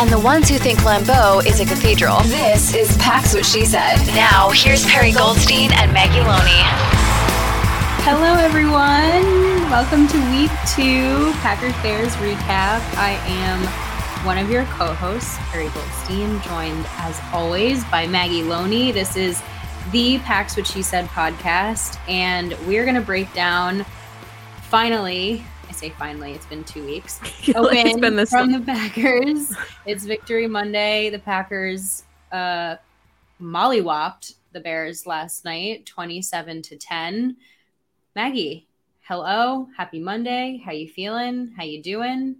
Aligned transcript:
and 0.00 0.10
the 0.10 0.18
ones 0.18 0.48
who 0.48 0.58
think 0.58 0.78
Lambeau 0.80 1.44
is 1.44 1.58
a 1.60 1.64
cathedral, 1.64 2.20
this 2.24 2.72
is 2.72 2.96
Pax 2.98 3.34
What 3.34 3.44
She 3.44 3.64
Said. 3.64 3.96
Now, 4.14 4.50
here's 4.50 4.86
Perri 4.86 5.10
Goldstein 5.10 5.72
and 5.72 5.92
Maggie 5.92 6.20
Loney. 6.20 6.62
Hello, 8.04 8.34
everyone. 8.34 9.70
Welcome 9.70 10.06
to 10.08 10.30
week 10.30 10.52
two 10.68 11.32
Packers 11.40 11.74
Bears 11.82 12.14
recap. 12.16 12.80
I 12.96 13.18
am 13.26 14.24
one 14.24 14.38
of 14.38 14.48
your 14.50 14.64
co 14.66 14.94
hosts, 14.94 15.36
Perri 15.50 15.68
Goldstein, 15.70 16.40
joined 16.42 16.86
as 16.98 17.20
always 17.32 17.84
by 17.86 18.06
Maggie 18.06 18.44
Loney. 18.44 18.92
This 18.92 19.16
is 19.16 19.42
the 19.90 20.18
Pax 20.20 20.56
What 20.56 20.66
She 20.68 20.80
Said 20.80 21.06
podcast, 21.06 21.98
and 22.08 22.56
we're 22.68 22.84
going 22.84 22.94
to 22.94 23.00
break 23.00 23.32
down 23.32 23.84
finally. 24.62 25.44
Say 25.78 25.90
finally, 25.90 26.32
it's 26.32 26.46
been 26.46 26.64
two 26.64 26.84
weeks. 26.84 27.20
A 27.54 27.62
like 27.62 27.76
it's 27.76 27.92
win 27.92 28.00
been 28.00 28.16
this 28.16 28.30
from 28.30 28.50
long. 28.50 28.60
the 28.60 28.66
Packers. 28.66 29.54
It's 29.86 30.04
Victory 30.04 30.48
Monday. 30.48 31.08
The 31.08 31.20
Packers 31.20 32.02
uh, 32.32 32.74
mollywopped 33.40 34.34
the 34.50 34.58
Bears 34.58 35.06
last 35.06 35.44
night, 35.44 35.86
27 35.86 36.62
to 36.62 36.76
10. 36.76 37.36
Maggie, 38.16 38.66
hello. 39.02 39.68
Happy 39.76 40.00
Monday. 40.00 40.60
How 40.64 40.72
you 40.72 40.88
feeling? 40.88 41.54
How 41.56 41.62
you 41.62 41.80
doing? 41.80 42.34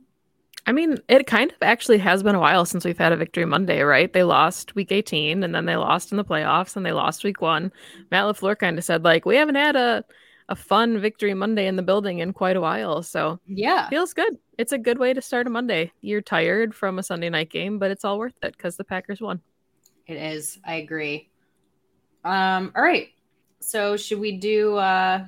I 0.66 0.72
mean, 0.72 0.98
it 1.08 1.28
kind 1.28 1.52
of 1.52 1.58
actually 1.62 1.98
has 1.98 2.24
been 2.24 2.34
a 2.34 2.40
while 2.40 2.64
since 2.64 2.84
we've 2.84 2.98
had 2.98 3.12
a 3.12 3.16
victory 3.16 3.44
Monday, 3.44 3.82
right? 3.82 4.12
They 4.12 4.24
lost 4.24 4.74
week 4.74 4.90
18 4.90 5.44
and 5.44 5.54
then 5.54 5.64
they 5.64 5.76
lost 5.76 6.10
in 6.10 6.16
the 6.16 6.24
playoffs 6.24 6.74
and 6.74 6.84
they 6.84 6.90
lost 6.90 7.22
week 7.22 7.40
one. 7.40 7.70
Matt 8.10 8.24
LaFleur 8.24 8.58
kind 8.58 8.78
of 8.78 8.84
said, 8.84 9.04
like, 9.04 9.24
we 9.24 9.36
haven't 9.36 9.54
had 9.54 9.76
a, 9.76 10.04
a 10.48 10.56
fun 10.56 10.98
victory 10.98 11.34
Monday 11.34 11.66
in 11.66 11.76
the 11.76 11.82
building 11.82 12.20
in 12.20 12.32
quite 12.32 12.56
a 12.56 12.60
while. 12.60 13.02
So 13.02 13.38
Yeah. 13.46 13.88
feels 13.88 14.14
good. 14.14 14.38
It's 14.56 14.72
a 14.72 14.78
good 14.78 14.98
way 14.98 15.12
to 15.12 15.20
start 15.20 15.46
a 15.46 15.50
Monday. 15.50 15.92
You're 16.00 16.22
tired 16.22 16.74
from 16.74 16.98
a 16.98 17.02
Sunday 17.02 17.28
night 17.28 17.50
game, 17.50 17.78
but 17.78 17.90
it's 17.90 18.04
all 18.04 18.18
worth 18.18 18.34
it 18.42 18.56
because 18.56 18.76
the 18.76 18.84
Packers 18.84 19.20
won. 19.20 19.40
It 20.06 20.16
is. 20.16 20.58
I 20.64 20.76
agree. 20.76 21.28
Um, 22.24 22.72
all 22.74 22.82
right. 22.82 23.08
So 23.60 23.96
should 23.96 24.20
we 24.20 24.38
do 24.38 24.76
uh 24.76 25.26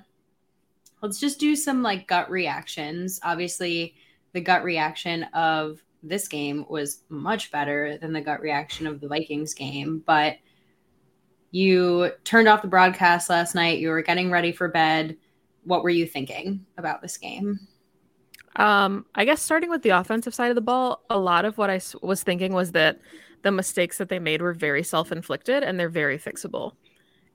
let's 1.02 1.18
just 1.20 1.38
do 1.40 1.56
some 1.56 1.82
like 1.82 2.06
gut 2.06 2.30
reactions. 2.30 3.20
Obviously, 3.22 3.94
the 4.32 4.40
gut 4.40 4.62
reaction 4.64 5.24
of 5.34 5.82
this 6.02 6.28
game 6.28 6.64
was 6.68 7.02
much 7.08 7.50
better 7.50 7.98
than 7.98 8.12
the 8.12 8.20
gut 8.20 8.40
reaction 8.40 8.86
of 8.86 9.00
the 9.00 9.08
Vikings 9.08 9.52
game, 9.55 10.02
but 10.06 10.36
you 11.50 12.11
turned 12.24 12.48
off 12.48 12.62
the 12.62 12.68
broadcast 12.68 13.28
last 13.28 13.55
night. 13.55 13.78
You 13.78 13.88
were 13.88 14.02
getting 14.02 14.30
ready 14.30 14.52
for 14.52 14.68
bed. 14.68 15.16
What 15.64 15.83
were 15.83 15.90
you 15.90 16.06
thinking 16.06 16.64
about 16.78 17.02
this 17.02 17.16
game? 17.18 17.58
Um, 18.56 19.06
I 19.14 19.24
guess 19.24 19.42
starting 19.42 19.70
with 19.70 19.83
the 19.83 19.90
offensive 19.90 20.34
side 20.34 20.50
of 20.50 20.55
the 20.55 20.60
ball, 20.60 21.05
a 21.10 21.18
lot 21.18 21.44
of 21.44 21.58
what 21.58 21.70
I 21.70 21.80
was 22.02 22.22
thinking 22.22 22.52
was 22.52 22.72
that 22.72 23.00
the 23.42 23.50
mistakes 23.50 23.98
that 23.98 24.08
they 24.08 24.18
made 24.18 24.42
were 24.42 24.52
very 24.52 24.83
self-inflicted 24.83 25.62
and 25.62 25.78
they're 25.78 25.89
very 25.89 26.18
fixable. 26.18 26.72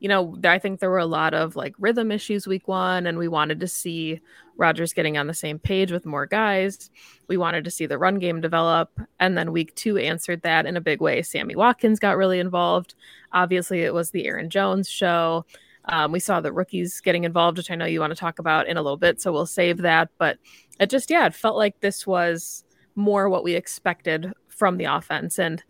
You 0.05 0.09
know, 0.09 0.38
I 0.43 0.59
think 0.59 0.79
there 0.79 0.91
were 0.91 0.99
a 0.99 1.07
lot 1.07 1.33
of 1.33 1.55
like 1.55 1.73
rhythm 1.79 2.11
issues 2.11 2.45
week 2.45 2.67
one, 2.67 3.07
and 3.07 3.17
we 3.17 3.27
wanted 3.27 3.59
to 3.59 3.67
see 3.67 4.21
Rodgers 4.55 4.93
getting 4.93 5.17
on 5.17 5.25
the 5.25 5.33
same 5.33 5.57
page 5.57 5.91
with 5.91 6.05
more 6.05 6.27
guys. 6.27 6.91
We 7.27 7.38
wanted 7.38 7.63
to 7.63 7.71
see 7.71 7.88
the 7.88 7.97
run 7.97 8.19
game 8.19 8.39
develop, 8.39 8.91
and 9.19 9.35
then 9.35 9.51
week 9.51 9.73
two 9.73 9.97
answered 9.97 10.43
that 10.43 10.67
in 10.67 10.77
a 10.77 10.79
big 10.79 11.01
way. 11.01 11.23
Sammy 11.23 11.55
Watkins 11.55 11.99
got 11.99 12.17
really 12.17 12.39
involved. 12.39 12.93
Obviously, 13.31 13.81
it 13.81 13.95
was 13.95 14.11
the 14.11 14.27
Aaron 14.27 14.51
Jones 14.51 14.88
show. 14.88 15.43
Um, 15.85 16.11
we 16.11 16.19
saw 16.19 16.39
the 16.39 16.53
rookies 16.53 17.01
getting 17.01 17.23
involved, 17.23 17.57
which 17.57 17.72
I 17.72 17.75
know 17.75 17.85
you 17.85 17.99
want 17.99 18.13
to 18.13 18.19
talk 18.19 18.37
about 18.37 18.67
in 18.67 18.77
a 18.77 18.83
little 18.83 18.97
bit, 18.97 19.19
so 19.19 19.33
we'll 19.33 19.47
save 19.47 19.77
that. 19.79 20.11
But 20.19 20.37
it 20.79 20.91
just 20.91 21.09
yeah 21.09 21.25
it 21.25 21.33
felt 21.33 21.57
like 21.57 21.79
this 21.79 22.05
was 22.05 22.63
more 22.93 23.27
what 23.27 23.43
we 23.43 23.55
expected 23.55 24.31
from 24.49 24.77
the 24.77 24.85
offense 24.85 25.39
and 25.39 25.63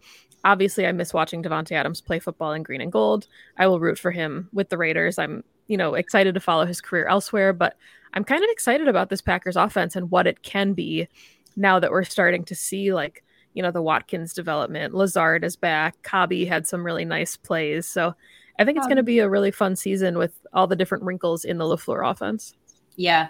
obviously 0.45 0.87
i 0.87 0.91
miss 0.93 1.13
watching 1.13 1.43
Davante 1.43 1.73
Adams 1.73 1.99
play 1.99 2.19
football 2.19 2.53
in 2.53 2.63
green 2.63 2.81
and 2.81 2.91
gold. 2.91 3.27
I 3.57 3.67
will 3.67 3.81
root 3.81 3.99
for 3.99 4.11
him 4.11 4.47
with 4.53 4.69
the 4.69 4.77
raiders. 4.77 5.19
I'm 5.19 5.43
you 5.67 5.75
know 5.75 5.95
excited 5.95 6.33
to 6.35 6.39
follow 6.39 6.65
his 6.65 6.79
career 6.79 7.07
elsewhere 7.07 7.51
but 7.51 7.75
i'm 8.13 8.23
kind 8.23 8.43
of 8.43 8.49
excited 8.51 8.87
about 8.87 9.09
this 9.09 9.19
packers 9.19 9.55
offense 9.55 9.95
and 9.95 10.11
what 10.11 10.27
it 10.27 10.43
can 10.43 10.73
be 10.73 11.07
now 11.55 11.79
that 11.79 11.89
we're 11.89 12.03
starting 12.03 12.45
to 12.45 12.53
see 12.53 12.93
like 12.93 13.23
you 13.55 13.63
know 13.63 13.71
the 13.71 13.81
watkins 13.81 14.33
development. 14.33 14.93
Lazard 14.93 15.43
is 15.43 15.55
back. 15.55 15.95
Kabi 16.03 16.47
had 16.47 16.67
some 16.67 16.85
really 16.85 17.05
nice 17.05 17.35
plays. 17.35 17.87
So 17.87 18.13
i 18.59 18.63
think 18.63 18.77
it's 18.77 18.87
going 18.87 18.97
to 18.97 19.01
um, 19.01 19.05
be 19.05 19.19
a 19.19 19.29
really 19.29 19.51
fun 19.51 19.75
season 19.75 20.17
with 20.17 20.33
all 20.53 20.67
the 20.67 20.75
different 20.75 21.03
wrinkles 21.03 21.43
in 21.43 21.57
the 21.57 21.65
LaFleur 21.65 22.09
offense. 22.09 22.53
Yeah. 22.95 23.29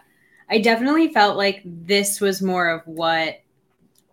I 0.49 0.59
definitely 0.59 1.11
felt 1.11 1.37
like 1.37 1.61
this 1.65 2.21
was 2.21 2.41
more 2.41 2.69
of 2.69 2.81
what 2.85 3.41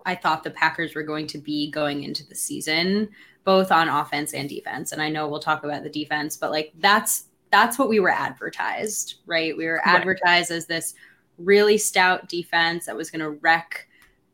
I 0.06 0.14
thought 0.14 0.42
the 0.44 0.50
Packers 0.50 0.94
were 0.94 1.02
going 1.02 1.26
to 1.28 1.38
be 1.38 1.70
going 1.70 2.02
into 2.02 2.26
the 2.26 2.34
season, 2.34 3.08
both 3.44 3.70
on 3.72 3.88
offense 3.88 4.34
and 4.34 4.48
defense. 4.48 4.92
And 4.92 5.00
I 5.02 5.08
know 5.08 5.28
we'll 5.28 5.40
talk 5.40 5.64
about 5.64 5.82
the 5.82 5.90
defense, 5.90 6.36
but 6.36 6.50
like 6.50 6.72
that's 6.78 7.26
that's 7.50 7.78
what 7.78 7.88
we 7.88 8.00
were 8.00 8.10
advertised, 8.10 9.16
right? 9.26 9.56
We 9.56 9.66
were 9.66 9.82
Right. 9.84 9.96
advertised 9.96 10.50
as 10.50 10.66
this 10.66 10.94
really 11.38 11.76
stout 11.78 12.28
defense 12.28 12.86
that 12.86 12.96
was 12.96 13.10
going 13.10 13.20
to 13.20 13.30
wreck 13.30 13.88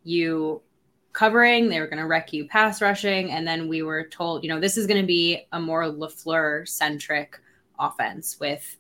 you 0.04 0.62
covering, 1.12 1.68
they 1.68 1.80
were 1.80 1.88
going 1.88 1.98
to 1.98 2.06
wreck 2.06 2.32
you 2.32 2.46
pass 2.46 2.80
rushing, 2.80 3.32
and 3.32 3.46
then 3.46 3.66
we 3.68 3.82
were 3.82 4.04
told, 4.04 4.44
you 4.44 4.48
know, 4.48 4.60
this 4.60 4.76
is 4.76 4.86
going 4.86 5.00
to 5.00 5.06
be 5.06 5.46
a 5.52 5.58
more 5.60 5.84
LaFleur 5.84 6.68
centric 6.68 7.40
offense 7.78 8.38
with 8.38 8.76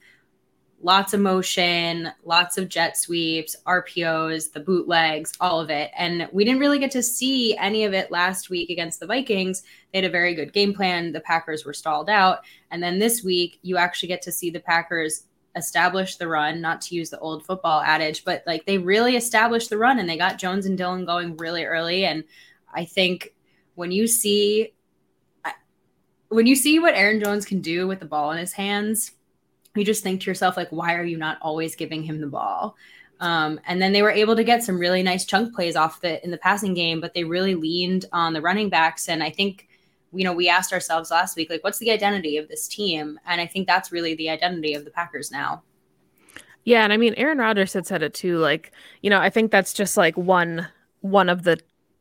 lots 0.80 1.12
of 1.12 1.20
motion, 1.20 2.10
lots 2.24 2.56
of 2.56 2.68
jet 2.68 2.96
sweeps, 2.96 3.56
RPOs, 3.66 4.52
the 4.52 4.60
bootlegs, 4.60 5.32
all 5.40 5.60
of 5.60 5.70
it. 5.70 5.90
And 5.96 6.28
we 6.32 6.44
didn't 6.44 6.60
really 6.60 6.78
get 6.78 6.92
to 6.92 7.02
see 7.02 7.56
any 7.56 7.84
of 7.84 7.94
it 7.94 8.10
last 8.10 8.48
week 8.48 8.70
against 8.70 9.00
the 9.00 9.06
Vikings. 9.06 9.62
They 9.92 9.98
had 9.98 10.08
a 10.08 10.12
very 10.12 10.34
good 10.34 10.52
game 10.52 10.72
plan. 10.72 11.12
The 11.12 11.20
Packers 11.20 11.64
were 11.64 11.72
stalled 11.72 12.08
out. 12.08 12.40
And 12.70 12.82
then 12.82 12.98
this 12.98 13.24
week, 13.24 13.58
you 13.62 13.76
actually 13.76 14.08
get 14.08 14.22
to 14.22 14.32
see 14.32 14.50
the 14.50 14.60
Packers 14.60 15.24
establish 15.56 16.16
the 16.16 16.28
run, 16.28 16.60
not 16.60 16.80
to 16.82 16.94
use 16.94 17.10
the 17.10 17.18
old 17.18 17.44
football 17.44 17.80
adage, 17.80 18.24
but 18.24 18.44
like 18.46 18.64
they 18.64 18.78
really 18.78 19.16
established 19.16 19.70
the 19.70 19.78
run 19.78 19.98
and 19.98 20.08
they 20.08 20.16
got 20.16 20.38
Jones 20.38 20.66
and 20.66 20.78
Dillon 20.78 21.04
going 21.04 21.36
really 21.36 21.64
early. 21.64 22.04
And 22.04 22.22
I 22.72 22.84
think 22.84 23.34
when 23.74 23.90
you 23.90 24.06
see 24.06 24.74
when 26.30 26.46
you 26.46 26.54
see 26.54 26.78
what 26.78 26.94
Aaron 26.94 27.20
Jones 27.20 27.46
can 27.46 27.62
do 27.62 27.88
with 27.88 28.00
the 28.00 28.06
ball 28.06 28.32
in 28.32 28.38
his 28.38 28.52
hands, 28.52 29.12
you 29.78 29.84
just 29.84 30.02
think 30.02 30.20
to 30.20 30.30
yourself 30.30 30.56
like 30.56 30.70
why 30.70 30.94
are 30.94 31.04
you 31.04 31.16
not 31.16 31.38
always 31.40 31.76
giving 31.76 32.02
him 32.02 32.20
the 32.20 32.26
ball? 32.26 32.76
Um, 33.20 33.60
and 33.66 33.82
then 33.82 33.92
they 33.92 34.02
were 34.02 34.12
able 34.12 34.36
to 34.36 34.44
get 34.44 34.62
some 34.62 34.78
really 34.78 35.02
nice 35.02 35.24
chunk 35.24 35.54
plays 35.54 35.74
off 35.74 36.00
the 36.00 36.22
in 36.24 36.30
the 36.30 36.38
passing 36.38 36.74
game 36.74 37.00
but 37.00 37.14
they 37.14 37.24
really 37.24 37.54
leaned 37.54 38.06
on 38.12 38.32
the 38.32 38.42
running 38.42 38.68
backs. 38.68 39.08
And 39.08 39.22
i 39.22 39.30
think 39.30 39.68
you 40.12 40.24
know 40.24 40.32
we 40.32 40.48
asked 40.48 40.72
ourselves 40.72 41.10
last 41.10 41.36
week 41.36 41.50
like 41.50 41.64
what's 41.64 41.78
the 41.78 41.90
identity 41.90 42.36
of 42.36 42.48
this 42.48 42.68
team? 42.68 43.18
And 43.26 43.40
i 43.40 43.46
think 43.46 43.66
that's 43.66 43.92
really 43.92 44.14
the 44.14 44.30
identity 44.30 44.74
of 44.74 44.84
the 44.84 44.90
packers 44.90 45.30
now. 45.30 45.62
Yeah, 46.64 46.84
and 46.84 46.92
I 46.92 46.98
mean 46.98 47.14
Aaron 47.14 47.38
Rodgers 47.38 47.72
had 47.72 47.86
said 47.86 48.02
it 48.02 48.12
too. 48.12 48.38
Like, 48.38 48.72
you 49.00 49.08
know, 49.08 49.20
I 49.20 49.30
think 49.30 49.50
that's 49.50 49.72
just 49.72 49.96
like 49.96 50.16
one 50.16 50.68
one 51.00 51.28
of 51.28 51.44
the 51.44 51.58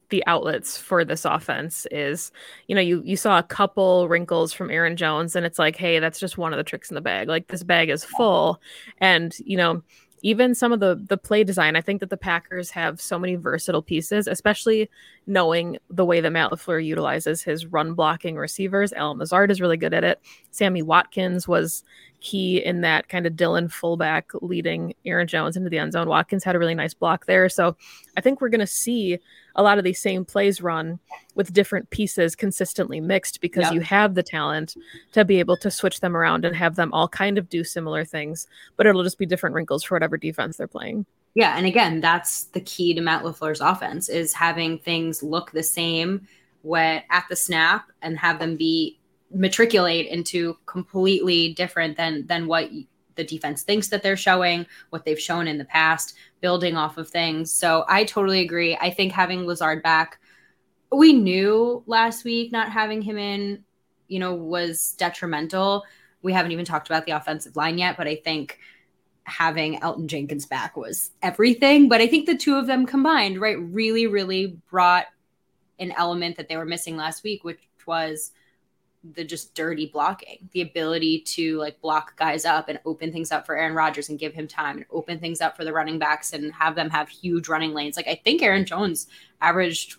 the 0.10 0.26
outlets 0.28 0.78
for 0.78 1.04
this 1.04 1.26
offense 1.26 1.86
is, 1.92 2.32
you 2.68 2.76
know, 2.76 2.82
you 2.82 3.02
you 3.04 3.18
saw 3.18 3.38
a 3.38 3.44
couple 3.44 4.08
wrinkles 4.08 4.54
from 4.54 4.72
Aaron 4.72 4.96
Jones, 4.96 5.36
and 5.36 5.46
it's 5.46 5.60
like, 5.60 5.76
hey, 5.76 6.00
that's 6.00 6.20
just 6.20 6.38
one 6.38 6.54
of 6.54 6.58
the 6.58 6.64
tricks 6.64 6.90
in 6.90 6.96
the 6.96 7.02
bag. 7.02 7.28
Like 7.28 7.48
this 7.48 7.64
bag 7.64 7.90
is 7.90 8.04
full, 8.04 8.62
and 9.00 9.36
you 9.40 9.58
know, 9.58 9.84
even 10.22 10.56
some 10.56 10.72
of 10.72 10.80
the 10.80 11.02
the 11.08 11.18
play 11.18 11.44
design, 11.44 11.76
I 11.76 11.82
think 11.82 12.00
that 12.00 12.10
the 12.10 12.18
Packers 12.18 12.70
have 12.72 13.02
so 13.02 13.20
many 13.20 13.36
versatile 13.36 13.82
pieces, 13.82 14.28
especially 14.28 14.90
knowing 15.26 15.78
the 15.90 16.06
way 16.06 16.22
that 16.22 16.32
Matt 16.32 16.52
LaFleur 16.52 16.84
utilizes 16.84 17.44
his 17.44 17.66
run 17.66 17.94
blocking 17.94 18.38
receivers. 18.38 18.94
Allen 18.94 19.18
Lazard 19.18 19.52
is 19.52 19.62
really 19.62 19.78
good 19.78 19.94
at 19.94 20.04
it. 20.04 20.22
Sammy 20.52 20.82
Watkins 20.82 21.48
was 21.48 21.84
key 22.20 22.64
in 22.64 22.82
that 22.82 23.10
kind 23.10 23.26
of 23.26 23.36
Dillon 23.36 23.70
fullback 23.70 24.32
leading 24.42 24.94
Aaron 25.06 25.28
Jones 25.28 25.56
into 25.56 25.70
the 25.70 25.78
end 25.78 25.94
zone. 25.94 26.08
Watkins 26.08 26.44
had 26.44 26.56
a 26.56 26.60
really 26.60 26.76
nice 26.76 26.94
block 26.94 27.26
there. 27.26 27.50
So 27.50 27.76
I 28.16 28.22
think 28.22 28.42
we're 28.42 28.50
going 28.50 28.60
to 28.60 28.68
see 28.68 29.20
a 29.56 29.64
lot 29.64 29.78
of 29.78 29.84
these 29.84 30.02
same 30.02 30.26
plays 30.26 30.62
run 30.62 31.00
with 31.36 31.54
different 31.54 31.90
pieces 31.90 32.36
consistently 32.36 33.00
mixed 33.00 33.42
because 33.42 33.64
yep. 33.64 33.74
you 33.74 33.82
have 33.82 34.16
the 34.16 34.24
talent 34.24 34.76
to 35.14 35.26
be 35.26 35.40
able 35.40 35.58
to 35.58 35.72
switch 35.72 36.00
them 36.00 36.16
around 36.16 36.46
and 36.46 36.56
have 36.56 36.76
them 36.76 36.94
all 36.94 37.08
kind 37.08 37.38
of 37.38 37.50
do 37.50 37.64
similar 37.64 38.06
things, 38.06 38.48
but 38.76 38.86
it'll 38.86 39.04
just 39.04 39.18
be 39.18 39.26
different 39.26 39.56
wrinkles 39.56 39.84
for 39.84 39.96
whatever 39.96 40.18
defense 40.18 40.58
they're 40.58 40.68
playing. 40.68 41.06
Yeah, 41.34 41.56
and 41.56 41.68
again, 41.68 42.02
that's 42.02 42.46
the 42.46 42.62
key 42.62 42.94
to 42.96 43.02
Matt 43.02 43.24
LaFleur's 43.24 43.62
offense 43.62 44.10
is 44.10 44.34
having 44.34 44.80
things 44.80 45.22
look 45.22 45.52
the 45.52 45.64
same 45.64 46.28
when 46.64 47.04
at 47.12 47.26
the 47.30 47.36
snap 47.36 47.92
and 48.02 48.18
have 48.18 48.40
them 48.40 48.58
be 48.58 49.00
matriculate 49.32 50.08
into 50.08 50.58
completely 50.66 51.54
different 51.54 51.98
than 51.98 52.26
than 52.28 52.48
what 52.48 52.70
the 53.16 53.24
defense 53.24 53.64
thinks 53.64 53.90
that 53.90 54.04
they're 54.04 54.16
showing, 54.16 54.66
what 54.92 55.04
they've 55.04 55.20
shown 55.20 55.48
in 55.48 55.58
the 55.58 55.66
past, 55.66 56.16
building 56.40 56.78
off 56.78 56.98
of 56.98 57.10
things. 57.10 57.52
So 57.52 57.84
I 57.90 58.04
totally 58.04 58.42
agree. 58.42 58.78
I 58.80 58.92
think 58.92 59.12
having 59.12 59.46
Lazard 59.46 59.84
back, 59.84 60.20
we 60.92 61.14
knew 61.14 61.84
last 61.88 62.24
week 62.24 62.52
not 62.52 62.72
having 62.72 63.02
him 63.02 63.18
in, 63.18 63.64
you 64.08 64.20
know, 64.20 64.34
was 64.36 64.94
detrimental. 64.94 65.84
We 66.22 66.32
haven't 66.32 66.52
even 66.52 66.64
talked 66.64 66.88
about 66.88 67.06
the 67.06 67.14
offensive 67.14 67.56
line 67.56 67.78
yet, 67.78 67.98
but 67.98 68.08
I 68.08 68.16
think 68.16 68.60
having 69.24 69.80
Elgton 69.82 70.08
Jenkins 70.08 70.46
back 70.46 70.78
was 70.78 71.12
everything. 71.22 71.90
But 71.90 72.02
I 72.02 72.08
think 72.08 72.28
the 72.28 72.38
two 72.38 72.56
of 72.56 72.68
them 72.68 72.86
combined, 72.86 73.42
right, 73.42 73.60
really, 73.60 74.08
really 74.08 74.58
brought 74.70 75.08
an 75.80 75.92
element 75.92 76.38
that 76.38 76.48
they 76.48 76.58
were 76.58 76.66
missing 76.66 76.96
last 76.96 77.24
week, 77.24 77.44
which 77.44 77.60
was 77.86 78.32
the 79.04 79.24
just 79.24 79.54
dirty 79.56 79.88
blocking, 79.88 80.50
the 80.52 80.62
ability 80.62 81.22
to 81.22 81.58
like 81.58 81.80
block 81.82 82.18
guys 82.18 82.46
up 82.46 82.70
and 82.70 82.80
open 82.86 83.12
things 83.12 83.32
up 83.32 83.46
for 83.46 83.56
Aaron 83.56 83.76
Rodgers 83.76 84.10
and 84.10 84.20
give 84.20 84.34
him 84.34 84.48
time 84.48 84.78
and 84.78 84.86
open 84.92 85.20
things 85.20 85.42
up 85.42 85.56
for 85.56 85.64
the 85.64 85.74
running 85.74 86.00
backs 86.00 86.34
and 86.34 86.52
have 86.54 86.76
them 86.76 86.90
have 86.90 87.10
huge 87.10 87.48
running 87.48 87.74
lanes. 87.74 87.96
Like 87.96 88.08
I 88.08 88.20
think 88.24 88.42
Aaron 88.42 88.66
Jones 88.66 89.08
averaged 89.42 89.98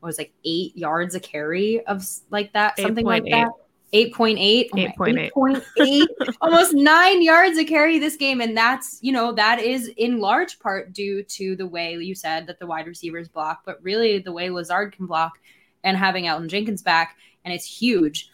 what 0.00 0.08
was 0.08 0.18
like 0.18 0.32
eight 0.44 0.76
yards 0.76 1.14
a 1.14 1.20
carry 1.20 1.84
of 1.86 2.06
like 2.30 2.52
that, 2.52 2.78
something 2.78 3.06
8. 3.06 3.08
like 3.08 3.26
8. 3.26 3.30
that. 3.30 3.48
8.8 3.94 4.68
8.8 4.74 5.32
8.8 5.32 6.06
almost 6.42 6.74
9 6.74 7.22
yards 7.22 7.56
a 7.56 7.64
carry 7.64 7.98
this 7.98 8.16
game 8.16 8.42
and 8.42 8.54
that's 8.54 8.98
you 9.00 9.12
know 9.12 9.32
that 9.32 9.60
is 9.60 9.90
in 9.96 10.20
large 10.20 10.58
part 10.58 10.92
due 10.92 11.22
to 11.22 11.56
the 11.56 11.66
way 11.66 11.94
you 11.94 12.14
said 12.14 12.46
that 12.46 12.58
the 12.58 12.66
wide 12.66 12.86
receivers 12.86 13.28
block 13.28 13.62
but 13.64 13.82
really 13.82 14.18
the 14.18 14.30
way 14.30 14.50
Lazard 14.50 14.94
can 14.94 15.06
block 15.06 15.38
and 15.84 15.96
having 15.96 16.24
Elgton 16.24 16.48
Jenkins 16.48 16.82
back 16.82 17.16
and 17.48 17.54
it's 17.54 17.64
huge. 17.64 18.30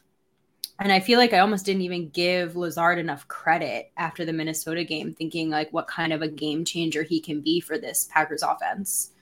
And 0.81 0.90
I 0.90 0.99
feel 0.99 1.20
like 1.20 1.32
I 1.32 1.38
almost 1.38 1.64
didn't 1.64 1.82
even 1.82 2.08
give 2.08 2.56
Lazard 2.56 2.99
enough 2.99 3.28
credit 3.28 3.93
after 3.96 4.25
the 4.25 4.32
Minnesota 4.32 4.82
game, 4.82 5.14
thinking 5.14 5.49
like 5.49 5.72
what 5.72 5.87
kind 5.87 6.12
of 6.12 6.20
a 6.20 6.26
game 6.28 6.64
changer 6.64 7.05
he 7.05 7.20
can 7.20 7.40
be 7.40 7.61
for 7.61 7.78
this 7.78 8.08
Packers 8.12 8.43
offense. 8.43 9.12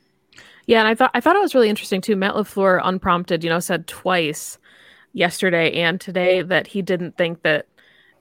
Yeah, 0.66 0.78
and 0.78 0.88
I 0.88 0.94
thought 0.94 1.10
I 1.12 1.20
thought 1.20 1.36
it 1.36 1.42
was 1.42 1.54
really 1.54 1.68
interesting 1.68 2.00
too. 2.00 2.16
Matt 2.16 2.34
LaFleur, 2.34 2.80
unprompted, 2.82 3.44
you 3.44 3.50
know, 3.50 3.60
said 3.60 3.86
twice 3.86 4.56
yesterday 5.12 5.72
and 5.72 6.00
today 6.00 6.40
that 6.40 6.66
he 6.68 6.80
didn't 6.80 7.18
think 7.18 7.42
that, 7.42 7.66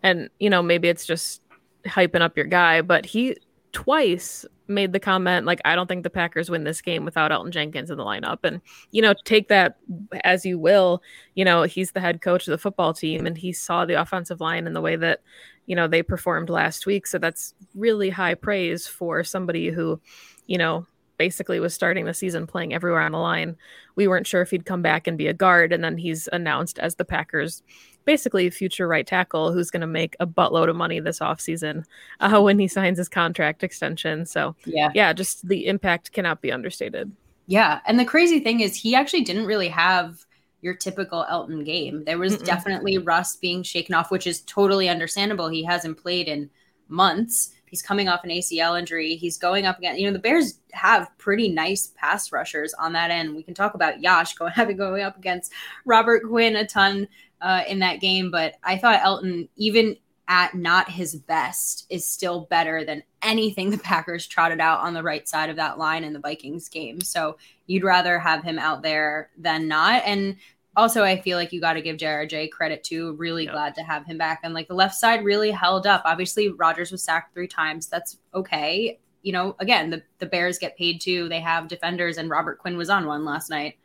and 0.03 0.29
you 0.39 0.49
know, 0.49 0.61
maybe 0.61 0.89
it's 0.89 1.05
just 1.05 1.41
hyping 1.85 2.19
up 2.19 2.35
your 2.35 2.47
guy, 2.47 2.81
but 2.81 3.05
he 3.05 3.37
twice 3.71 4.45
made 4.67 4.93
the 4.93 4.99
comment 4.99 5.45
like 5.45 5.59
I 5.65 5.75
don't 5.75 5.87
think 5.87 6.03
the 6.03 6.09
Packers 6.09 6.49
win 6.49 6.63
this 6.63 6.81
game 6.81 7.03
without 7.05 7.31
Elgton 7.31 7.51
Jenkins 7.51 7.91
in 7.91 7.97
the 7.97 8.05
lineup. 8.05 8.39
And 8.43 8.61
you 8.91 9.01
know 9.01 9.13
take 9.25 9.47
that 9.49 9.77
as 10.23 10.45
you 10.45 10.57
will 10.57 11.01
you 11.35 11.45
know 11.45 11.63
he's 11.63 11.91
the 11.91 11.99
head 11.99 12.21
coach 12.21 12.47
of 12.47 12.51
the 12.51 12.57
football 12.57 12.93
team 12.93 13.25
and 13.25 13.37
he 13.37 13.51
saw 13.51 13.85
the 13.85 13.99
offensive 13.99 14.41
line 14.41 14.67
in 14.67 14.73
the 14.73 14.81
way 14.81 14.95
that 14.95 15.21
you 15.65 15.75
know 15.75 15.87
they 15.87 16.03
performed 16.03 16.49
last 16.49 16.85
week. 16.85 17.05
So 17.07 17.17
that's 17.17 17.53
really 17.75 18.09
high 18.09 18.35
praise 18.35 18.87
for 18.87 19.23
somebody 19.23 19.69
who 19.69 19.99
you 20.47 20.57
know 20.57 20.85
basically 21.21 21.59
was 21.59 21.71
starting 21.71 22.05
the 22.05 22.15
season 22.15 22.47
playing 22.47 22.73
everywhere 22.73 23.01
on 23.01 23.11
the 23.11 23.17
line. 23.19 23.55
We 23.95 24.07
weren't 24.07 24.25
sure 24.25 24.41
if 24.41 24.49
he'd 24.49 24.65
come 24.65 24.81
back 24.81 25.05
and 25.05 25.19
be 25.19 25.27
a 25.27 25.35
guard. 25.35 25.71
And 25.71 25.83
then 25.83 25.95
he's 25.95 26.27
announced 26.33 26.79
as 26.79 26.95
the 26.95 27.05
Packers 27.05 27.61
basically 28.05 28.47
a 28.47 28.51
future 28.51 28.87
right 28.87 29.05
tackle 29.05 29.51
who's 29.51 29.71
going 29.71 29.81
to 29.81 29.87
make 29.87 30.15
a 30.19 30.27
buttload 30.27 30.69
of 30.69 30.75
money 30.75 30.99
this 30.99 31.19
offseason 31.19 31.83
uh, 32.19 32.41
when 32.41 32.59
he 32.59 32.67
signs 32.67 32.97
his 32.97 33.09
contract 33.09 33.63
extension. 33.63 34.25
So, 34.25 34.55
yeah, 34.65 34.91
yeah, 34.93 35.13
just 35.13 35.47
the 35.47 35.67
impact 35.67 36.11
cannot 36.11 36.41
be 36.41 36.51
understated. 36.51 37.11
Yeah. 37.47 37.81
And 37.85 37.99
the 37.99 38.05
crazy 38.05 38.39
thing 38.39 38.61
is, 38.61 38.75
he 38.75 38.95
actually 38.95 39.23
didn't 39.23 39.45
really 39.45 39.69
have 39.69 40.25
your 40.61 40.75
typical 40.75 41.25
Elgton 41.29 41.65
game. 41.65 42.03
There 42.05 42.19
was 42.19 42.37
Mm-mm. 42.37 42.45
definitely 42.45 42.97
rust 42.97 43.41
being 43.41 43.63
shaken 43.63 43.95
off, 43.95 44.11
which 44.11 44.27
is 44.27 44.41
totally 44.41 44.89
understandable. 44.89 45.49
He 45.49 45.63
hasn't 45.63 45.97
played 45.97 46.27
in 46.27 46.49
months. 46.87 47.51
He's 47.65 47.81
coming 47.81 48.09
off 48.09 48.23
an 48.23 48.29
ACL 48.29 48.77
injury. 48.77 49.15
He's 49.15 49.37
going 49.37 49.65
up 49.65 49.77
again. 49.79 49.97
You 49.97 50.07
know, 50.07 50.13
the 50.13 50.19
Bears 50.19 50.59
have 50.73 51.09
pretty 51.17 51.49
nice 51.49 51.93
pass 51.95 52.31
rushers 52.31 52.73
on 52.73 52.93
that 52.93 53.11
end. 53.11 53.35
We 53.35 53.43
can 53.43 53.53
talk 53.53 53.73
about 53.73 54.01
Yosh 54.01 54.33
going 54.35 54.51
having 54.55 54.77
going 54.77 55.01
up 55.01 55.17
against 55.17 55.51
Robert 55.85 56.23
Quinn 56.27 56.55
a 56.55 56.65
ton 56.65 57.07
uh, 57.41 57.63
in 57.67 57.79
that 57.79 57.99
game, 57.99 58.31
but 58.31 58.55
I 58.63 58.77
thought 58.77 59.01
Elton, 59.03 59.49
even 59.55 59.97
at 60.27 60.55
not 60.55 60.89
his 60.89 61.15
best, 61.15 61.85
is 61.89 62.07
still 62.07 62.47
better 62.49 62.85
than 62.85 63.03
anything 63.21 63.69
the 63.71 63.77
Packers 63.77 64.27
trotted 64.27 64.59
out 64.59 64.79
on 64.79 64.93
the 64.93 65.03
right 65.03 65.27
side 65.27 65.49
of 65.49 65.55
that 65.57 65.77
line 65.77 66.03
in 66.03 66.13
the 66.13 66.19
Vikings 66.19 66.69
game. 66.69 67.01
So 67.01 67.37
you'd 67.67 67.83
rather 67.83 68.19
have 68.19 68.43
him 68.43 68.59
out 68.59 68.81
there 68.81 69.29
than 69.37 69.67
not. 69.67 70.03
And 70.05 70.37
also, 70.77 71.03
I 71.03 71.19
feel 71.19 71.37
like 71.37 71.51
you 71.51 71.59
got 71.59 71.73
to 71.73 71.81
give 71.81 71.97
JRJ 71.97 72.51
credit 72.51 72.83
too. 72.83 73.13
Really 73.17 73.45
yeah. 73.45 73.51
glad 73.51 73.75
to 73.75 73.83
have 73.83 74.05
him 74.05 74.17
back. 74.17 74.39
And 74.43 74.53
like 74.53 74.69
the 74.69 74.73
left 74.73 74.95
side 74.95 75.25
really 75.25 75.51
held 75.51 75.85
up. 75.85 76.01
Obviously, 76.05 76.49
Rodgers 76.49 76.91
was 76.91 77.03
sacked 77.03 77.33
three 77.33 77.47
times. 77.47 77.87
That's 77.87 78.17
okay. 78.33 78.99
You 79.21 79.33
know, 79.33 79.55
again, 79.59 79.89
the, 79.89 80.01
the 80.19 80.25
Bears 80.25 80.57
get 80.57 80.77
paid 80.77 81.01
too. 81.01 81.27
They 81.27 81.41
have 81.41 81.67
defenders, 81.67 82.17
and 82.17 82.29
Robert 82.29 82.57
Quinn 82.57 82.77
was 82.77 82.89
on 82.89 83.05
one 83.05 83.25
last 83.25 83.49
night. 83.49 83.75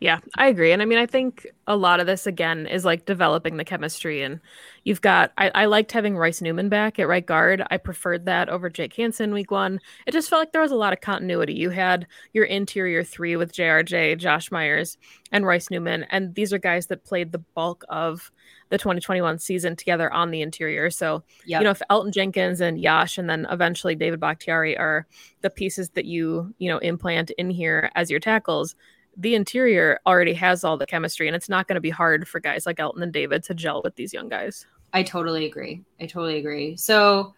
Yeah, 0.00 0.20
I 0.38 0.48
agree. 0.48 0.72
And 0.72 0.80
I 0.80 0.86
mean, 0.86 0.98
I 0.98 1.04
think 1.04 1.46
a 1.66 1.76
lot 1.76 2.00
of 2.00 2.06
this 2.06 2.26
again 2.26 2.66
is 2.66 2.86
like 2.86 3.04
developing 3.04 3.58
the 3.58 3.66
chemistry. 3.66 4.22
And 4.22 4.40
you've 4.84 5.02
got, 5.02 5.30
I, 5.36 5.50
I 5.54 5.64
liked 5.66 5.92
having 5.92 6.16
Royce 6.16 6.40
Newman 6.40 6.70
back 6.70 6.98
at 6.98 7.06
right 7.06 7.24
guard. 7.24 7.62
I 7.70 7.76
preferred 7.76 8.24
that 8.24 8.48
over 8.48 8.70
Jake 8.70 8.94
Hanson 8.94 9.34
week 9.34 9.50
one. 9.50 9.78
It 10.06 10.12
just 10.12 10.30
felt 10.30 10.40
like 10.40 10.52
there 10.52 10.62
was 10.62 10.72
a 10.72 10.76
lot 10.76 10.94
of 10.94 11.02
continuity. 11.02 11.52
You 11.52 11.68
had 11.68 12.06
your 12.32 12.46
interior 12.46 13.04
three 13.04 13.36
with 13.36 13.52
JRJ, 13.52 14.16
Josh 14.16 14.50
Myers, 14.50 14.96
and 15.32 15.44
Royce 15.44 15.70
Newman. 15.70 16.04
And 16.04 16.34
these 16.34 16.54
are 16.54 16.58
guys 16.58 16.86
that 16.86 17.04
played 17.04 17.30
the 17.30 17.44
bulk 17.54 17.84
of 17.90 18.32
the 18.70 18.78
2021 18.78 19.38
season 19.38 19.76
together 19.76 20.10
on 20.10 20.30
the 20.30 20.40
interior. 20.40 20.88
So, 20.88 21.24
yep. 21.44 21.60
you 21.60 21.64
know, 21.64 21.72
if 21.72 21.82
Elgton 21.90 22.14
Jenkins 22.14 22.62
and 22.62 22.80
Yosh 22.80 23.18
and 23.18 23.28
then 23.28 23.46
eventually 23.50 23.96
David 23.96 24.20
Bakhtiari 24.20 24.78
are 24.78 25.06
the 25.42 25.50
pieces 25.50 25.90
that 25.90 26.06
you, 26.06 26.54
you 26.56 26.70
know, 26.70 26.78
implant 26.78 27.32
in 27.32 27.50
here 27.50 27.90
as 27.94 28.10
your 28.10 28.20
tackles, 28.20 28.74
the 29.16 29.34
interior 29.34 30.00
already 30.06 30.34
has 30.34 30.64
all 30.64 30.76
the 30.76 30.86
chemistry 30.86 31.26
and 31.26 31.36
it's 31.36 31.48
not 31.48 31.66
going 31.66 31.74
to 31.74 31.80
be 31.80 31.90
hard 31.90 32.26
for 32.26 32.40
guys 32.40 32.66
like 32.66 32.78
Elgton 32.78 33.02
and 33.02 33.12
David 33.12 33.42
to 33.44 33.54
gel 33.54 33.82
with 33.82 33.96
these 33.96 34.12
young 34.12 34.28
guys. 34.28 34.66
I 34.92 35.02
totally 35.02 35.46
agree. 35.46 35.82
I 36.00 36.06
totally 36.06 36.38
agree. 36.38 36.76
So 36.76 37.34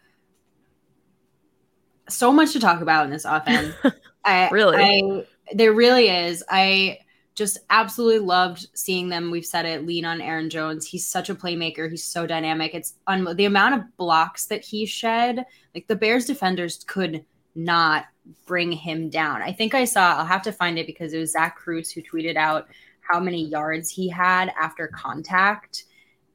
so 2.08 2.32
much 2.32 2.52
to 2.52 2.60
talk 2.60 2.80
about 2.80 3.04
in 3.04 3.10
this 3.10 3.24
offense. 3.24 3.74
I 4.24 4.48
really 4.50 4.76
I, 4.78 5.26
there 5.54 5.72
really 5.72 6.08
is. 6.08 6.44
I 6.48 6.98
just 7.34 7.58
absolutely 7.70 8.18
loved 8.18 8.68
seeing 8.74 9.08
them. 9.08 9.30
We've 9.30 9.44
said 9.44 9.64
it, 9.64 9.86
lean 9.86 10.04
on 10.04 10.20
Aaron 10.20 10.50
Jones. 10.50 10.86
He's 10.86 11.06
such 11.06 11.30
a 11.30 11.34
playmaker. 11.34 11.90
He's 11.90 12.04
so 12.04 12.26
dynamic. 12.26 12.74
It's 12.74 12.94
un- 13.06 13.36
the 13.36 13.46
amount 13.46 13.74
of 13.74 13.96
blocks 13.96 14.46
that 14.46 14.62
he 14.62 14.84
shed. 14.84 15.44
Like 15.74 15.86
the 15.86 15.96
Bears 15.96 16.26
defenders 16.26 16.84
could 16.86 17.24
not 17.54 18.06
bring 18.46 18.72
him 18.72 19.08
down. 19.08 19.42
I 19.42 19.52
think 19.52 19.74
I 19.74 19.84
saw, 19.84 20.18
I'll 20.18 20.24
have 20.24 20.42
to 20.42 20.52
find 20.52 20.78
it 20.78 20.86
because 20.86 21.12
it 21.12 21.18
was 21.18 21.32
Zach 21.32 21.56
Kruse 21.56 21.90
who 21.90 22.02
tweeted 22.02 22.36
out 22.36 22.68
how 23.00 23.18
many 23.18 23.44
yards 23.44 23.90
he 23.90 24.08
had 24.08 24.52
after 24.58 24.88
contact. 24.88 25.84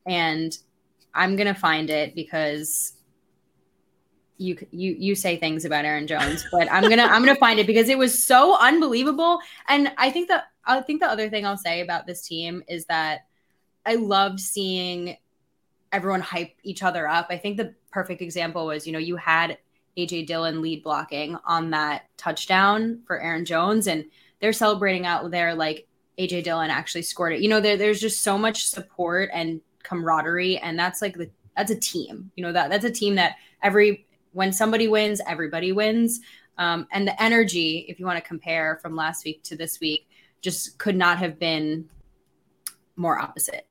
And 0.06 0.58
I'm 1.14 1.36
going 1.36 1.54
to 1.54 1.60
find 1.60 1.90
it 1.90 2.16
because 2.16 2.94
you 4.40 4.56
you 4.72 4.96
you 5.00 5.16
say 5.16 5.38
things 5.38 5.66
about 5.66 5.84
Aaron 5.84 6.06
Jones, 6.06 6.46
but 6.52 6.72
I'm 6.72 6.84
going 6.84 6.98
to 6.98 7.04
I'm 7.04 7.24
going 7.24 7.34
to 7.34 7.40
find 7.40 7.60
it 7.60 7.66
because 7.66 7.90
it 7.90 7.98
was 7.98 8.22
so 8.22 8.56
unbelievable. 8.60 9.40
And 9.68 9.92
I 9.98 10.12
think 10.12 10.28
that 10.28 10.46
I 10.66 10.80
think 10.82 11.02
the 11.02 11.08
other 11.08 11.30
thing 11.30 11.46
I'll 11.46 11.58
say 11.58 11.82
about 11.82 12.06
this 12.06 12.28
team 12.28 12.64
is 12.68 12.86
that 12.86 13.22
I 13.86 13.96
loved 13.96 14.40
seeing 14.40 15.18
everyone 15.92 16.22
hype 16.22 16.54
each 16.64 16.84
other 16.84 17.08
up. 17.08 17.28
I 17.30 17.38
think 17.38 17.58
the 17.58 17.74
perfect 17.92 18.22
example 18.22 18.66
was, 18.66 18.86
you 18.86 18.94
know, 18.94 19.00
you 19.00 19.16
had 19.16 19.58
AJ 19.98 20.28
Dillon 20.28 20.62
lead 20.62 20.84
blocking 20.84 21.38
on 21.46 21.72
that 21.72 22.06
touchdown 22.18 23.02
for 23.06 23.20
Aaron 23.20 23.46
Jones. 23.46 23.88
And 23.88 24.06
they're 24.40 24.54
celebrating 24.54 25.06
out 25.06 25.30
there 25.32 25.56
like 25.56 25.88
AJ 26.20 26.44
Dillon 26.44 26.70
actually 26.70 27.02
scored 27.02 27.34
it. 27.34 27.42
You 27.42 27.50
know, 27.50 27.60
there, 27.60 27.78
there's 27.78 28.00
just 28.00 28.22
so 28.22 28.38
much 28.38 28.68
support 28.68 29.30
and 29.34 29.62
camaraderie. 29.84 30.58
And 30.60 30.78
that's 30.78 31.02
like 31.02 31.18
the 31.18 31.30
that's 31.56 31.72
a 31.72 31.80
team. 31.80 32.32
You 32.36 32.44
know, 32.44 32.52
that 32.52 32.70
that's 32.70 32.86
a 32.86 32.92
team 32.92 33.16
that 33.16 33.36
every 33.64 34.06
when 34.34 34.54
somebody 34.54 34.88
wins, 34.88 35.20
everybody 35.28 35.72
wins. 35.72 36.22
Um, 36.60 36.88
and 36.92 37.08
the 37.08 37.22
energy, 37.22 37.86
if 37.88 38.00
you 38.00 38.06
want 38.06 38.18
to 38.18 38.28
compare 38.28 38.80
from 38.82 38.96
last 38.96 39.26
week 39.26 39.44
to 39.44 39.56
this 39.56 39.80
week, 39.80 40.08
just 40.42 40.78
could 40.78 40.96
not 40.96 41.18
have 41.18 41.40
been 41.40 41.90
more 42.96 43.20
opposite. 43.20 43.68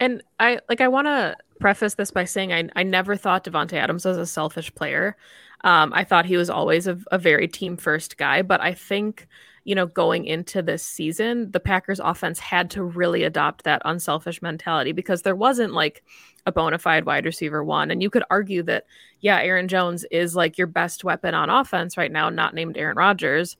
And 0.00 0.22
I 0.40 0.58
like 0.68 0.80
I 0.80 0.88
want 0.88 1.06
to 1.06 1.36
preface 1.60 1.94
this 1.94 2.10
by 2.10 2.24
saying 2.24 2.52
I, 2.52 2.68
I 2.76 2.82
never 2.82 3.16
thought 3.16 3.44
Davante 3.44 3.74
Adams 3.74 4.04
was 4.04 4.16
a 4.16 4.26
selfish 4.26 4.74
player. 4.74 5.16
Um, 5.64 5.92
I 5.92 6.04
thought 6.04 6.26
he 6.26 6.36
was 6.36 6.50
always 6.50 6.86
a, 6.86 6.98
a 7.10 7.18
very 7.18 7.48
team 7.48 7.76
first 7.76 8.16
guy, 8.16 8.42
but 8.42 8.60
I 8.60 8.74
think 8.74 9.26
you 9.64 9.74
know, 9.74 9.86
going 9.86 10.26
into 10.26 10.62
this 10.62 10.82
season, 10.82 11.50
the 11.50 11.60
Packers 11.60 11.98
offense 11.98 12.38
had 12.38 12.70
to 12.72 12.84
really 12.84 13.24
adopt 13.24 13.64
that 13.64 13.80
unselfish 13.86 14.42
mentality 14.42 14.92
because 14.92 15.22
there 15.22 15.34
wasn't 15.34 15.72
like 15.72 16.04
a 16.46 16.52
bona 16.52 16.78
fide 16.78 17.06
wide 17.06 17.24
receiver 17.24 17.64
one. 17.64 17.90
And 17.90 18.02
you 18.02 18.10
could 18.10 18.24
argue 18.28 18.62
that, 18.64 18.84
yeah, 19.20 19.40
Aaron 19.40 19.66
Jones 19.66 20.04
is 20.10 20.36
like 20.36 20.58
your 20.58 20.66
best 20.66 21.02
weapon 21.02 21.34
on 21.34 21.48
offense 21.48 21.96
right 21.96 22.12
now, 22.12 22.28
not 22.28 22.54
named 22.54 22.76
Aaron 22.76 22.96
Rodgers. 22.96 23.56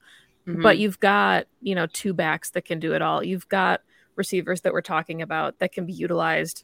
Mm-hmm. 0.47 0.61
But 0.61 0.77
you've 0.77 0.99
got, 0.99 1.47
you 1.61 1.73
know, 1.73 1.87
two 1.87 2.13
backs 2.13 2.51
that 2.51 2.65
can 2.65 2.79
do 2.79 2.93
it 2.93 3.01
all. 3.01 3.23
You've 3.23 3.49
got 3.49 3.81
receivers 4.15 4.61
that 4.61 4.73
we're 4.73 4.81
talking 4.81 5.23
about 5.23 5.57
that 5.57 5.71
can 5.71 5.87
be 5.87 5.93
utilized 5.93 6.63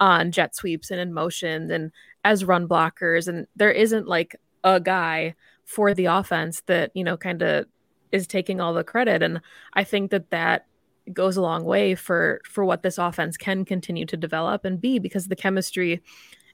on 0.00 0.32
jet 0.32 0.56
sweeps 0.56 0.90
and 0.90 1.00
in 1.00 1.12
motion 1.12 1.70
and 1.70 1.92
as 2.24 2.44
run 2.44 2.66
blockers. 2.66 3.28
And 3.28 3.46
there 3.54 3.70
isn't 3.70 4.08
like 4.08 4.34
a 4.64 4.80
guy 4.80 5.34
for 5.64 5.94
the 5.94 6.06
offense 6.06 6.62
that, 6.66 6.90
you 6.94 7.04
know, 7.04 7.16
kind 7.16 7.42
of 7.42 7.66
is 8.12 8.26
taking 8.26 8.60
all 8.60 8.74
the 8.74 8.82
credit 8.82 9.22
and 9.22 9.40
i 9.74 9.84
think 9.84 10.10
that 10.10 10.30
that 10.30 10.66
goes 11.12 11.36
a 11.36 11.40
long 11.40 11.64
way 11.64 11.94
for 11.94 12.40
for 12.44 12.64
what 12.64 12.82
this 12.82 12.98
offense 12.98 13.36
can 13.36 13.64
continue 13.64 14.04
to 14.04 14.16
develop 14.16 14.64
and 14.64 14.80
be 14.80 14.98
because 14.98 15.28
the 15.28 15.36
chemistry 15.36 16.02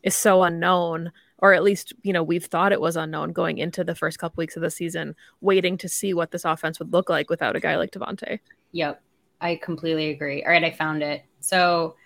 is 0.03 0.15
so 0.15 0.43
unknown 0.43 1.11
or 1.39 1.53
at 1.53 1.63
least 1.63 1.93
you 2.03 2.13
know 2.13 2.23
we've 2.23 2.45
thought 2.45 2.73
it 2.73 2.81
was 2.81 2.97
unknown 2.97 3.33
going 3.33 3.59
into 3.59 3.85
the 3.85 3.95
first 3.95 4.19
couple 4.19 4.41
weeks 4.41 4.57
of 4.57 4.63
the 4.63 4.71
season 4.71 5.15
waiting 5.41 5.77
to 5.77 5.89
see 5.89 6.15
what 6.15 6.31
this 6.31 6.45
offense 6.45 6.79
would 6.79 6.93
look 6.93 7.09
like 7.09 7.31
without 7.31 7.57
a 7.57 7.61
guy 7.61 7.77
like 7.77 7.91
Davante. 7.91 8.39
Yep. 8.73 9.03
I 9.41 9.57
completely 9.57 10.11
agree. 10.11 10.43
All 10.45 10.51
right, 10.51 10.65
I 10.65 10.71
found 10.71 11.03
it. 11.03 11.25
So 11.41 11.97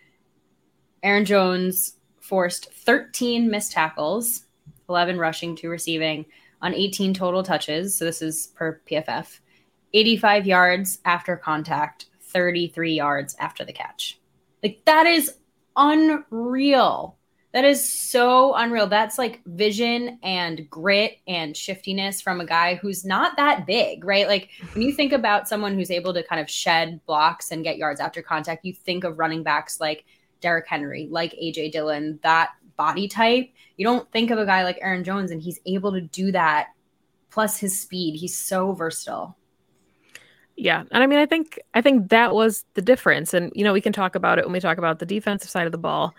Aaron 1.02 1.25
Jones 1.25 1.97
forced 2.21 2.73
13 2.73 3.49
missed 3.50 3.73
tackles, 3.73 4.47
11 4.90 5.18
rushing, 5.18 5.56
to 5.56 5.70
receiving, 5.70 6.26
on 6.61 6.75
18 6.75 7.14
total 7.14 7.42
touches. 7.42 7.97
So 7.97 8.04
this 8.04 8.20
is 8.20 8.49
per 8.49 8.82
PFF. 8.90 9.38
85 9.94 10.47
yards 10.47 10.99
after 11.04 11.37
contact, 11.37 12.06
33 12.25 12.94
yards 12.94 13.35
after 13.38 13.64
the 13.64 13.73
catch. 13.73 14.20
Like 14.62 14.82
that 14.85 15.06
is 15.06 15.35
unreal. 15.76 17.16
That 17.52 17.64
is 17.64 17.92
so 17.92 18.54
unreal. 18.54 18.87
That's 18.87 19.18
like 19.18 19.40
vision 19.44 20.20
and 20.23 20.70
grit 20.70 21.18
and 21.26 21.56
shiftiness 21.56 22.20
from 22.20 22.40
a 22.40 22.47
guy 22.47 22.76
who's 22.76 23.04
not 23.04 23.37
that 23.38 23.66
big, 23.66 24.04
right? 24.04 24.28
Like 24.28 24.50
when 24.73 24.82
you 24.82 24.92
think 24.92 25.12
about 25.12 25.49
someone 25.49 25.75
who's 25.75 25.90
able 25.90 26.14
to 26.14 26.23
kind 26.23 26.40
of 26.40 26.49
shed 26.49 27.00
blocks 27.06 27.50
and 27.50 27.64
get 27.64 27.76
yards 27.76 28.00
after 28.00 28.23
contact, 28.23 28.64
you 28.64 28.73
think 28.73 29.02
of 29.02 29.18
running 29.18 29.42
backs 29.42 29.80
like 29.80 30.04
Derrick 30.40 30.68
Henry, 30.68 31.09
like 31.11 31.32
AJ 31.32 31.73
Dillon, 31.73 32.20
that 32.23 32.50
body 32.81 33.09
type. 33.09 33.51
You 33.77 33.85
don't 33.85 34.11
think 34.11 34.31
of 34.31 34.39
a 34.39 34.47
guy 34.47 34.65
like 34.65 34.79
Aaron 34.81 35.05
Jones, 35.05 35.31
and 35.31 35.43
he's 35.43 35.61
able 35.67 35.93
to 35.93 36.01
do 36.01 36.33
that. 36.33 36.69
Plus 37.29 37.59
his 37.59 37.79
speed, 37.79 38.19
he's 38.19 38.37
so 38.37 38.73
versatile. 38.73 39.37
Yeah, 40.57 40.85
and 40.91 41.03
I 41.03 41.07
mean, 41.07 41.19
I 41.19 41.27
think 41.27 41.59
I 41.75 41.83
think 41.83 42.09
that 42.09 42.35
was 42.35 42.65
the 42.73 42.81
difference, 42.83 43.35
and 43.35 43.53
you 43.55 43.65
know, 43.65 43.75
we 43.75 43.83
can 43.83 43.93
talk 43.93 44.15
about 44.15 44.39
it 44.39 44.47
when 44.47 44.55
we 44.55 44.61
talk 44.61 44.79
about 44.79 44.99
the 44.99 45.07
defensive 45.07 45.51
side 45.51 45.67
of 45.67 45.73
the 45.73 45.79
ball. 45.79 46.15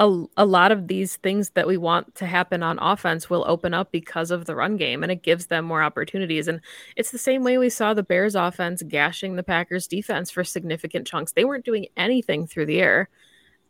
A, 0.00 0.24
a 0.36 0.44
lot 0.44 0.70
of 0.70 0.86
these 0.86 1.16
things 1.16 1.50
that 1.50 1.66
we 1.66 1.76
want 1.76 2.14
to 2.16 2.26
happen 2.26 2.62
on 2.62 2.78
offense 2.78 3.28
will 3.28 3.44
open 3.48 3.74
up 3.74 3.90
because 3.90 4.30
of 4.30 4.44
the 4.44 4.54
run 4.54 4.76
game 4.76 5.02
and 5.02 5.10
it 5.10 5.24
gives 5.24 5.46
them 5.46 5.64
more 5.64 5.82
opportunities 5.82 6.46
and 6.46 6.60
it's 6.94 7.10
the 7.10 7.18
same 7.18 7.42
way 7.42 7.58
we 7.58 7.68
saw 7.68 7.94
the 7.94 8.04
bears 8.04 8.36
offense 8.36 8.80
gashing 8.84 9.34
the 9.34 9.42
packers 9.42 9.88
defense 9.88 10.30
for 10.30 10.44
significant 10.44 11.04
chunks 11.04 11.32
they 11.32 11.44
weren't 11.44 11.64
doing 11.64 11.88
anything 11.96 12.46
through 12.46 12.66
the 12.66 12.80
air 12.80 13.08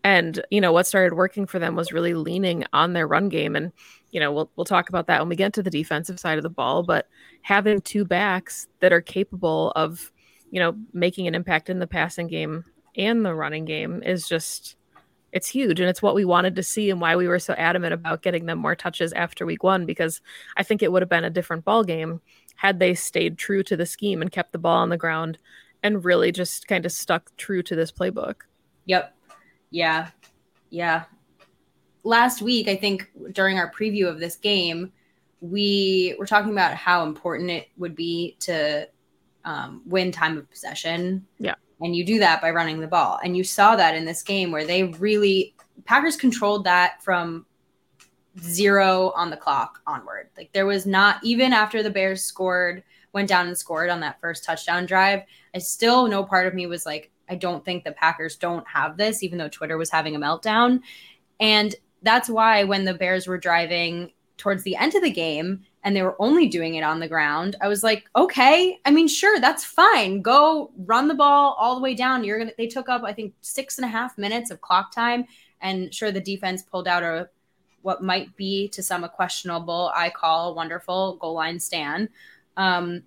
and 0.05 0.45
you 0.50 0.61
know 0.61 0.73
what 0.73 0.87
started 0.87 1.17
working 1.17 1.47
for 1.47 1.59
them 1.59 1.75
was 1.75 1.93
really 1.93 2.14
leaning 2.14 2.64
on 2.73 2.93
their 2.93 3.07
run 3.07 3.28
game 3.28 3.57
and 3.57 3.73
you 4.11 4.21
know 4.21 4.33
we'll 4.33 4.50
we'll 4.57 4.64
talk 4.64 4.88
about 4.88 5.07
that 5.07 5.21
when 5.21 5.28
we 5.28 5.37
get 5.37 5.52
to 5.52 5.62
the 5.62 5.71
defensive 5.71 6.21
side 6.21 6.38
of 6.38 6.43
the 6.43 6.50
ball 6.50 6.83
but 6.83 7.09
having 7.43 7.81
two 7.81 8.05
backs 8.05 8.69
that 8.81 8.93
are 8.93 9.00
capable 9.00 9.73
of 9.76 10.12
you 10.50 10.61
know 10.61 10.76
making 10.93 11.26
an 11.26 11.35
impact 11.35 11.69
in 11.69 11.78
the 11.78 11.87
passing 11.87 12.26
game 12.26 12.64
and 12.97 13.25
the 13.25 13.35
running 13.35 13.64
game 13.64 14.02
is 14.02 14.28
just 14.28 14.76
it's 15.33 15.49
huge 15.49 15.78
and 15.78 15.88
it's 15.88 16.00
what 16.00 16.14
we 16.14 16.25
wanted 16.25 16.57
to 16.57 16.62
see 16.62 16.90
and 16.90 17.00
why 17.00 17.14
we 17.14 17.28
were 17.28 17.38
so 17.38 17.52
adamant 17.55 17.93
about 17.93 18.23
getting 18.23 18.47
them 18.47 18.59
more 18.59 18.75
touches 18.75 19.12
after 19.12 19.45
week 19.45 19.62
1 19.62 19.85
because 19.85 20.23
I 20.57 20.62
think 20.62 20.83
it 20.83 20.90
would 20.90 21.02
have 21.02 21.09
been 21.09 21.25
a 21.25 21.31
different 21.31 21.64
ball 21.64 21.85
game 21.85 22.21
had 22.57 22.78
they 22.78 22.95
stayed 22.95 23.37
true 23.37 23.62
to 23.64 23.76
the 23.76 23.87
scheme 23.87 24.23
and 24.23 24.33
kept 24.33 24.52
the 24.52 24.59
ball 24.59 24.78
on 24.78 24.88
the 24.88 24.97
ground 24.97 25.38
and 25.83 26.05
really 26.05 26.33
just 26.33 26.67
kind 26.67 26.87
of 26.87 26.93
stuck 26.93 27.37
true 27.37 27.62
to 27.62 27.76
this 27.76 27.93
playbook. 27.93 28.37
Yep. 28.87 29.14
Yeah. 29.71 30.09
Yeah. 30.71 31.05
Last 32.05 32.43
week, 32.43 32.69
I 32.69 32.77
think 32.77 33.11
during 33.33 33.59
our 33.59 33.71
preview 33.73 34.09
of 34.09 34.19
this 34.19 34.37
game, 34.37 34.93
we 35.41 36.17
were 36.19 36.27
talking 36.27 36.53
about 36.53 36.75
how 36.75 37.05
important 37.05 37.51
it 37.51 37.69
would 37.77 37.95
be 37.95 38.37
to 38.41 38.89
um, 39.45 39.83
win 39.87 40.11
time 40.11 40.37
of 40.39 40.51
possession. 40.51 41.27
Yeah. 41.39 41.55
And 41.81 41.95
you 41.95 42.05
do 42.05 42.19
that 42.19 42.41
by 42.41 42.51
running 42.51 42.81
the 42.81 42.87
ball. 42.87 43.21
And 43.23 43.37
you 43.37 43.45
saw 43.45 43.77
that 43.77 43.95
in 43.95 44.05
this 44.05 44.23
game 44.23 44.51
where 44.51 44.65
they 44.65 44.85
really, 44.85 45.55
Packers 45.85 46.17
controlled 46.17 46.65
that 46.65 47.03
from 47.03 47.47
zero 48.41 49.13
on 49.15 49.31
the 49.31 49.37
clock 49.37 49.81
onward. 49.87 50.31
Like 50.37 50.53
there 50.53 50.67
was 50.67 50.87
not, 50.87 51.21
even 51.23 51.53
after 51.53 51.83
the 51.83 51.91
Bears 51.91 52.23
scored, 52.23 52.83
went 53.13 53.29
down 53.29 53.47
and 53.47 53.57
scored 53.57 53.91
on 53.91 54.01
that 54.01 54.21
first 54.21 54.45
touchdown 54.45 54.87
drive, 54.87 55.23
I 55.55 55.59
still, 55.59 56.09
no 56.09 56.25
part 56.25 56.47
of 56.47 56.55
me 56.55 56.67
was 56.67 56.85
like, 56.85 57.11
I 57.28 57.35
don't 57.35 57.64
think 57.64 57.85
the 57.85 57.92
Packers 57.92 58.37
don't 58.37 58.66
have 58.68 58.97
this, 58.97 59.23
even 59.23 59.38
though 59.38 59.49
Twitter 59.49 59.78
was 59.78 59.90
having 59.90 60.16
a 60.16 60.18
meltdown. 60.18 60.80
And 61.40 61.75
that's 62.02 62.28
why 62.28 62.64
when 62.64 62.85
the 62.85 62.94
Bears 62.94 63.26
were 63.26 63.38
driving 63.38 64.12
towards 64.37 64.62
the 64.62 64.76
end 64.76 64.94
of 64.94 65.02
the 65.02 65.11
game 65.11 65.62
and 65.82 65.94
they 65.94 66.02
were 66.02 66.16
only 66.20 66.47
doing 66.49 66.75
it 66.75 66.82
on 66.82 67.00
the 67.00 67.08
ground, 67.08 67.56
I 67.61 67.68
was 67.68 67.82
like, 67.82 68.08
okay, 68.14 68.78
I 68.85 68.90
mean, 68.90 69.08
sure, 69.08 69.40
that's 69.40 69.64
fine. 69.64 70.23
Go 70.23 70.70
run 70.76 71.08
the 71.08 71.14
ball 71.14 71.56
all 71.58 71.75
the 71.75 71.82
way 71.82 71.94
down. 71.94 72.25
You're 72.25 72.38
gonna 72.38 72.52
they 72.56 72.66
took 72.66 72.88
up, 72.88 73.02
I 73.04 73.12
think, 73.12 73.35
six 73.40 73.78
and 73.78 73.85
a 73.85 73.88
half 73.88 74.16
minutes 74.18 74.50
of 74.50 74.61
clock 74.61 74.92
time. 74.92 75.25
And 75.61 75.92
sure, 75.92 76.12
the 76.12 76.20
defense 76.20 76.62
pulled 76.62 76.87
out 76.87 77.02
a 77.02 77.28
what 77.82 78.02
might 78.02 78.37
be 78.37 78.68
to 78.68 78.82
some 78.82 79.04
a 79.04 79.08
questionable, 79.08 79.92
I 79.94 80.11
call 80.11 80.54
wonderful 80.54 81.16
goal 81.16 81.35
line 81.35 81.61
stand. 81.61 82.08
Um, 82.56 83.02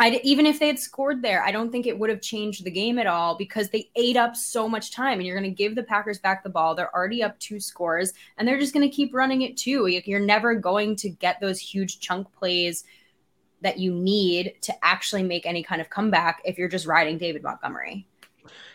I 0.00 0.20
even 0.22 0.46
if 0.46 0.60
they 0.60 0.68
had 0.68 0.78
scored 0.78 1.22
there, 1.22 1.42
I 1.42 1.50
don't 1.50 1.72
think 1.72 1.86
it 1.86 1.98
would 1.98 2.10
have 2.10 2.20
changed 2.20 2.64
the 2.64 2.70
game 2.70 2.98
at 2.98 3.08
all 3.08 3.36
because 3.36 3.68
they 3.68 3.90
ate 3.96 4.16
up 4.16 4.36
so 4.36 4.68
much 4.68 4.92
time. 4.92 5.18
And 5.18 5.26
you're 5.26 5.38
going 5.38 5.50
to 5.50 5.54
give 5.54 5.74
the 5.74 5.82
Packers 5.82 6.20
back 6.20 6.44
the 6.44 6.50
ball. 6.50 6.74
They're 6.74 6.94
already 6.94 7.22
up 7.22 7.38
two 7.40 7.58
scores, 7.58 8.12
and 8.36 8.46
they're 8.46 8.60
just 8.60 8.72
going 8.72 8.88
to 8.88 8.94
keep 8.94 9.12
running 9.12 9.42
it 9.42 9.56
too. 9.56 9.86
You're 9.88 10.20
never 10.20 10.54
going 10.54 10.94
to 10.96 11.08
get 11.08 11.40
those 11.40 11.58
huge 11.58 11.98
chunk 11.98 12.32
plays 12.32 12.84
that 13.60 13.78
you 13.78 13.92
need 13.92 14.54
to 14.62 14.84
actually 14.84 15.24
make 15.24 15.46
any 15.46 15.62
kind 15.62 15.80
of 15.80 15.90
comeback 15.90 16.42
if 16.44 16.58
you're 16.58 16.68
just 16.68 16.86
riding 16.86 17.18
David 17.18 17.42
Montgomery. 17.42 18.06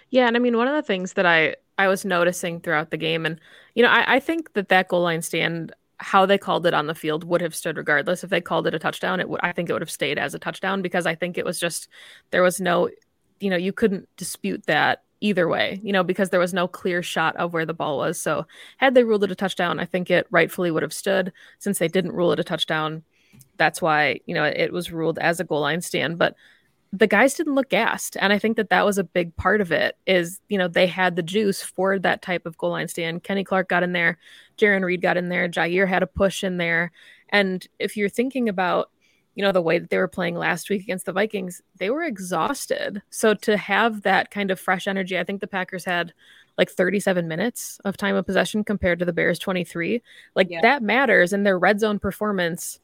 Yeah, 0.09 0.27
and 0.27 0.35
I 0.35 0.39
mean 0.39 0.57
one 0.57 0.67
of 0.67 0.75
the 0.75 0.83
things 0.83 1.13
that 1.13 1.25
I 1.25 1.55
I 1.77 1.87
was 1.87 2.05
noticing 2.05 2.59
throughout 2.59 2.91
the 2.91 2.97
game, 2.97 3.25
and 3.25 3.39
you 3.75 3.83
know 3.83 3.89
I, 3.89 4.15
I 4.15 4.19
think 4.19 4.53
that 4.53 4.69
that 4.69 4.89
goal 4.89 5.01
line 5.01 5.21
stand 5.21 5.73
how 6.03 6.25
they 6.25 6.37
called 6.37 6.65
it 6.65 6.73
on 6.73 6.87
the 6.87 6.93
field 6.93 7.23
would 7.23 7.39
have 7.39 7.55
stood 7.55 7.77
regardless. 7.77 8.23
If 8.23 8.29
they 8.29 8.41
called 8.41 8.67
it 8.67 8.73
a 8.73 8.79
touchdown, 8.79 9.21
it 9.21 9.29
would 9.29 9.39
I 9.41 9.53
think 9.53 9.69
it 9.69 9.73
would 9.73 9.81
have 9.81 9.89
stayed 9.89 10.19
as 10.19 10.35
a 10.35 10.39
touchdown 10.39 10.81
because 10.81 11.05
I 11.05 11.15
think 11.15 11.37
it 11.37 11.45
was 11.45 11.59
just 11.59 11.87
there 12.31 12.43
was 12.43 12.59
no, 12.59 12.89
you 13.39 13.49
know, 13.49 13.55
you 13.55 13.71
couldn't 13.71 14.09
dispute 14.17 14.65
that 14.65 15.03
either 15.21 15.47
way, 15.47 15.79
you 15.81 15.93
know, 15.93 16.03
because 16.03 16.29
there 16.29 16.41
was 16.41 16.53
no 16.53 16.67
clear 16.67 17.01
shot 17.01 17.37
of 17.37 17.53
where 17.53 17.65
the 17.65 17.73
ball 17.73 17.97
was. 17.97 18.21
So 18.21 18.45
had 18.77 18.93
they 18.93 19.05
ruled 19.05 19.23
it 19.23 19.31
a 19.31 19.35
touchdown, 19.35 19.79
I 19.79 19.85
think 19.85 20.11
it 20.11 20.27
rightfully 20.29 20.71
would 20.71 20.83
have 20.83 20.93
stood. 20.93 21.31
Since 21.59 21.79
they 21.79 21.87
didn't 21.87 22.11
rule 22.11 22.33
it 22.33 22.39
a 22.39 22.43
touchdown, 22.43 23.03
that's 23.55 23.81
why 23.81 24.19
you 24.25 24.35
know 24.35 24.43
it 24.43 24.73
was 24.73 24.91
ruled 24.91 25.17
as 25.19 25.39
a 25.39 25.45
goal 25.45 25.61
line 25.61 25.81
stand. 25.81 26.17
But 26.17 26.35
the 26.91 27.07
guys 27.07 27.33
didn't 27.33 27.55
look 27.55 27.69
gassed 27.69 28.15
and 28.21 28.31
i 28.31 28.37
think 28.37 28.55
that 28.55 28.69
that 28.69 28.85
was 28.85 28.99
a 28.99 29.03
big 29.03 29.35
part 29.35 29.61
of 29.61 29.71
it 29.71 29.97
is 30.05 30.39
you 30.47 30.59
know 30.59 30.67
they 30.67 30.85
had 30.85 31.15
the 31.15 31.23
juice 31.23 31.63
for 31.63 31.97
that 31.97 32.21
type 32.21 32.45
of 32.45 32.55
goal 32.57 32.69
line 32.69 32.87
stand 32.87 33.23
kenny 33.23 33.43
clark 33.43 33.67
got 33.67 33.81
in 33.81 33.93
there 33.93 34.19
Jarran 34.57 34.83
Reed 34.83 35.01
got 35.01 35.17
in 35.17 35.29
there 35.29 35.47
Jair 35.47 35.87
had 35.87 36.03
a 36.03 36.07
push 36.07 36.43
in 36.43 36.57
there 36.57 36.91
and 37.29 37.67
if 37.79 37.97
you're 37.97 38.09
thinking 38.09 38.49
about 38.49 38.89
you 39.35 39.43
know 39.43 39.51
the 39.51 39.61
way 39.61 39.79
that 39.79 39.89
they 39.89 39.97
were 39.97 40.07
playing 40.07 40.35
last 40.35 40.69
week 40.69 40.81
against 40.81 41.05
the 41.05 41.11
vikings 41.11 41.61
they 41.77 41.89
were 41.89 42.03
exhausted 42.03 43.01
so 43.09 43.33
to 43.33 43.57
have 43.57 44.03
that 44.03 44.29
kind 44.29 44.51
of 44.51 44.59
fresh 44.59 44.87
energy 44.87 45.17
i 45.17 45.23
think 45.23 45.41
the 45.41 45.47
packers 45.47 45.83
had 45.83 46.13
like 46.57 46.69
37 46.69 47.27
minutes 47.27 47.79
of 47.83 47.97
time 47.97 48.15
of 48.15 48.27
possession 48.27 48.63
compared 48.63 48.99
to 48.99 49.05
the 49.05 49.13
bears 49.13 49.39
23 49.39 50.01
like 50.35 50.47
yeah. 50.51 50.61
that 50.61 50.83
matters 50.83 51.33
and 51.33 51.45
their 51.45 51.57
red 51.57 51.79
zone 51.79 51.97
performance 51.97 52.79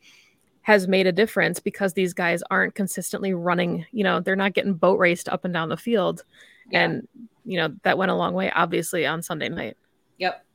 has 0.69 0.87
made 0.87 1.07
a 1.07 1.11
difference 1.11 1.59
because 1.59 1.93
these 1.93 2.13
guys 2.13 2.43
aren't 2.51 2.75
consistently 2.75 3.33
running, 3.33 3.85
you 3.91 4.03
know, 4.03 4.19
they're 4.19 4.35
not 4.35 4.53
getting 4.53 4.73
boat 4.73 4.99
raced 4.99 5.29
up 5.29 5.45
and 5.45 5.51
down 5.51 5.69
the 5.69 5.75
field. 5.75 6.23
Yeah. 6.69 6.83
And, 6.83 7.07
you 7.43 7.57
know, 7.57 7.73
that 7.81 7.97
went 7.97 8.11
a 8.11 8.15
long 8.15 8.35
way, 8.35 8.51
obviously, 8.51 9.05
on 9.05 9.23
Sunday 9.23 9.49
night. 9.49 9.77
Yep. 10.19 10.45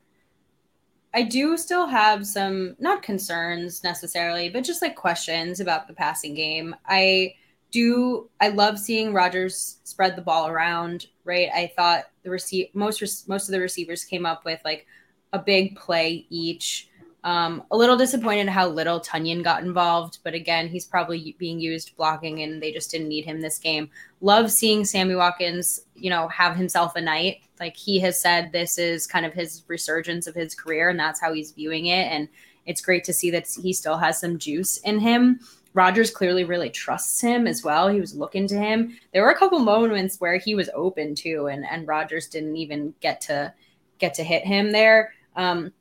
I 1.15 1.23
do 1.23 1.57
still 1.57 1.87
have 1.87 2.27
some, 2.27 2.75
not 2.81 3.03
concerns 3.03 3.85
necessarily, 3.85 4.49
but 4.49 4.65
just 4.65 4.83
like 4.83 4.97
questions 4.97 5.61
about 5.61 5.87
the 5.87 5.95
passing 5.95 6.35
game. 6.35 6.75
I 6.87 7.35
do, 7.71 8.29
I 8.41 8.49
love 8.49 8.79
seeing 8.79 9.13
Rodgers 9.13 9.79
spread 9.85 10.17
the 10.17 10.23
ball 10.23 10.49
around, 10.49 11.07
right? 11.25 11.49
I 11.55 11.73
thought 11.77 12.05
the 12.25 12.31
receive 12.31 12.67
most, 12.75 13.29
most 13.29 13.49
of 13.49 13.53
the 13.53 13.61
receivers 13.61 14.05
came 14.05 14.27
up 14.27 14.45
with 14.45 14.61
like 14.65 14.87
a 15.33 15.39
big 15.39 15.77
play 15.77 16.27
each. 16.31 16.89
Um, 17.25 17.63
a 17.71 17.77
little 17.77 17.97
disappointed 17.97 18.51
how 18.51 18.69
little 18.69 19.01
Tonyan 19.01 19.43
got 19.43 19.63
involved, 19.63 20.19
but 20.23 20.35
again, 20.35 20.69
he's 20.69 20.85
probably 20.85 21.35
being 21.39 21.59
used 21.59 21.97
blocking, 21.97 22.43
and 22.43 22.63
they 22.63 22.71
just 22.71 22.91
didn't 22.91 23.09
need 23.09 23.25
him 23.25 23.41
this 23.41 23.59
game. 23.59 23.89
Love 24.21 24.53
seeing 24.53 24.85
Sammy 24.85 25.15
Watkins, 25.15 25.87
you 25.95 26.11
know, 26.11 26.29
have 26.29 26.55
himself 26.55 26.97
a 26.97 27.01
night. 27.01 27.39
Like 27.59 27.77
he 27.77 27.99
has 28.01 28.21
said, 28.21 28.53
this 28.53 28.77
is 28.77 29.07
kind 29.07 29.25
of 29.25 29.33
his 29.33 29.63
resurgence 29.69 30.27
of 30.27 30.35
his 30.35 30.55
career, 30.55 30.91
and 30.91 31.01
that's 31.01 31.19
how 31.19 31.33
he's 31.33 31.53
viewing 31.53 31.87
it. 31.87 32.13
And 32.13 32.29
it's 32.67 32.83
great 32.83 33.05
to 33.05 33.15
see 33.15 33.31
that 33.31 33.49
he 33.49 33.73
still 33.73 33.97
has 33.97 34.21
some 34.21 34.39
juice 34.39 34.77
in 34.79 35.01
him. 35.01 35.41
Rodgers 35.73 36.11
clearly 36.11 36.45
really 36.45 36.69
trusts 36.69 37.23
him 37.23 37.47
as 37.47 37.65
well. 37.65 37.89
He 37.89 38.01
was 38.01 38.15
looking 38.15 38.47
to 38.49 38.55
him. 38.55 38.99
There 39.15 39.23
were 39.23 39.31
a 39.31 39.39
couple 39.39 39.59
moments 39.61 40.21
where 40.21 40.37
he 40.37 40.55
was 40.55 40.69
open 40.75 41.15
too, 41.15 41.47
and 41.47 41.65
and 41.65 41.89
Rodgers 41.89 42.29
didn't 42.29 42.57
even 42.57 42.95
get 43.01 43.23
to 43.23 43.55
get 43.99 44.13
to 44.15 44.23
hit 44.23 44.45
him 44.45 44.73
there. 44.73 45.15
Um, 45.37 45.73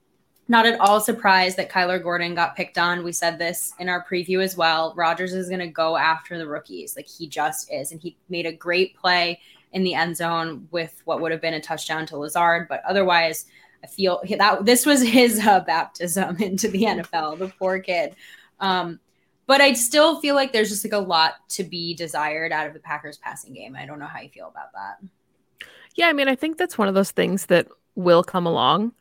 not 0.47 0.65
at 0.65 0.79
all 0.79 0.99
surprised 0.99 1.57
that 1.57 1.71
Kyler 1.71 2.01
Gordon 2.01 2.35
got 2.35 2.55
picked 2.55 2.77
on. 2.77 3.03
We 3.03 3.13
said 3.13 3.39
this 3.39 3.73
in 3.79 3.87
our 3.87 4.05
preview 4.05 4.43
as 4.43 4.57
well. 4.57 4.93
Rodgers 4.95 5.33
is 5.33 5.47
going 5.47 5.61
to 5.61 5.67
go 5.67 5.95
after 5.95 6.37
the 6.37 6.47
rookies. 6.47 6.95
Like 6.95 7.07
he 7.07 7.27
just 7.27 7.71
is. 7.71 7.91
And 7.91 8.01
he 8.01 8.17
made 8.29 8.45
a 8.45 8.51
great 8.51 8.95
play 8.97 9.39
in 9.71 9.83
the 9.83 9.93
end 9.93 10.17
zone 10.17 10.67
with 10.71 11.01
what 11.05 11.21
would 11.21 11.31
have 11.31 11.41
been 11.41 11.53
a 11.53 11.61
touchdown 11.61 12.05
to 12.07 12.17
Lazard. 12.17 12.67
But 12.67 12.83
otherwise, 12.85 13.45
I 13.83 13.87
feel 13.87 14.21
that 14.37 14.65
this 14.65 14.85
was 14.85 15.01
his 15.01 15.39
uh, 15.45 15.61
baptism 15.61 16.37
into 16.41 16.67
the 16.67 16.83
NFL, 16.83 17.39
the 17.39 17.47
poor 17.47 17.79
kid. 17.79 18.15
Um, 18.59 18.99
but 19.45 19.61
I 19.61 19.73
still 19.73 20.19
feel 20.19 20.35
like 20.35 20.53
there's 20.53 20.69
just 20.69 20.85
like 20.85 20.93
a 20.93 20.97
lot 20.97 21.35
to 21.49 21.63
be 21.63 21.93
desired 21.93 22.51
out 22.51 22.67
of 22.67 22.73
the 22.73 22.79
Packers 22.79 23.17
passing 23.17 23.53
game. 23.53 23.75
I 23.75 23.85
don't 23.85 23.99
know 23.99 24.05
how 24.05 24.21
you 24.21 24.29
feel 24.29 24.47
about 24.47 24.71
that. 24.73 25.67
Yeah, 25.95 26.07
I 26.07 26.13
mean, 26.13 26.27
I 26.27 26.35
think 26.35 26.57
that's 26.57 26.77
one 26.77 26.87
of 26.87 26.95
those 26.95 27.11
things 27.11 27.47
that 27.47 27.67
will 27.95 28.23
come 28.23 28.45
along 28.45 28.93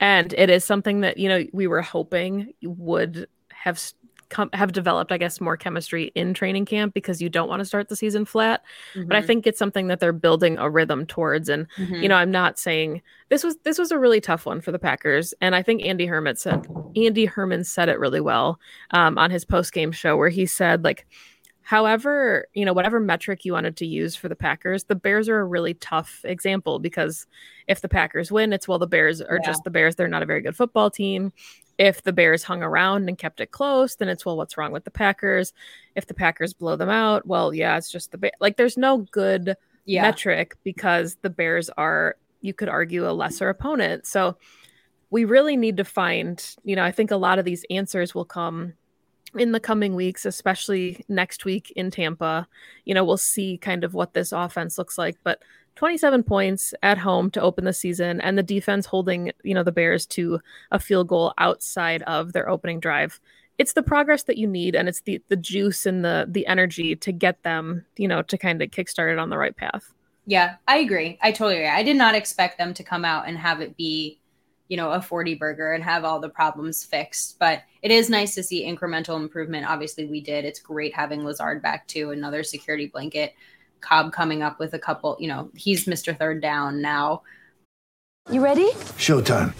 and 0.00 0.32
it 0.34 0.50
is 0.50 0.64
something 0.64 1.00
that 1.00 1.18
you 1.18 1.28
know 1.28 1.44
we 1.52 1.66
were 1.66 1.82
hoping 1.82 2.52
would 2.62 3.26
have 3.50 3.80
come 4.28 4.50
have 4.52 4.72
developed 4.72 5.12
i 5.12 5.18
guess 5.18 5.40
more 5.40 5.56
chemistry 5.56 6.10
in 6.14 6.34
training 6.34 6.64
camp 6.64 6.92
because 6.92 7.22
you 7.22 7.28
don't 7.28 7.48
want 7.48 7.60
to 7.60 7.64
start 7.64 7.88
the 7.88 7.96
season 7.96 8.24
flat 8.24 8.62
mm-hmm. 8.94 9.06
but 9.06 9.16
i 9.16 9.20
mm-hmm. 9.20 9.26
think 9.26 9.46
it's 9.46 9.58
something 9.58 9.86
that 9.86 10.00
they're 10.00 10.12
building 10.12 10.58
a 10.58 10.68
rhythm 10.68 11.06
towards 11.06 11.48
and 11.48 11.66
mm-hmm. 11.76 11.94
you 11.94 12.08
know 12.08 12.16
i'm 12.16 12.30
not 12.30 12.58
saying 12.58 13.00
this 13.28 13.44
was 13.44 13.56
this 13.58 13.78
was 13.78 13.92
a 13.92 13.98
really 13.98 14.20
tough 14.20 14.44
one 14.44 14.60
for 14.60 14.72
the 14.72 14.78
packers 14.78 15.32
and 15.40 15.54
i 15.54 15.62
think 15.62 15.84
andy 15.84 16.06
herman 16.06 16.36
said 16.36 16.66
andy 16.96 17.24
herman 17.24 17.62
said 17.62 17.88
it 17.88 17.98
really 17.98 18.20
well 18.20 18.58
um, 18.90 19.16
on 19.16 19.30
his 19.30 19.44
post-game 19.44 19.92
show 19.92 20.16
where 20.16 20.28
he 20.28 20.44
said 20.44 20.82
like 20.82 21.06
However, 21.66 22.46
you 22.54 22.64
know, 22.64 22.72
whatever 22.72 23.00
metric 23.00 23.44
you 23.44 23.52
wanted 23.52 23.76
to 23.78 23.86
use 23.86 24.14
for 24.14 24.28
the 24.28 24.36
Packers, 24.36 24.84
the 24.84 24.94
Bears 24.94 25.28
are 25.28 25.40
a 25.40 25.44
really 25.44 25.74
tough 25.74 26.20
example 26.22 26.78
because 26.78 27.26
if 27.66 27.80
the 27.80 27.88
Packers 27.88 28.30
win, 28.30 28.52
it's 28.52 28.68
well, 28.68 28.78
the 28.78 28.86
Bears 28.86 29.20
are 29.20 29.40
yeah. 29.42 29.46
just 29.48 29.64
the 29.64 29.70
Bears. 29.70 29.96
They're 29.96 30.06
not 30.06 30.22
a 30.22 30.26
very 30.26 30.42
good 30.42 30.54
football 30.54 30.92
team. 30.92 31.32
If 31.76 32.04
the 32.04 32.12
Bears 32.12 32.44
hung 32.44 32.62
around 32.62 33.08
and 33.08 33.18
kept 33.18 33.40
it 33.40 33.50
close, 33.50 33.96
then 33.96 34.08
it's 34.08 34.24
well, 34.24 34.36
what's 34.36 34.56
wrong 34.56 34.70
with 34.70 34.84
the 34.84 34.92
Packers? 34.92 35.52
If 35.96 36.06
the 36.06 36.14
Packers 36.14 36.54
blow 36.54 36.76
them 36.76 36.88
out, 36.88 37.26
well, 37.26 37.52
yeah, 37.52 37.76
it's 37.76 37.90
just 37.90 38.12
the 38.12 38.18
Bears. 38.18 38.34
Like, 38.38 38.56
there's 38.56 38.76
no 38.76 38.98
good 38.98 39.56
yeah. 39.86 40.02
metric 40.02 40.56
because 40.62 41.16
the 41.22 41.30
Bears 41.30 41.68
are, 41.70 42.14
you 42.42 42.54
could 42.54 42.68
argue, 42.68 43.10
a 43.10 43.10
lesser 43.10 43.48
opponent. 43.48 44.06
So 44.06 44.36
we 45.10 45.24
really 45.24 45.56
need 45.56 45.78
to 45.78 45.84
find, 45.84 46.40
you 46.62 46.76
know, 46.76 46.84
I 46.84 46.92
think 46.92 47.10
a 47.10 47.16
lot 47.16 47.40
of 47.40 47.44
these 47.44 47.64
answers 47.70 48.14
will 48.14 48.24
come 48.24 48.74
in 49.34 49.52
the 49.52 49.60
coming 49.60 49.94
weeks, 49.94 50.24
especially 50.24 51.04
next 51.08 51.44
week 51.44 51.72
in 51.76 51.90
Tampa. 51.90 52.46
You 52.84 52.94
know, 52.94 53.04
we'll 53.04 53.16
see 53.16 53.58
kind 53.58 53.84
of 53.84 53.94
what 53.94 54.14
this 54.14 54.32
offense 54.32 54.78
looks 54.78 54.98
like, 54.98 55.16
but 55.24 55.40
27 55.76 56.22
points 56.22 56.72
at 56.82 56.98
home 56.98 57.30
to 57.30 57.40
open 57.40 57.64
the 57.64 57.72
season 57.72 58.20
and 58.22 58.36
the 58.36 58.42
defense 58.42 58.86
holding, 58.86 59.32
you 59.42 59.54
know, 59.54 59.62
the 59.62 59.72
Bears 59.72 60.06
to 60.06 60.40
a 60.72 60.78
field 60.78 61.08
goal 61.08 61.34
outside 61.38 62.02
of 62.02 62.32
their 62.32 62.48
opening 62.48 62.80
drive. 62.80 63.20
It's 63.58 63.74
the 63.74 63.82
progress 63.82 64.24
that 64.24 64.38
you 64.38 64.46
need 64.46 64.74
and 64.74 64.88
it's 64.88 65.00
the 65.02 65.22
the 65.28 65.36
juice 65.36 65.86
and 65.86 66.04
the 66.04 66.26
the 66.28 66.46
energy 66.46 66.96
to 66.96 67.12
get 67.12 67.42
them, 67.42 67.84
you 67.96 68.08
know, 68.08 68.22
to 68.22 68.38
kind 68.38 68.60
of 68.62 68.70
kickstart 68.70 69.12
it 69.12 69.18
on 69.18 69.30
the 69.30 69.38
right 69.38 69.56
path. 69.56 69.92
Yeah, 70.26 70.56
I 70.66 70.78
agree. 70.78 71.18
I 71.22 71.30
totally 71.30 71.56
agree. 71.56 71.68
I 71.68 71.82
did 71.82 71.96
not 71.96 72.14
expect 72.14 72.58
them 72.58 72.74
to 72.74 72.82
come 72.82 73.04
out 73.04 73.28
and 73.28 73.38
have 73.38 73.60
it 73.60 73.76
be 73.76 74.18
you 74.68 74.76
know, 74.76 74.90
a 74.90 75.00
40 75.00 75.34
burger 75.34 75.72
and 75.72 75.82
have 75.84 76.04
all 76.04 76.20
the 76.20 76.28
problems 76.28 76.84
fixed. 76.84 77.38
But 77.38 77.62
it 77.82 77.90
is 77.90 78.10
nice 78.10 78.34
to 78.34 78.42
see 78.42 78.64
incremental 78.64 79.16
improvement. 79.16 79.66
Obviously, 79.68 80.06
we 80.06 80.20
did. 80.20 80.44
It's 80.44 80.60
great 80.60 80.94
having 80.94 81.24
Lazard 81.24 81.62
back 81.62 81.86
too, 81.86 82.10
another 82.10 82.42
security 82.42 82.86
blanket. 82.86 83.34
Cobb 83.80 84.12
coming 84.12 84.42
up 84.42 84.58
with 84.58 84.74
a 84.74 84.78
couple, 84.78 85.16
you 85.20 85.28
know, 85.28 85.50
he's 85.54 85.86
Mr. 85.86 86.16
Third 86.16 86.40
Down 86.40 86.80
now. 86.80 87.22
You 88.30 88.42
ready? 88.42 88.72
Showtime. 88.96 89.54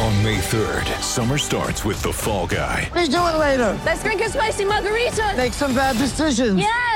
On 0.00 0.22
May 0.22 0.38
3rd, 0.38 1.00
summer 1.00 1.38
starts 1.38 1.84
with 1.84 2.02
The 2.02 2.12
Fall 2.12 2.46
Guy. 2.46 2.90
Let's 2.94 3.08
do 3.08 3.16
it 3.16 3.38
later. 3.38 3.78
Let's 3.84 4.02
drink 4.02 4.20
a 4.20 4.28
spicy 4.28 4.64
margarita. 4.64 5.34
Make 5.36 5.54
some 5.54 5.74
bad 5.74 5.96
decisions. 5.96 6.58
Yes. 6.58 6.95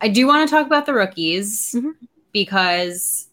I 0.00 0.08
do 0.08 0.26
want 0.26 0.48
to 0.48 0.54
talk 0.54 0.66
about 0.66 0.86
the 0.86 0.94
rookies 0.94 1.74
mm-hmm. 1.76 1.90
because 2.32 3.28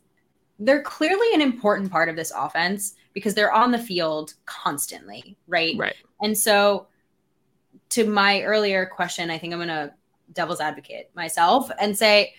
they're 0.60 0.82
clearly 0.82 1.28
an 1.34 1.41
important 1.41 1.91
part 1.91 2.10
of 2.10 2.15
this 2.15 2.32
offense 2.36 2.95
because 3.13 3.34
they're 3.34 3.54
on 3.54 3.71
the 3.71 3.78
field 3.78 4.34
constantly, 4.45 5.38
right? 5.47 5.75
Right. 5.78 5.95
And 6.21 6.38
so, 6.38 6.88
to 7.89 8.06
my 8.06 8.41
earlier 8.41 8.86
question, 8.86 9.30
I 9.30 9.38
think 9.38 9.54
I'm 9.54 9.60
going 9.60 9.69
to 9.69 9.93
devil's 10.34 10.60
advocate 10.60 11.10
myself 11.15 11.69
and 11.80 11.97
say, 11.97 12.34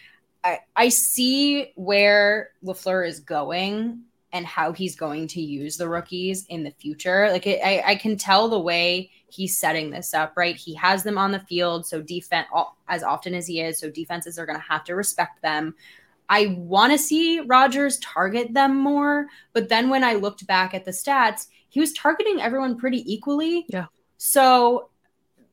I, 0.45 0.61
I 0.75 0.89
see 0.89 1.73
where 1.77 2.51
LaFleur 2.65 3.07
is 3.07 3.21
going 3.21 4.01
and 4.33 4.45
how 4.45 4.73
he's 4.73 4.97
going 4.97 5.29
to 5.29 5.41
use 5.41 5.77
the 5.77 5.89
rookies 5.89 6.45
in 6.49 6.63
the 6.63 6.73
future. 6.73 7.31
Like, 7.31 7.47
it, 7.47 7.61
I, 7.65 7.93
I 7.93 7.95
can 7.97 8.17
tell 8.17 8.49
the 8.49 8.59
way 8.59 9.11
he's 9.29 9.57
setting 9.57 9.91
this 9.91 10.15
up, 10.15 10.35
right? 10.37 10.57
He 10.57 10.75
has 10.75 11.03
them 11.03 11.19
on 11.19 11.33
the 11.33 11.41
field, 11.41 11.87
so 11.87 12.01
defense 12.01 12.47
as 12.89 13.03
often 13.03 13.35
as 13.35 13.47
he 13.47 13.61
is, 13.61 13.79
so 13.79 13.91
defenses 13.91 14.39
are 14.39 14.47
going 14.47 14.59
to 14.59 14.65
have 14.65 14.85
to 14.85 14.95
respect 14.95 15.43
them. 15.43 15.75
I 16.29 16.57
want 16.59 16.93
to 16.93 16.99
see 16.99 17.41
Rodgers 17.41 17.99
target 17.99 18.53
them 18.53 18.77
more, 18.77 19.27
but 19.53 19.69
then 19.69 19.91
when 19.91 20.05
I 20.05 20.15
looked 20.15 20.47
back 20.47 20.75
at 20.75 20.85
the 20.85 20.91
stats, 20.91 21.47
he 21.69 21.81
was 21.81 21.93
targeting 21.93 22.41
everyone 22.41 22.79
pretty 22.79 23.11
equally. 23.13 23.67
Yeah. 23.69 23.87
So, 24.19 24.91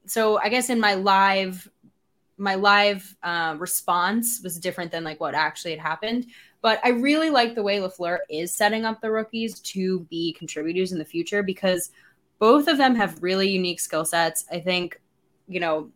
so 0.05 0.39
I 0.39 0.49
guess 0.49 0.69
in 0.69 0.79
my 0.79 0.95
live, 0.95 1.69
my 2.37 2.55
live 2.55 3.15
uh, 3.21 3.55
response 3.59 4.41
was 4.43 4.57
different 4.59 4.91
than 4.91 5.03
like 5.03 5.19
what 5.19 5.35
actually 5.35 5.71
had 5.71 5.79
happened. 5.79 6.27
But 6.61 6.79
I 6.83 6.89
really 6.89 7.29
like 7.29 7.55
the 7.55 7.63
way 7.63 7.79
LaFleur 7.79 8.19
is 8.29 8.55
setting 8.55 8.85
up 8.85 9.01
the 9.01 9.11
rookies 9.11 9.59
to 9.59 9.99
be 10.09 10.33
contributors 10.33 10.91
in 10.91 10.97
the 10.97 11.05
future 11.05 11.43
because 11.43 11.91
both 12.43 12.67
of 12.67 12.77
them 12.77 12.93
have 12.93 13.23
really 13.23 13.47
unique 13.47 13.79
skill 13.79 14.03
sets. 14.03 14.43
I 14.51 14.59
think, 14.59 14.99
you 15.47 15.61
know, 15.61 15.91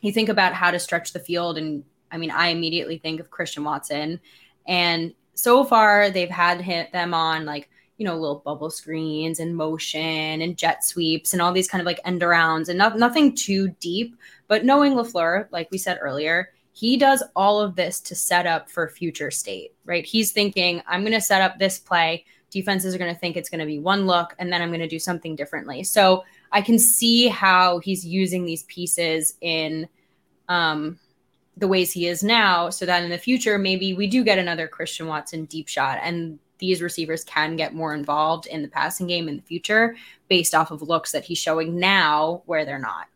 you 0.00 0.12
think 0.12 0.28
about 0.28 0.52
how 0.52 0.70
to 0.70 0.78
stretch 0.78 1.12
the 1.12 1.18
field, 1.18 1.58
and 1.58 1.82
I 2.08 2.18
mean, 2.18 2.30
I 2.30 2.50
immediately 2.50 2.98
think 2.98 3.18
of 3.18 3.32
Christian 3.32 3.64
Watson. 3.64 4.20
And 4.64 5.12
so 5.34 5.64
far, 5.64 6.08
they've 6.08 6.30
had 6.30 6.60
him, 6.60 6.86
them 6.92 7.14
on 7.14 7.46
like, 7.46 7.68
you 7.96 8.06
know, 8.06 8.16
little 8.16 8.44
bubble 8.44 8.70
screens 8.70 9.40
and 9.40 9.56
motion 9.56 10.40
and 10.40 10.56
jet 10.56 10.84
sweeps 10.84 11.32
and 11.32 11.42
all 11.42 11.52
these 11.52 11.66
kind 11.66 11.82
of 11.82 11.86
like 11.86 11.98
end 12.04 12.20
arounds 12.20 12.68
and 12.68 12.78
not, 12.78 12.96
nothing 12.96 13.34
too 13.34 13.66
deep. 13.80 14.14
But 14.46 14.64
knowing 14.64 14.92
LaFleur, 14.92 15.48
like 15.50 15.68
we 15.72 15.78
said 15.78 15.98
earlier, 16.00 16.50
he 16.70 16.96
does 16.96 17.24
all 17.34 17.60
of 17.60 17.74
this 17.74 17.98
to 18.02 18.14
set 18.14 18.46
up 18.46 18.70
for 18.70 18.88
future 18.88 19.32
state, 19.32 19.74
right? 19.84 20.06
He's 20.06 20.30
thinking, 20.30 20.80
I'm 20.86 21.00
going 21.00 21.12
to 21.12 21.20
set 21.20 21.42
up 21.42 21.58
this 21.58 21.80
play 21.80 22.24
defenses 22.52 22.94
are 22.94 22.98
going 22.98 23.12
to 23.12 23.18
think 23.18 23.36
it's 23.36 23.48
going 23.48 23.58
to 23.58 23.66
be 23.66 23.80
one 23.80 24.06
look 24.06 24.34
and 24.38 24.52
then 24.52 24.62
I'm 24.62 24.68
going 24.68 24.80
to 24.80 24.86
do 24.86 25.00
something 25.00 25.34
differently. 25.34 25.82
So 25.82 26.24
I 26.52 26.60
can 26.60 26.78
see 26.78 27.26
how 27.26 27.78
he's 27.78 28.06
using 28.06 28.44
these 28.44 28.62
pieces 28.64 29.34
in 29.40 29.88
um 30.48 30.98
the 31.56 31.68
ways 31.68 31.92
he 31.92 32.06
is 32.06 32.22
now 32.22 32.70
so 32.70 32.86
that 32.86 33.02
in 33.02 33.10
the 33.10 33.18
future 33.18 33.58
maybe 33.58 33.92
we 33.92 34.06
do 34.06 34.22
get 34.22 34.38
another 34.38 34.68
Christian 34.68 35.06
Watson 35.06 35.46
deep 35.46 35.68
shot 35.68 35.98
and 36.02 36.38
these 36.58 36.80
receivers 36.80 37.24
can 37.24 37.56
get 37.56 37.74
more 37.74 37.92
involved 37.92 38.46
in 38.46 38.62
the 38.62 38.68
passing 38.68 39.06
game 39.06 39.28
in 39.28 39.36
the 39.36 39.42
future 39.42 39.96
based 40.28 40.54
off 40.54 40.70
of 40.70 40.80
looks 40.80 41.12
that 41.12 41.24
he's 41.24 41.38
showing 41.38 41.78
now 41.78 42.42
where 42.46 42.64
they're 42.64 42.78
not. 42.78 43.08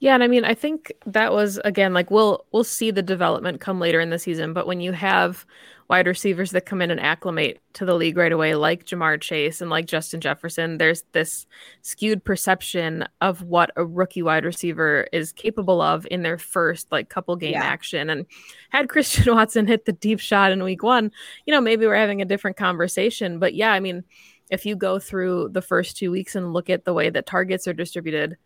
Yeah, 0.00 0.14
and 0.14 0.22
I 0.22 0.26
mean, 0.26 0.44
I 0.44 0.54
think 0.54 0.92
that 1.06 1.32
was 1.32 1.58
again 1.64 1.94
like 1.94 2.10
we'll 2.10 2.44
we'll 2.52 2.64
see 2.64 2.90
the 2.90 3.00
development 3.00 3.60
come 3.60 3.78
later 3.80 4.00
in 4.00 4.10
the 4.10 4.18
season, 4.18 4.52
but 4.52 4.66
when 4.66 4.80
you 4.80 4.92
have 4.92 5.46
wide 5.88 6.06
receivers 6.06 6.50
that 6.52 6.64
come 6.64 6.80
in 6.80 6.90
and 6.90 7.00
acclimate 7.00 7.60
to 7.74 7.84
the 7.84 7.94
league 7.94 8.16
right 8.16 8.32
away, 8.32 8.54
like 8.54 8.86
Ja'Marr 8.86 9.20
Chase 9.20 9.60
and 9.60 9.70
like 9.70 9.86
Justin 9.86 10.20
Jefferson, 10.20 10.78
there's 10.78 11.02
this 11.12 11.46
skewed 11.82 12.24
perception 12.24 13.06
of 13.20 13.42
what 13.42 13.70
a 13.76 13.84
rookie 13.84 14.22
wide 14.22 14.44
receiver 14.44 15.06
is 15.12 15.32
capable 15.32 15.80
of 15.80 16.06
in 16.10 16.22
their 16.22 16.38
first 16.38 16.90
like 16.90 17.08
couple 17.10 17.36
game 17.36 17.52
yeah. 17.52 17.64
action. 17.64 18.08
And 18.08 18.26
had 18.70 18.88
Christian 18.90 19.34
Watson 19.34 19.66
hit 19.66 19.84
the 19.84 19.92
deep 19.92 20.20
shot 20.20 20.52
in 20.52 20.64
week 20.64 20.82
one, 20.82 21.10
you 21.46 21.52
know, 21.52 21.60
maybe 21.60 21.86
we're 21.86 21.96
having 21.96 22.22
a 22.22 22.26
different 22.26 22.56
conversation. 22.56 23.38
But 23.38 23.54
yeah, 23.54 23.72
I 23.72 23.80
mean, 23.80 24.04
if 24.50 24.64
you 24.64 24.76
go 24.76 24.98
through 24.98 25.50
the 25.50 25.62
first 25.62 25.96
two 25.96 26.10
weeks 26.10 26.34
and 26.34 26.52
look 26.52 26.70
at 26.70 26.84
the 26.84 26.94
way 26.94 27.10
that 27.10 27.26
targets 27.26 27.68
are 27.68 27.72
distributed, 27.72 28.36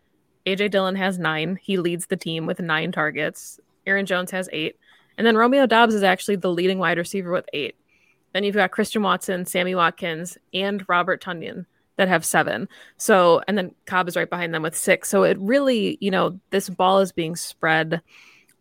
AJ 0.45 0.71
Dillon 0.71 0.95
has 0.95 1.19
nine. 1.19 1.57
He 1.61 1.77
leads 1.77 2.07
the 2.07 2.17
team 2.17 2.45
with 2.45 2.59
nine 2.59 2.91
targets. 2.91 3.59
Aaron 3.85 4.05
Jones 4.05 4.31
has 4.31 4.49
eight. 4.51 4.77
And 5.19 5.27
then 5.27 5.37
Romeo 5.37 5.67
Doubs 5.67 5.93
is 5.93 6.01
actually 6.01 6.37
the 6.37 6.49
leading 6.51 6.79
wide 6.79 6.97
receiver 6.97 7.31
with 7.31 7.45
eight. 7.53 7.75
Then 8.33 8.45
you've 8.45 8.55
got 8.55 8.71
Christian 8.71 9.03
Watson, 9.03 9.45
Sammy 9.45 9.75
Watkins, 9.75 10.37
and 10.53 10.83
Robert 10.87 11.21
Tonyan 11.21 11.65
that 11.97 12.07
have 12.07 12.23
seven. 12.23 12.69
So, 12.95 13.41
and 13.45 13.57
then 13.57 13.75
Cobb 13.85 14.07
is 14.07 14.15
right 14.15 14.29
behind 14.29 14.53
them 14.53 14.63
with 14.63 14.77
six. 14.77 15.09
So 15.09 15.23
it 15.23 15.37
really, 15.37 15.97
you 15.99 16.09
know, 16.09 16.39
this 16.51 16.69
ball 16.69 16.99
is 16.99 17.11
being 17.11 17.35
spread 17.35 18.01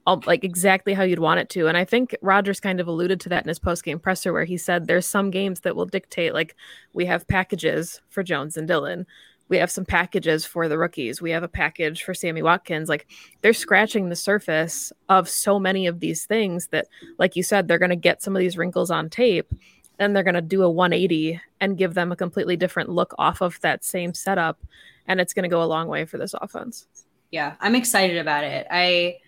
all, 0.05 0.21
like 0.27 0.43
exactly 0.43 0.95
how 0.95 1.05
you'd 1.05 1.21
want 1.21 1.39
it 1.39 1.49
to. 1.51 1.69
And 1.69 1.77
I 1.77 1.85
think 1.85 2.17
Rodgers 2.23 2.59
kind 2.59 2.81
of 2.81 2.89
alluded 2.89 3.21
to 3.21 3.29
that 3.29 3.45
in 3.45 3.49
his 3.49 3.61
post 3.61 3.85
game 3.85 4.01
presser 4.01 4.33
where 4.33 4.45
he 4.45 4.57
said 4.57 4.89
there's 4.89 5.07
some 5.07 5.31
games 5.31 5.61
that 5.61 5.77
will 5.77 5.87
dictate, 5.87 6.35
like, 6.35 6.57
we 6.93 7.07
have 7.07 7.29
packages 7.29 8.01
for 8.09 8.25
Jones 8.25 8.57
and 8.57 8.67
Dillon 8.67 9.07
we 9.49 9.57
have 9.57 9.71
some 9.71 9.85
packages 9.85 10.45
for 10.45 10.69
the 10.69 10.79
rookies. 10.79 11.23
We 11.23 11.31
have 11.31 11.43
a 11.43 11.49
package 11.49 12.03
for 12.03 12.15
Sammy 12.15 12.43
Watkins. 12.43 12.89
Like 12.89 13.07
they're 13.41 13.53
scratching 13.53 14.09
the 14.09 14.17
surface 14.17 14.93
of 15.09 15.29
so 15.29 15.59
many 15.59 15.87
of 15.87 16.01
these 16.01 16.27
things 16.27 16.69
that, 16.69 16.89
like 17.19 17.37
you 17.37 17.43
said, 17.43 17.67
they're 17.67 17.79
going 17.79 17.91
to 17.91 17.97
get 17.97 18.23
some 18.23 18.37
of 18.37 18.41
these 18.41 18.59
wrinkles 18.59 18.91
on 18.91 19.09
tape 19.09 19.53
and 19.99 20.15
they're 20.15 20.23
going 20.23 20.35
to 20.35 20.43
do 20.43 20.63
a 20.63 20.71
180 20.71 21.41
and 21.61 21.79
give 21.79 21.95
them 21.95 22.13
a 22.13 22.17
completely 22.17 22.57
different 22.57 22.91
look 22.91 23.15
off 23.19 23.41
of 23.41 23.59
that 23.61 23.85
same 23.85 24.15
setup. 24.15 24.61
And 25.07 25.21
it's 25.21 25.33
going 25.33 25.45
to 25.45 25.49
go 25.49 25.63
a 25.63 25.65
long 25.65 25.89
way 25.89 26.05
for 26.05 26.19
this 26.19 26.35
offense. 26.35 26.87
Yeah, 27.31 27.57
I'm 27.61 27.75
excited 27.75 28.19
about 28.19 28.45
it. 28.45 28.67
I, 28.71 29.19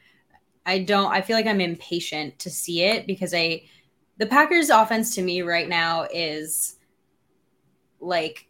I 0.67 0.81
don't, 0.81 1.11
I 1.11 1.23
feel 1.23 1.37
like 1.37 1.47
I'm 1.47 1.61
impatient 1.61 2.39
to 2.41 2.51
see 2.51 2.83
it 2.83 3.07
because 3.07 3.33
I, 3.35 3.63
the 4.19 4.27
Packers 4.27 4.69
offense 4.69 5.15
to 5.15 5.23
me 5.23 5.41
right 5.41 5.69
now 5.69 6.07
is 6.13 6.77
like 8.01 8.50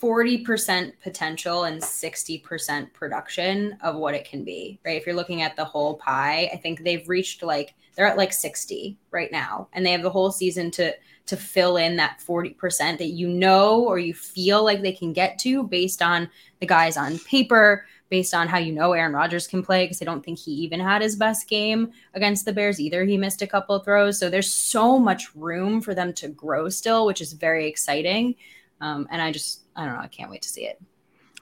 40% 0.00 0.92
potential 1.02 1.64
and 1.64 1.80
60% 1.80 2.92
production 2.92 3.76
of 3.82 3.96
what 3.96 4.14
it 4.14 4.24
can 4.24 4.44
be, 4.44 4.78
right? 4.84 4.96
If 4.96 5.06
you're 5.06 5.14
looking 5.14 5.42
at 5.42 5.56
the 5.56 5.64
whole 5.64 5.96
pie, 5.96 6.50
I 6.52 6.56
think 6.56 6.82
they've 6.82 7.08
reached 7.08 7.42
like 7.42 7.74
they're 7.94 8.06
at 8.06 8.16
like 8.16 8.32
60 8.32 8.96
right 9.10 9.30
now 9.30 9.68
and 9.72 9.84
they 9.84 9.92
have 9.92 10.02
the 10.02 10.10
whole 10.10 10.30
season 10.30 10.70
to 10.72 10.94
to 11.26 11.36
fill 11.36 11.76
in 11.76 11.96
that 11.96 12.20
40% 12.26 12.98
that 12.98 13.04
you 13.04 13.28
know 13.28 13.84
or 13.84 14.00
you 14.00 14.12
feel 14.14 14.64
like 14.64 14.82
they 14.82 14.92
can 14.92 15.12
get 15.12 15.38
to 15.40 15.62
based 15.62 16.02
on 16.02 16.28
the 16.58 16.66
guys 16.66 16.96
on 16.96 17.20
paper, 17.20 17.86
based 18.08 18.34
on 18.34 18.48
how 18.48 18.58
you 18.58 18.72
know 18.72 18.94
Aaron 18.94 19.12
Rodgers 19.12 19.46
can 19.46 19.62
play 19.62 19.84
because 19.84 20.02
I 20.02 20.06
don't 20.06 20.24
think 20.24 20.40
he 20.40 20.50
even 20.50 20.80
had 20.80 21.02
his 21.02 21.14
best 21.14 21.48
game 21.48 21.92
against 22.14 22.46
the 22.46 22.52
Bears 22.52 22.80
either. 22.80 23.04
He 23.04 23.16
missed 23.16 23.42
a 23.42 23.46
couple 23.46 23.76
of 23.76 23.84
throws. 23.84 24.18
So 24.18 24.28
there's 24.28 24.52
so 24.52 24.98
much 24.98 25.32
room 25.36 25.80
for 25.80 25.94
them 25.94 26.12
to 26.14 26.28
grow 26.28 26.68
still, 26.68 27.06
which 27.06 27.20
is 27.20 27.32
very 27.32 27.68
exciting. 27.68 28.34
Um, 28.80 29.06
and 29.10 29.22
I 29.22 29.30
just, 29.30 29.60
I 29.80 29.86
don't 29.86 29.94
know, 29.94 30.00
I 30.00 30.08
can't 30.08 30.30
wait 30.30 30.42
to 30.42 30.48
see 30.48 30.66
it. 30.66 30.78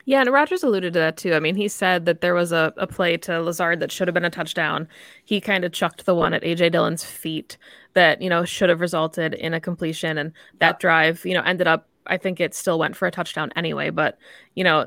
Yeah, 0.05 0.20
and 0.20 0.33
Rodgers 0.33 0.62
alluded 0.62 0.94
to 0.94 0.98
that 1.01 1.16
too. 1.16 1.35
I 1.35 1.40
mean, 1.40 1.57
he 1.57 1.68
said 1.68 2.07
that 2.07 2.22
there 2.22 2.35
was 2.35 2.53
a, 2.53 2.72
a 2.77 2.87
play 2.87 3.16
to 3.18 3.42
Lazard 3.42 3.81
that 3.81 3.92
should 3.92 4.09
have 4.09 4.14
been 4.14 4.24
a 4.24 4.31
touchdown. 4.31 4.88
He 5.24 5.40
kind 5.40 5.64
of 5.64 5.72
chucked 5.72 6.07
the 6.07 6.14
one 6.14 6.33
at 6.33 6.42
AJ 6.42 6.72
Dillon's 6.72 7.05
feet 7.05 7.59
that, 7.92 8.22
you 8.22 8.31
know, 8.31 8.44
should 8.44 8.70
have 8.70 8.81
resulted 8.81 9.35
in 9.35 9.53
a 9.53 9.61
completion. 9.61 10.16
And 10.16 10.33
that 10.61 10.81
drive, 10.81 11.27
you 11.27 11.35
know, 11.35 11.42
ended 11.42 11.66
up, 11.66 11.88
I 12.07 12.16
think 12.16 12.40
it 12.40 12.55
still 12.55 12.79
went 12.79 12.96
for 12.96 13.07
a 13.07 13.11
touchdown 13.11 13.53
anyway. 13.55 13.90
But, 13.90 14.18
you 14.55 14.64
know, 14.64 14.87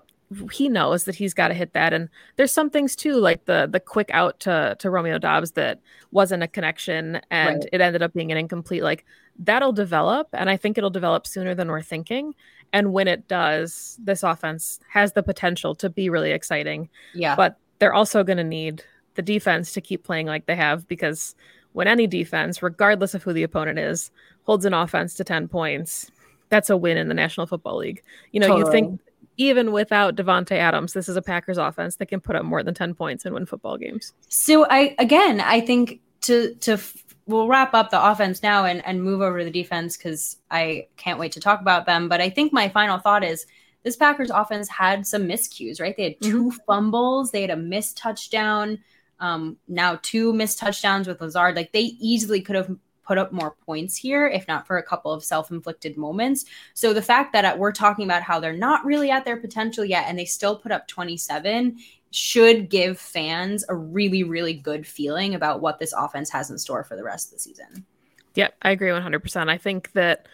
he 0.51 0.69
knows 0.69 1.05
that 1.05 1.15
he's 1.15 1.33
got 1.33 1.49
to 1.49 1.53
hit 1.53 1.73
that. 1.73 1.93
And 1.93 2.09
there's 2.35 2.53
some 2.53 2.69
things 2.69 2.95
too, 2.95 3.15
like 3.15 3.45
the 3.45 3.67
the 3.69 3.79
quick 3.79 4.09
out 4.13 4.39
to 4.41 4.75
to 4.79 4.89
Romeo 4.89 5.17
Doubs 5.17 5.51
that 5.51 5.79
wasn't 6.11 6.43
a 6.43 6.47
connection 6.47 7.21
and 7.29 7.57
right. 7.57 7.69
it 7.71 7.81
ended 7.81 8.01
up 8.01 8.13
being 8.13 8.31
an 8.31 8.37
incomplete. 8.37 8.83
Like 8.83 9.05
that'll 9.37 9.73
develop, 9.73 10.27
and 10.33 10.49
I 10.49 10.57
think 10.57 10.77
it'll 10.77 10.89
develop 10.89 11.27
sooner 11.27 11.55
than 11.55 11.69
we're 11.69 11.81
thinking. 11.81 12.35
And 12.73 12.93
when 12.93 13.07
it 13.07 13.27
does, 13.27 13.97
this 14.01 14.23
offense 14.23 14.79
has 14.89 15.13
the 15.13 15.23
potential 15.23 15.75
to 15.75 15.89
be 15.89 16.09
really 16.09 16.31
exciting. 16.31 16.89
Yeah. 17.13 17.35
But 17.35 17.57
they're 17.79 17.93
also 17.93 18.23
going 18.23 18.37
to 18.37 18.43
need 18.43 18.83
the 19.15 19.21
defense 19.21 19.73
to 19.73 19.81
keep 19.81 20.03
playing 20.03 20.27
like 20.27 20.45
they 20.45 20.55
have 20.55 20.87
because 20.87 21.35
when 21.73 21.87
any 21.87 22.07
defense, 22.07 22.63
regardless 22.63 23.13
of 23.13 23.23
who 23.23 23.33
the 23.33 23.43
opponent 23.43 23.79
is, 23.79 24.11
holds 24.43 24.65
an 24.65 24.73
offense 24.73 25.15
to 25.15 25.23
10 25.23 25.47
points, 25.47 26.11
that's 26.49 26.69
a 26.69 26.77
win 26.77 26.97
in 26.97 27.07
the 27.07 27.13
National 27.13 27.47
Football 27.47 27.77
League. 27.77 28.03
You 28.31 28.39
know, 28.39 28.47
totally. 28.47 28.65
you 28.65 28.71
think 28.71 29.01
even 29.37 29.71
without 29.71 30.15
Davante 30.15 30.51
Adams, 30.51 30.93
this 30.93 31.09
is 31.09 31.15
a 31.15 31.21
Packers 31.21 31.57
offense 31.57 31.95
that 31.97 32.07
can 32.07 32.19
put 32.19 32.35
up 32.35 32.45
more 32.45 32.63
than 32.63 32.73
10 32.73 32.93
points 32.93 33.25
and 33.25 33.33
win 33.33 33.45
football 33.45 33.77
games. 33.77 34.13
So 34.29 34.65
I 34.69 34.95
again, 34.99 35.41
I 35.41 35.61
think 35.61 36.01
to 36.21 36.53
to 36.55 36.77
we'll 37.25 37.47
wrap 37.47 37.73
up 37.73 37.89
the 37.89 38.11
offense 38.11 38.43
now 38.43 38.65
and, 38.65 38.85
and 38.85 39.03
move 39.03 39.21
over 39.21 39.39
to 39.39 39.45
the 39.45 39.51
defense 39.51 39.97
because 39.97 40.37
I 40.49 40.87
can't 40.97 41.19
wait 41.19 41.31
to 41.33 41.39
talk 41.39 41.61
about 41.61 41.85
them. 41.85 42.09
But 42.09 42.21
I 42.21 42.29
think 42.29 42.51
my 42.51 42.69
final 42.69 42.97
thought 42.97 43.23
is 43.23 43.45
this 43.83 43.95
Packers 43.95 44.29
offense 44.29 44.67
had 44.67 45.07
some 45.07 45.27
miscues, 45.27 45.81
right? 45.81 45.95
They 45.95 46.03
had 46.03 46.21
2 46.21 46.43
mm-hmm. 46.43 46.57
fumbles, 46.67 47.31
they 47.31 47.41
had 47.41 47.49
a 47.49 47.55
missed 47.55 47.97
touchdown, 47.97 48.79
um, 49.19 49.57
now 49.67 49.99
two 50.01 50.33
missed 50.33 50.59
touchdowns 50.59 51.07
with 51.07 51.21
Lazard. 51.21 51.55
Like 51.55 51.71
they 51.71 51.95
easily 51.99 52.41
could 52.41 52.55
have 52.55 52.75
put 53.11 53.17
up 53.17 53.33
more 53.33 53.57
points 53.65 53.97
here, 53.97 54.25
if 54.25 54.47
not 54.47 54.65
for 54.65 54.77
a 54.77 54.83
couple 54.83 55.11
of 55.11 55.21
self 55.21 55.51
inflicted 55.51 55.97
moments. 55.97 56.45
So 56.73 56.93
the 56.93 57.01
fact 57.01 57.33
that 57.33 57.59
we're 57.59 57.73
talking 57.73 58.05
about 58.05 58.21
how 58.21 58.39
they're 58.39 58.53
not 58.53 58.85
really 58.85 59.11
at 59.11 59.25
their 59.25 59.35
potential 59.35 59.83
yet 59.83 60.05
and 60.07 60.17
they 60.17 60.23
still 60.23 60.55
put 60.55 60.71
up 60.71 60.87
27 60.87 61.77
should 62.11 62.69
give 62.69 62.97
fans 62.97 63.65
a 63.67 63.75
really, 63.75 64.23
really 64.23 64.53
good 64.53 64.87
feeling 64.87 65.35
about 65.35 65.59
what 65.59 65.77
this 65.77 65.91
offense 65.91 66.29
has 66.29 66.49
in 66.49 66.57
store 66.57 66.85
for 66.85 66.95
the 66.95 67.03
rest 67.03 67.27
of 67.27 67.33
the 67.33 67.39
season. 67.39 67.85
Yeah, 68.33 68.47
I 68.61 68.71
agree 68.71 68.87
100%. 68.87 69.49
I 69.49 69.57
think 69.57 69.91
that 69.91 70.29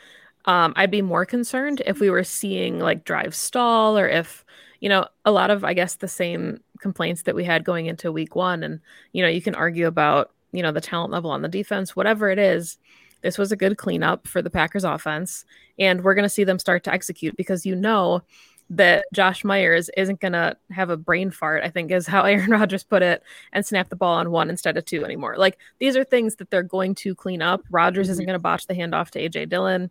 um, 0.45 0.73
I'd 0.75 0.91
be 0.91 1.01
more 1.01 1.25
concerned 1.25 1.81
if 1.83 1.99
we 1.99 2.11
were 2.11 2.23
seeing 2.23 2.77
like 2.77 3.05
drive 3.05 3.33
stall 3.33 3.97
or 3.97 4.07
if, 4.07 4.45
you 4.81 4.89
know, 4.89 5.07
a 5.25 5.31
lot 5.31 5.49
of, 5.49 5.63
I 5.63 5.73
guess, 5.73 5.95
the 5.95 6.07
same 6.07 6.61
complaints 6.79 7.23
that 7.23 7.33
we 7.33 7.43
had 7.43 7.63
going 7.63 7.87
into 7.87 8.11
week 8.11 8.35
one. 8.35 8.61
And, 8.61 8.81
you 9.13 9.23
know, 9.23 9.29
you 9.29 9.41
can 9.41 9.55
argue 9.55 9.87
about, 9.87 10.31
you 10.51 10.63
know, 10.63 10.71
the 10.71 10.81
talent 10.81 11.11
level 11.11 11.31
on 11.31 11.41
the 11.41 11.47
defense, 11.47 11.95
whatever 11.95 12.29
it 12.29 12.39
is. 12.39 12.77
This 13.21 13.37
was 13.37 13.51
a 13.51 13.57
good 13.57 13.77
cleanup 13.77 14.27
for 14.27 14.41
the 14.41 14.49
Packers 14.49 14.83
offense. 14.83 15.43
And 15.79 16.03
we're 16.03 16.13
going 16.13 16.23
to 16.23 16.29
see 16.29 16.43
them 16.43 16.59
start 16.59 16.83
to 16.83 16.93
execute 16.93 17.35
because, 17.35 17.65
you 17.65 17.75
know, 17.75 18.21
that 18.69 19.05
Josh 19.13 19.43
Myers 19.43 19.89
isn't 19.95 20.19
going 20.19 20.33
to 20.33 20.55
have 20.71 20.89
a 20.89 20.97
brain 20.97 21.31
fart, 21.31 21.63
I 21.63 21.69
think 21.69 21.91
is 21.91 22.07
how 22.07 22.23
Aaron 22.25 22.51
Rodgers 22.51 22.83
put 22.83 23.01
it, 23.01 23.23
and 23.53 23.65
snap 23.65 23.89
the 23.89 23.95
ball 23.95 24.15
on 24.15 24.31
one 24.31 24.49
instead 24.49 24.77
of 24.77 24.85
two 24.85 25.05
anymore. 25.05 25.37
Like 25.37 25.57
these 25.79 25.95
are 25.95 26.03
things 26.03 26.35
that 26.35 26.49
they're 26.49 26.63
going 26.63 26.95
to 26.95 27.15
clean 27.15 27.41
up. 27.41 27.61
Rodgers 27.69 28.09
isn't 28.09 28.23
mm-hmm. 28.23 28.29
going 28.29 28.39
to 28.39 28.43
botch 28.43 28.67
the 28.67 28.73
handoff 28.73 29.09
to 29.11 29.29
AJ 29.29 29.49
Dillon. 29.49 29.89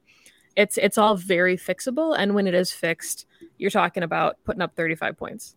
It's 0.56 0.78
it's 0.78 0.96
all 0.96 1.16
very 1.16 1.56
fixable, 1.56 2.16
and 2.18 2.34
when 2.34 2.46
it 2.46 2.54
is 2.54 2.72
fixed, 2.72 3.26
you're 3.58 3.70
talking 3.70 4.02
about 4.02 4.38
putting 4.44 4.62
up 4.62 4.74
35 4.74 5.16
points. 5.16 5.54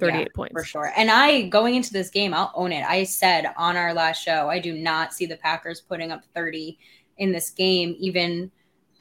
38 0.00 0.18
yeah, 0.18 0.26
points. 0.34 0.52
For 0.52 0.64
sure. 0.64 0.92
And 0.96 1.10
I, 1.10 1.42
going 1.42 1.74
into 1.76 1.92
this 1.92 2.10
game, 2.10 2.34
I'll 2.34 2.52
own 2.54 2.72
it. 2.72 2.84
I 2.84 3.04
said 3.04 3.52
on 3.56 3.76
our 3.76 3.94
last 3.94 4.22
show, 4.22 4.48
I 4.48 4.58
do 4.58 4.74
not 4.74 5.12
see 5.12 5.26
the 5.26 5.36
Packers 5.36 5.80
putting 5.80 6.10
up 6.10 6.24
30 6.34 6.78
in 7.18 7.32
this 7.32 7.50
game, 7.50 7.94
even 7.98 8.50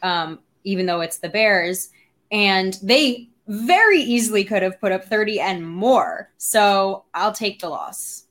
um, 0.01 0.39
even 0.63 0.85
though 0.85 1.01
it's 1.01 1.17
the 1.17 1.29
Bears. 1.29 1.89
And 2.31 2.77
they 2.83 3.29
very 3.47 3.99
easily 3.99 4.43
could 4.43 4.61
have 4.61 4.79
put 4.79 4.91
up 4.91 5.05
30 5.05 5.39
and 5.39 5.67
more. 5.67 6.29
So 6.37 7.05
I'll 7.13 7.33
take 7.33 7.59
the 7.59 7.69
loss. 7.69 8.25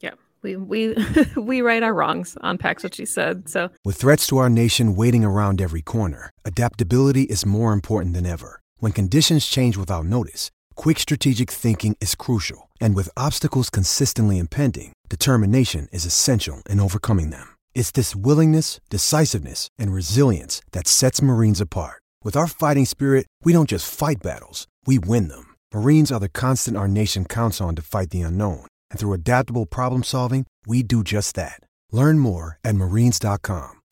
Yeah, 0.00 0.14
we 0.42 0.56
we 0.56 0.94
we 1.36 1.62
right 1.62 1.82
our 1.82 1.92
wrongs 1.92 2.36
on 2.40 2.56
Packs 2.56 2.84
what 2.84 2.94
she 2.94 3.04
said. 3.04 3.48
So 3.48 3.70
with 3.84 3.96
threats 3.96 4.26
to 4.28 4.38
our 4.38 4.48
nation 4.48 4.94
waiting 4.94 5.24
around 5.24 5.60
every 5.60 5.82
corner, 5.82 6.30
adaptability 6.44 7.24
is 7.24 7.44
more 7.44 7.72
important 7.72 8.14
than 8.14 8.26
ever. 8.26 8.60
When 8.78 8.92
conditions 8.92 9.46
change 9.46 9.76
without 9.76 10.06
notice, 10.06 10.50
quick 10.80 10.98
strategic 10.98 11.50
thinking 11.50 11.94
is 12.00 12.14
crucial. 12.14 12.70
And 12.80 12.94
with 12.94 13.10
obstacles 13.14 13.68
consistently 13.68 14.38
impending, 14.38 14.94
determination 15.10 15.88
is 15.92 16.06
essential 16.06 16.62
in 16.70 16.80
overcoming 16.80 17.28
them. 17.28 17.54
It's 17.74 17.90
this 17.90 18.16
willingness, 18.16 18.80
decisiveness, 18.88 19.68
and 19.78 19.92
resilience 19.92 20.62
that 20.72 20.88
sets 20.88 21.20
Marines 21.20 21.60
apart. 21.60 22.00
With 22.24 22.34
our 22.34 22.46
fighting 22.46 22.86
spirit, 22.86 23.26
we 23.44 23.52
don't 23.52 23.68
just 23.68 23.92
fight 23.92 24.22
battles, 24.22 24.66
we 24.86 24.98
win 24.98 25.28
them. 25.28 25.54
Marines 25.74 26.10
are 26.10 26.18
the 26.18 26.30
constant 26.30 26.78
our 26.78 26.88
nation 26.88 27.26
counts 27.26 27.60
on 27.60 27.74
to 27.74 27.82
fight 27.82 28.08
the 28.08 28.22
unknown. 28.22 28.64
And 28.90 28.98
through 28.98 29.12
adaptable 29.12 29.66
problem 29.66 30.02
solving, 30.02 30.46
we 30.66 30.82
do 30.82 31.04
just 31.04 31.34
that. 31.34 31.60
Learn 31.92 32.18
more 32.18 32.58
at 32.64 32.74
marines.com. 32.74 33.82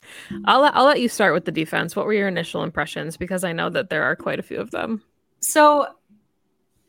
I'll 0.45 0.61
let, 0.61 0.75
I'll 0.75 0.85
let 0.85 1.01
you 1.01 1.07
start 1.07 1.35
with 1.35 1.45
the 1.45 1.51
defense. 1.51 1.95
What 1.95 2.07
were 2.07 2.13
your 2.13 2.27
initial 2.27 2.63
impressions? 2.63 3.15
Because 3.15 3.43
I 3.43 3.53
know 3.53 3.69
that 3.69 3.91
there 3.91 4.03
are 4.05 4.15
quite 4.15 4.39
a 4.39 4.43
few 4.43 4.57
of 4.57 4.71
them. 4.71 5.03
So 5.39 5.87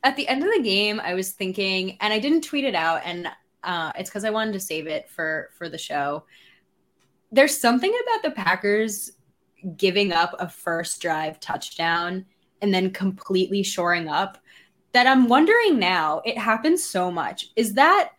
at 0.02 0.16
the 0.16 0.26
end 0.28 0.42
of 0.42 0.50
the 0.54 0.62
game, 0.62 1.00
I 1.00 1.14
was 1.14 1.32
thinking, 1.32 1.96
and 2.00 2.12
I 2.12 2.18
didn't 2.18 2.42
tweet 2.42 2.64
it 2.64 2.74
out, 2.74 3.02
and 3.04 3.28
uh, 3.62 3.92
it's 3.98 4.10
because 4.10 4.24
I 4.24 4.30
wanted 4.30 4.52
to 4.52 4.60
save 4.60 4.86
it 4.86 5.08
for 5.08 5.50
for 5.56 5.68
the 5.68 5.78
show. 5.78 6.24
There's 7.32 7.56
something 7.56 7.92
about 7.92 8.22
the 8.22 8.42
Packers 8.42 9.12
giving 9.76 10.12
up 10.12 10.34
a 10.38 10.48
first 10.48 11.00
drive 11.00 11.38
touchdown 11.38 12.24
and 12.62 12.72
then 12.72 12.90
completely 12.90 13.62
shoring 13.62 14.08
up 14.08 14.38
that 14.92 15.06
I'm 15.06 15.28
wondering 15.28 15.78
now. 15.78 16.22
It 16.24 16.36
happens 16.36 16.82
so 16.82 17.10
much. 17.10 17.50
Is 17.56 17.74
that 17.74 18.10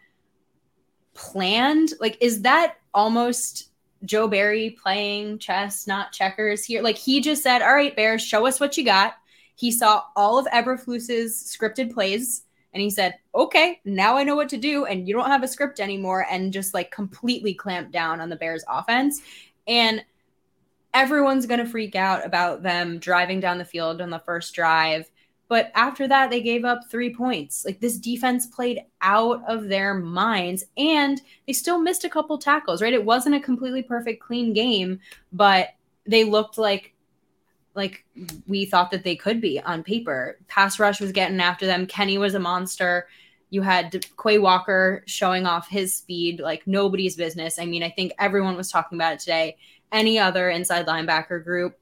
planned? 1.13 1.93
Like, 1.99 2.17
is 2.21 2.41
that 2.43 2.77
almost 2.93 3.69
Joe 4.05 4.27
Barry 4.27 4.77
playing 4.81 5.39
chess, 5.39 5.87
not 5.87 6.11
checkers 6.11 6.63
here? 6.63 6.81
Like, 6.81 6.97
he 6.97 7.21
just 7.21 7.43
said, 7.43 7.61
All 7.61 7.73
right, 7.73 7.95
Bears, 7.95 8.21
show 8.21 8.45
us 8.45 8.59
what 8.59 8.77
you 8.77 8.85
got. 8.85 9.15
He 9.61 9.71
saw 9.71 10.05
all 10.15 10.39
of 10.39 10.47
Eberflus's 10.47 11.35
scripted 11.35 11.93
plays 11.93 12.45
and 12.73 12.81
he 12.81 12.89
said, 12.89 13.13
Okay, 13.35 13.79
now 13.85 14.17
I 14.17 14.23
know 14.23 14.35
what 14.35 14.49
to 14.49 14.57
do. 14.57 14.85
And 14.85 15.07
you 15.07 15.13
don't 15.13 15.29
have 15.29 15.43
a 15.43 15.47
script 15.47 15.79
anymore. 15.79 16.25
And 16.31 16.51
just 16.51 16.73
like 16.73 16.89
completely 16.89 17.53
clamped 17.53 17.91
down 17.91 18.19
on 18.19 18.29
the 18.29 18.35
Bears 18.35 18.63
offense. 18.67 19.21
And 19.67 20.03
everyone's 20.95 21.45
going 21.45 21.59
to 21.59 21.69
freak 21.69 21.95
out 21.95 22.25
about 22.25 22.63
them 22.63 22.97
driving 22.97 23.39
down 23.39 23.59
the 23.59 23.63
field 23.63 24.01
on 24.01 24.09
the 24.09 24.17
first 24.17 24.55
drive. 24.55 25.11
But 25.47 25.71
after 25.75 26.07
that, 26.07 26.31
they 26.31 26.41
gave 26.41 26.65
up 26.65 26.89
three 26.89 27.13
points. 27.13 27.63
Like 27.63 27.79
this 27.79 27.99
defense 27.99 28.47
played 28.47 28.81
out 29.03 29.43
of 29.47 29.67
their 29.67 29.93
minds 29.93 30.63
and 30.75 31.21
they 31.45 31.53
still 31.53 31.77
missed 31.77 32.03
a 32.03 32.09
couple 32.09 32.39
tackles, 32.39 32.81
right? 32.81 32.93
It 32.93 33.05
wasn't 33.05 33.35
a 33.35 33.39
completely 33.39 33.83
perfect, 33.83 34.23
clean 34.23 34.53
game, 34.53 34.99
but 35.31 35.75
they 36.07 36.23
looked 36.23 36.57
like 36.57 36.95
like 37.73 38.05
we 38.47 38.65
thought 38.65 38.91
that 38.91 39.03
they 39.03 39.15
could 39.15 39.41
be 39.41 39.59
on 39.61 39.83
paper. 39.83 40.37
Pass 40.47 40.79
rush 40.79 40.99
was 40.99 41.11
getting 41.11 41.39
after 41.39 41.65
them. 41.65 41.85
Kenny 41.85 42.17
was 42.17 42.35
a 42.35 42.39
monster. 42.39 43.07
You 43.49 43.61
had 43.61 44.05
Quay 44.21 44.39
Walker 44.39 45.03
showing 45.07 45.45
off 45.45 45.67
his 45.67 45.93
speed 45.93 46.39
like 46.39 46.65
nobody's 46.65 47.15
business. 47.15 47.59
I 47.59 47.65
mean, 47.65 47.83
I 47.83 47.89
think 47.89 48.13
everyone 48.19 48.55
was 48.55 48.71
talking 48.71 48.97
about 48.97 49.13
it 49.13 49.19
today 49.19 49.57
any 49.91 50.17
other 50.17 50.49
inside 50.49 50.87
linebacker 50.87 51.43
group 51.43 51.77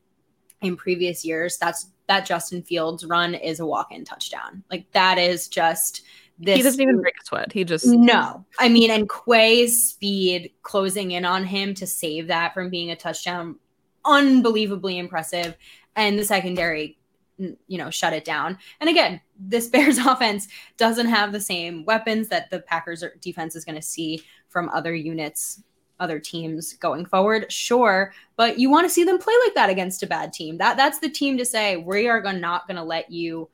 in 0.61 0.75
previous 0.75 1.23
years, 1.23 1.57
that's 1.57 1.91
that 2.07 2.25
Justin 2.25 2.63
Fields 2.63 3.05
run 3.05 3.35
is 3.35 3.59
a 3.59 3.65
walk-in 3.65 4.03
touchdown. 4.03 4.63
Like 4.69 4.91
that 4.91 5.17
is 5.17 5.47
just 5.47 6.01
this. 6.39 6.57
He 6.57 6.63
doesn't 6.63 6.81
even 6.81 7.01
break 7.01 7.15
a 7.21 7.25
sweat. 7.25 7.53
He 7.53 7.63
just 7.63 7.85
no. 7.85 8.45
I 8.57 8.67
mean, 8.67 8.91
and 8.91 9.07
Quay's 9.07 9.83
speed 9.83 10.51
closing 10.63 11.11
in 11.11 11.23
on 11.23 11.45
him 11.45 11.73
to 11.75 11.87
save 11.87 12.27
that 12.27 12.53
from 12.53 12.69
being 12.69 12.91
a 12.91 12.95
touchdown, 12.95 13.57
unbelievably 14.05 14.97
impressive. 14.97 15.57
And 15.95 16.17
the 16.17 16.23
secondary, 16.23 16.97
you 17.37 17.77
know, 17.77 17.89
shut 17.89 18.13
it 18.13 18.25
down. 18.25 18.57
And 18.79 18.89
again, 18.89 19.21
this 19.39 19.67
Bears 19.69 19.97
offense 19.97 20.47
doesn't 20.77 21.07
have 21.07 21.31
the 21.31 21.41
same 21.41 21.85
weapons 21.85 22.29
that 22.29 22.49
the 22.49 22.59
Packers 22.59 23.03
er, 23.03 23.15
defense 23.21 23.55
is 23.55 23.65
going 23.65 23.75
to 23.75 23.81
see 23.81 24.23
from 24.49 24.69
other 24.69 24.93
units 24.93 25.63
other 25.99 26.19
teams 26.19 26.73
going 26.73 27.05
forward 27.05 27.51
sure 27.51 28.13
but 28.37 28.57
you 28.57 28.69
want 28.69 28.87
to 28.87 28.93
see 28.93 29.03
them 29.03 29.17
play 29.17 29.33
like 29.45 29.53
that 29.53 29.69
against 29.69 30.01
a 30.01 30.07
bad 30.07 30.31
team 30.31 30.57
that 30.57 30.77
that's 30.77 30.99
the 30.99 31.09
team 31.09 31.37
to 31.37 31.45
say 31.45 31.75
we 31.77 32.07
are 32.07 32.21
gonna, 32.21 32.39
not 32.39 32.67
going 32.67 32.77
to 32.77 32.83
let 32.83 33.11
you 33.11 33.49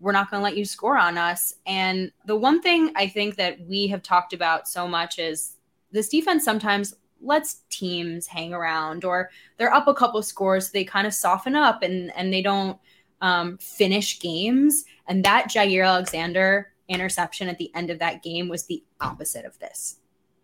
we're 0.00 0.12
not 0.12 0.30
going 0.30 0.40
to 0.40 0.44
let 0.44 0.56
you 0.56 0.64
score 0.64 0.96
on 0.96 1.16
us 1.16 1.54
and 1.66 2.10
the 2.26 2.36
one 2.36 2.60
thing 2.60 2.90
i 2.96 3.06
think 3.06 3.36
that 3.36 3.60
we 3.60 3.86
have 3.86 4.02
talked 4.02 4.32
about 4.32 4.66
so 4.66 4.88
much 4.88 5.18
is 5.18 5.54
this 5.92 6.08
defense 6.08 6.44
sometimes 6.44 6.94
lets 7.20 7.62
teams 7.70 8.26
hang 8.26 8.52
around 8.52 9.04
or 9.04 9.30
they're 9.56 9.72
up 9.72 9.88
a 9.88 9.94
couple 9.94 10.22
scores 10.22 10.66
so 10.66 10.70
they 10.72 10.84
kind 10.84 11.06
of 11.06 11.14
soften 11.14 11.54
up 11.54 11.82
and 11.82 12.12
and 12.16 12.32
they 12.32 12.42
don't 12.42 12.78
um, 13.20 13.58
finish 13.58 14.20
games 14.20 14.84
and 15.08 15.24
that 15.24 15.48
jaire 15.48 15.86
alexander 15.86 16.72
interception 16.88 17.48
at 17.48 17.58
the 17.58 17.74
end 17.74 17.90
of 17.90 17.98
that 17.98 18.22
game 18.22 18.48
was 18.48 18.66
the 18.66 18.82
opposite 19.00 19.44
of 19.44 19.58
this 19.58 19.96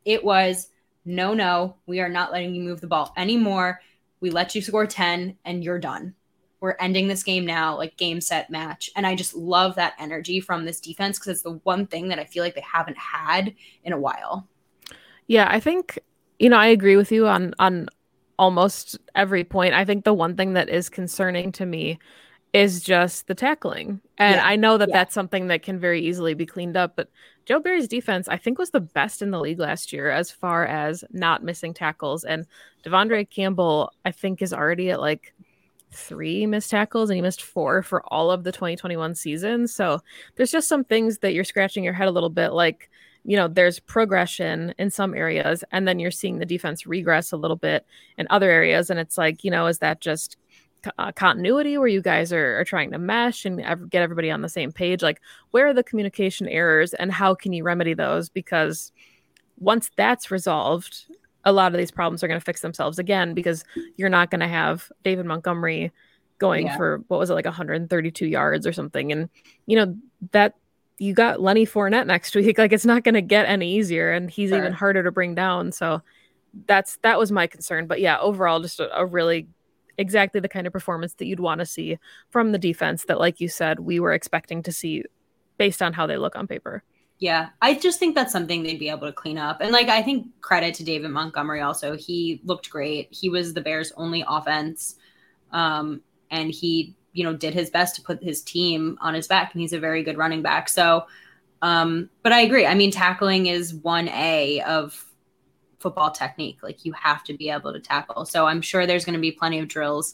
it 0.05 0.25
was 0.25 0.69
no, 1.05 1.35
no, 1.35 1.77
we 1.87 2.01
are 2.01 2.09
not 2.09 2.33
letting 2.33 2.55
you 2.55 2.63
move 2.63 2.81
the 2.81 2.87
ball 2.87 3.13
anymore. 3.17 3.81
We 4.21 4.31
let 4.31 4.55
you 4.55 4.63
score 4.63 4.87
10 4.87 5.37
and 5.45 5.63
you're 5.63 5.79
done. 5.79 6.15
We're 6.61 6.77
ending 6.81 7.09
this 7.09 7.23
game 7.23 7.45
now, 7.45 7.77
like 7.77 7.99
game 7.99 8.23
set 8.23 8.49
match. 8.49 8.91
And 8.97 9.07
I 9.07 9.15
just 9.15 9.35
love 9.35 9.75
that 9.75 9.95
energy 9.99 10.41
from 10.41 10.65
this 10.65 10.81
defense 10.81 11.19
because 11.19 11.33
it's 11.33 11.43
the 11.43 11.61
one 11.65 11.87
thing 11.87 12.09
that 12.09 12.19
I 12.19 12.25
feel 12.25 12.43
like 12.43 12.55
they 12.55 12.63
haven't 12.63 12.97
had 12.97 13.55
in 13.83 13.93
a 13.93 13.99
while. 13.99 14.49
Yeah, 15.27 15.47
I 15.51 15.61
think 15.61 15.99
you 16.39 16.49
know, 16.49 16.59
I 16.59 16.67
agree 16.67 16.97
with 16.97 17.13
you 17.13 17.27
on 17.27 17.55
on 17.59 17.89
almost 18.39 18.99
every 19.15 19.45
point. 19.45 19.75
I 19.75 19.85
think 19.85 20.05
the 20.05 20.15
one 20.15 20.37
thing 20.37 20.55
that 20.55 20.69
is 20.69 20.89
concerning 20.89 21.53
to 21.53 21.67
me 21.67 21.99
is 22.53 22.81
just 22.81 23.27
the 23.27 23.35
tackling. 23.35 24.01
And 24.17 24.37
yeah. 24.37 24.47
I 24.47 24.57
know 24.57 24.79
that 24.79 24.89
yeah. 24.89 24.99
that's 24.99 25.15
something 25.15 25.49
that 25.49 25.63
can 25.63 25.79
very 25.79 26.01
easily 26.01 26.35
be 26.35 26.47
cleaned 26.47 26.77
up, 26.77 26.95
but 26.95 27.11
Joe 27.47 27.59
Barry's 27.59 27.89
defense, 27.89 28.29
I 28.29 28.37
think, 28.37 28.59
was 28.59 28.71
the 28.71 28.81
best 28.81 29.23
in 29.23 29.33
the 29.33 29.41
league 29.41 29.59
last 29.59 29.93
year 29.93 30.09
as 30.11 30.31
far 30.31 30.65
as 30.65 31.05
not 31.11 31.43
missing 31.43 31.75
tackles. 31.75 32.25
And 32.25 32.47
De'Vondre 32.85 33.29
Campbell, 33.29 33.93
I 34.05 34.13
think, 34.13 34.41
is 34.41 34.53
already 34.53 34.91
at 34.91 35.01
like 35.01 35.35
three 35.93 36.47
missed 36.47 36.71
tackles 36.71 37.11
and 37.11 37.17
he 37.17 37.23
missed 37.23 37.43
four 37.43 37.83
for 37.83 38.03
all 38.13 38.31
of 38.31 38.45
the 38.45 38.53
2021 38.53 39.15
season. 39.17 39.67
So 39.67 40.01
there's 40.37 40.53
just 40.53 40.69
some 40.69 40.85
things 40.85 41.19
that 41.19 41.35
you're 41.35 41.45
scratching 41.45 41.85
your 41.85 41.93
head 41.93 42.09
a 42.09 42.13
little 42.13 42.31
bit 42.31 42.53
like, 42.53 42.89
you 43.25 43.37
know, 43.37 43.49
there's 43.49 43.81
progression 43.81 44.75
in 44.79 44.91
some 44.91 45.15
areas, 45.15 45.65
and 45.73 45.89
then 45.89 45.99
you're 45.99 46.11
seeing 46.11 46.39
the 46.39 46.47
defense 46.47 46.87
regress 46.87 47.33
a 47.33 47.37
little 47.37 47.57
bit 47.57 47.87
in 48.19 48.27
other 48.31 48.51
areas. 48.51 48.91
And 48.91 49.01
it's 49.01 49.17
like, 49.17 49.45
you 49.45 49.51
know, 49.51 49.67
is 49.67 49.79
that 49.79 50.01
just 50.01 50.37
uh, 50.99 51.13
continuity 51.13 51.79
where 51.79 51.89
you 51.89 52.03
guys 52.03 52.33
are, 52.33 52.59
are 52.61 52.65
trying 52.65 52.91
to 52.91 52.99
mesh 52.99 53.45
and 53.45 53.61
ev- 53.61 53.89
get 53.91 54.03
everybody 54.03 54.31
on 54.31 54.43
the 54.43 54.49
same 54.49 54.71
page 54.71 55.03
like 55.03 55.21
where 55.51 55.67
are 55.67 55.73
the 55.73 55.83
communication 55.83 56.49
errors 56.49 56.93
and 56.95 57.13
how 57.13 57.35
can 57.35 57.53
you 57.53 57.65
remedy 57.65 57.95
those 57.95 58.29
because 58.29 58.93
once 59.59 59.91
that's 59.97 60.31
resolved 60.31 61.07
a 61.45 61.53
lot 61.53 61.73
of 61.73 61.79
these 61.79 61.91
problems 61.91 62.23
are 62.23 62.29
going 62.29 62.39
to 62.39 62.45
fix 62.45 62.61
themselves 62.61 62.99
again 62.99 63.35
because 63.35 63.65
you're 63.97 64.09
not 64.09 64.31
going 64.31 64.41
to 64.41 64.49
have 64.49 64.91
david 65.05 65.25
montgomery 65.25 65.91
going 66.39 66.67
yeah. 66.67 66.77
for 66.77 67.03
what 67.09 67.19
was 67.19 67.31
it 67.31 67.35
like 67.35 67.45
132 67.45 68.27
yards 68.27 68.67
or 68.67 68.73
something 68.73 69.13
and 69.13 69.29
you 69.67 69.77
know 69.77 69.97
that 70.33 70.55
you 70.99 71.13
got 71.13 71.41
lenny 71.41 71.67
Fournette 71.67 72.07
next 72.07 72.35
week 72.35 72.59
like 72.59 72.73
it's 72.73 72.85
not 72.85 73.05
going 73.05 73.15
to 73.15 73.23
get 73.23 73.47
any 73.47 73.75
easier 73.75 74.13
and 74.13 74.31
he's 74.31 74.51
sure. 74.51 74.59
even 74.59 74.73
harder 74.73 75.03
to 75.03 75.11
bring 75.11 75.35
down 75.35 75.73
so 75.73 76.03
that's 76.67 76.99
that 77.03 77.19
was 77.19 77.33
my 77.33 77.47
concern 77.47 77.87
but 77.87 78.01
yeah 78.01 78.19
overall 78.21 78.61
just 78.61 78.79
a, 78.79 78.97
a 78.97 79.05
really 79.05 79.49
exactly 79.99 80.41
the 80.41 80.49
kind 80.49 80.67
of 80.67 80.73
performance 80.73 81.15
that 81.15 81.27
you'd 81.27 81.41
want 81.41 81.61
to 81.61 81.67
see 81.67 81.99
from 82.31 82.53
the 82.53 82.59
defense 82.59 83.05
that, 83.05 83.19
like 83.19 83.41
you 83.41 83.49
said, 83.49 83.81
we 83.81 84.01
were 84.01 84.13
expecting 84.13 84.63
to 84.63 84.73
see 84.73 85.05
based 85.59 85.83
on 85.83 85.93
how 85.93 86.07
they 86.07 86.17
look 86.17 86.37
on 86.37 86.47
paper. 86.47 86.83
Yeah, 87.19 87.51
I 87.63 87.75
just 87.75 88.01
think 88.01 88.15
that's 88.15 88.33
something 88.33 88.63
they'd 88.63 88.79
be 88.79 88.89
able 88.89 89.07
to 89.07 89.13
clean 89.13 89.39
up. 89.39 89.61
And 89.61 89.71
like 89.71 89.89
I 89.89 90.03
think 90.03 90.27
credit 90.41 90.75
to 90.75 90.85
David 90.85 91.11
Montgomery 91.11 91.61
also. 91.61 91.97
He 91.97 92.41
looked 92.45 92.71
great. 92.71 93.09
He 93.11 93.29
was 93.29 93.55
the 93.55 93.61
Bears' 93.61 93.93
only 93.97 94.25
offense. 94.27 94.97
Um, 95.53 96.03
and 96.31 96.51
he, 96.51 96.97
you 97.15 97.25
know, 97.25 97.35
did 97.35 97.55
his 97.55 97.71
best 97.71 97.97
to 97.97 98.03
put 98.03 98.23
his 98.23 98.43
team 98.43 98.99
on 99.01 99.15
his 99.15 99.27
back 99.27 99.55
and 99.55 99.63
he's 99.63 99.73
a 99.73 99.81
very 99.81 100.03
good 100.03 100.19
running 100.19 100.43
back. 100.43 100.69
So 100.69 101.07
um, 101.65 102.11
but 102.23 102.31
I 102.31 102.43
agree. 102.43 102.67
I 102.67 102.75
mean, 102.75 102.91
tackling 102.91 103.47
is 103.47 103.73
1A 103.73 104.63
of 104.65 105.03
football 105.79 106.11
technique. 106.11 106.59
Like 106.63 106.85
you 106.85 106.93
have 106.93 107.25
to 107.25 107.33
be 107.35 107.49
able 107.49 107.73
to 107.73 107.81
tackle. 107.81 108.27
So 108.27 108.47
I'm 108.47 108.61
sure 108.61 108.87
there's 108.87 109.07
going 109.07 109.15
to 109.15 109.21
be 109.21 109.33
plenty 109.33 109.61
of 109.61 109.69
drills 109.69 110.13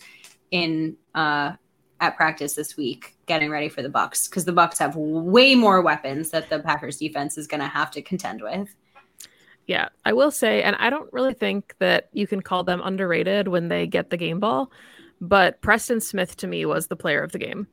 in 0.52 0.96
uh, 1.16 1.54
at 2.00 2.16
practice 2.16 2.54
this 2.54 2.76
week, 2.76 3.16
getting 3.26 3.50
ready 3.50 3.68
for 3.68 3.82
the 3.82 3.88
Bucks 3.88 4.28
because 4.28 4.44
the 4.44 4.52
Bucks 4.52 4.78
have 4.78 4.94
way 4.94 5.56
more 5.56 5.82
weapons 5.82 6.30
that 6.30 6.48
the 6.50 6.60
Packers 6.60 6.98
defense 6.98 7.36
is 7.36 7.48
going 7.48 7.60
to 7.60 7.66
have 7.66 7.90
to 7.92 8.02
contend 8.02 8.42
with. 8.42 8.72
Yeah, 9.66 9.88
I 10.04 10.12
will 10.12 10.30
say, 10.30 10.62
and 10.62 10.76
I 10.76 10.88
don't 10.88 11.12
really 11.12 11.34
think 11.34 11.74
that 11.80 12.10
you 12.12 12.28
can 12.28 12.42
call 12.42 12.62
them 12.62 12.80
underrated 12.82 13.48
when 13.48 13.66
they 13.66 13.88
get 13.88 14.10
the 14.10 14.16
game 14.16 14.38
ball, 14.38 14.70
but 15.20 15.60
Preston 15.60 16.00
Smith 16.00 16.36
to 16.36 16.46
me 16.46 16.64
was 16.64 16.86
the 16.86 16.96
player 16.96 17.22
of 17.22 17.32
the 17.32 17.38
game 17.38 17.66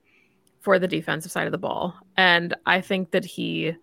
for 0.62 0.80
the 0.80 0.88
defensive 0.88 1.32
side 1.32 1.46
of 1.46 1.52
the 1.52 1.58
ball. 1.58 1.96
And 2.18 2.56
I 2.66 2.82
think 2.82 3.12
that 3.12 3.24
he 3.24 3.74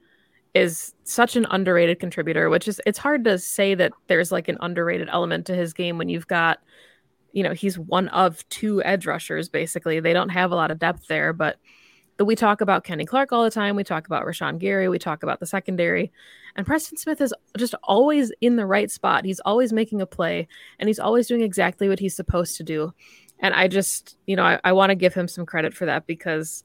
is 0.54 0.94
such 1.04 1.34
an 1.34 1.46
underrated 1.50 1.98
contributor, 1.98 2.48
which 2.48 2.68
is 2.68 2.80
it's 2.86 2.98
hard 2.98 3.24
to 3.24 3.38
say 3.38 3.74
that 3.74 3.92
there's 4.06 4.30
like 4.30 4.48
an 4.48 4.58
underrated 4.60 5.08
element 5.10 5.46
to 5.46 5.54
his 5.54 5.72
game 5.72 5.98
when 5.98 6.08
you've 6.08 6.28
got, 6.28 6.60
you 7.32 7.42
know, 7.42 7.52
he's 7.52 7.78
one 7.78 8.08
of 8.08 8.48
two 8.50 8.82
edge 8.84 9.06
rushers 9.06 9.48
basically. 9.48 9.98
They 9.98 10.12
don't 10.12 10.28
have 10.28 10.52
a 10.52 10.56
lot 10.56 10.70
of 10.70 10.78
depth 10.78 11.06
there, 11.08 11.32
but 11.32 11.56
we 12.20 12.36
talk 12.36 12.60
about 12.60 12.84
Kenny 12.84 13.04
Clark 13.04 13.32
all 13.32 13.42
the 13.42 13.50
time. 13.50 13.74
We 13.74 13.82
talk 13.82 14.06
about 14.06 14.24
Rashan 14.24 14.58
Gary. 14.58 14.88
We 14.88 15.00
talk 15.00 15.24
about 15.24 15.40
the 15.40 15.46
secondary. 15.46 16.12
And 16.54 16.64
Preston 16.64 16.96
Smith 16.96 17.20
is 17.20 17.34
just 17.58 17.74
always 17.82 18.30
in 18.40 18.54
the 18.54 18.66
right 18.66 18.90
spot. 18.90 19.24
He's 19.24 19.40
always 19.40 19.72
making 19.72 20.00
a 20.00 20.06
play 20.06 20.46
and 20.78 20.88
he's 20.88 21.00
always 21.00 21.26
doing 21.26 21.40
exactly 21.40 21.88
what 21.88 21.98
he's 21.98 22.14
supposed 22.14 22.56
to 22.58 22.62
do. 22.62 22.94
And 23.44 23.52
I 23.52 23.68
just, 23.68 24.16
you 24.24 24.36
know, 24.36 24.42
I, 24.42 24.58
I 24.64 24.72
want 24.72 24.88
to 24.88 24.94
give 24.94 25.12
him 25.12 25.28
some 25.28 25.44
credit 25.44 25.74
for 25.74 25.84
that 25.84 26.06
because 26.06 26.64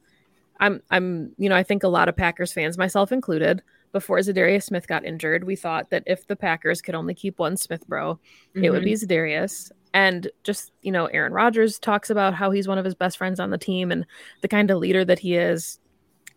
I'm 0.61 0.81
I'm, 0.89 1.33
you 1.37 1.49
know, 1.49 1.55
I 1.57 1.61
think 1.61 1.83
a 1.83 1.89
lot 1.89 2.07
of 2.07 2.15
Packers 2.15 2.53
fans, 2.53 2.77
myself 2.77 3.11
included, 3.11 3.61
before 3.91 4.19
Za'Darius 4.19 4.63
Smith 4.63 4.87
got 4.87 5.03
injured, 5.03 5.43
we 5.43 5.57
thought 5.57 5.89
that 5.89 6.03
if 6.05 6.25
the 6.25 6.37
Packers 6.37 6.81
could 6.81 6.95
only 6.95 7.13
keep 7.13 7.37
one 7.37 7.57
Smith 7.57 7.85
bro, 7.85 8.13
mm-hmm. 8.13 8.63
it 8.63 8.69
would 8.69 8.85
be 8.85 8.93
Mm-hmm. 8.93 9.11
Za'Darius. 9.11 9.71
And 9.93 10.29
just, 10.45 10.71
you 10.81 10.93
know, 10.93 11.07
Aaron 11.07 11.33
Rodgers 11.33 11.79
talks 11.79 12.09
about 12.09 12.33
how 12.33 12.49
he's 12.49 12.67
one 12.67 12.77
of 12.77 12.85
his 12.85 12.95
best 12.95 13.17
friends 13.17 13.41
on 13.41 13.49
the 13.49 13.57
team 13.57 13.91
and 13.91 14.05
the 14.39 14.47
kind 14.47 14.71
of 14.71 14.77
leader 14.77 15.03
that 15.03 15.19
he 15.19 15.35
is. 15.35 15.79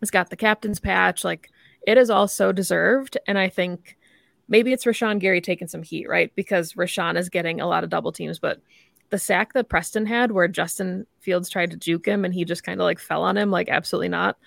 He's 0.01 0.11
got 0.11 0.29
the 0.29 0.35
captain's 0.35 0.81
patch. 0.81 1.23
Like 1.23 1.51
it 1.87 1.97
is 1.97 2.09
all 2.09 2.27
so 2.27 2.51
deserved. 2.51 3.17
And 3.27 3.37
I 3.39 3.47
think 3.47 3.97
maybe 4.49 4.73
it's 4.73 4.83
Rashan 4.83 5.19
Gary 5.19 5.39
taking 5.39 5.69
some 5.69 5.83
heat, 5.83 6.09
right? 6.09 6.35
Because 6.35 6.73
Rashan 6.73 7.17
is 7.17 7.29
getting 7.29 7.61
a 7.61 7.67
lot 7.67 7.85
of 7.85 7.89
double 7.89 8.11
teams, 8.11 8.39
but 8.39 8.59
the 9.13 9.19
sack 9.19 9.53
that 9.53 9.69
Preston 9.69 10.07
had 10.07 10.31
where 10.31 10.47
Justin 10.47 11.05
Fields 11.19 11.47
tried 11.47 11.69
to 11.69 11.77
juke 11.77 12.07
him 12.07 12.25
and 12.25 12.33
he 12.33 12.45
just 12.45 12.63
kind 12.63 12.81
of 12.81 12.83
like 12.83 12.97
fell 12.97 13.21
on 13.21 13.37
him, 13.37 13.51
like 13.51 13.69
absolutely 13.69 14.09
not. 14.09 14.39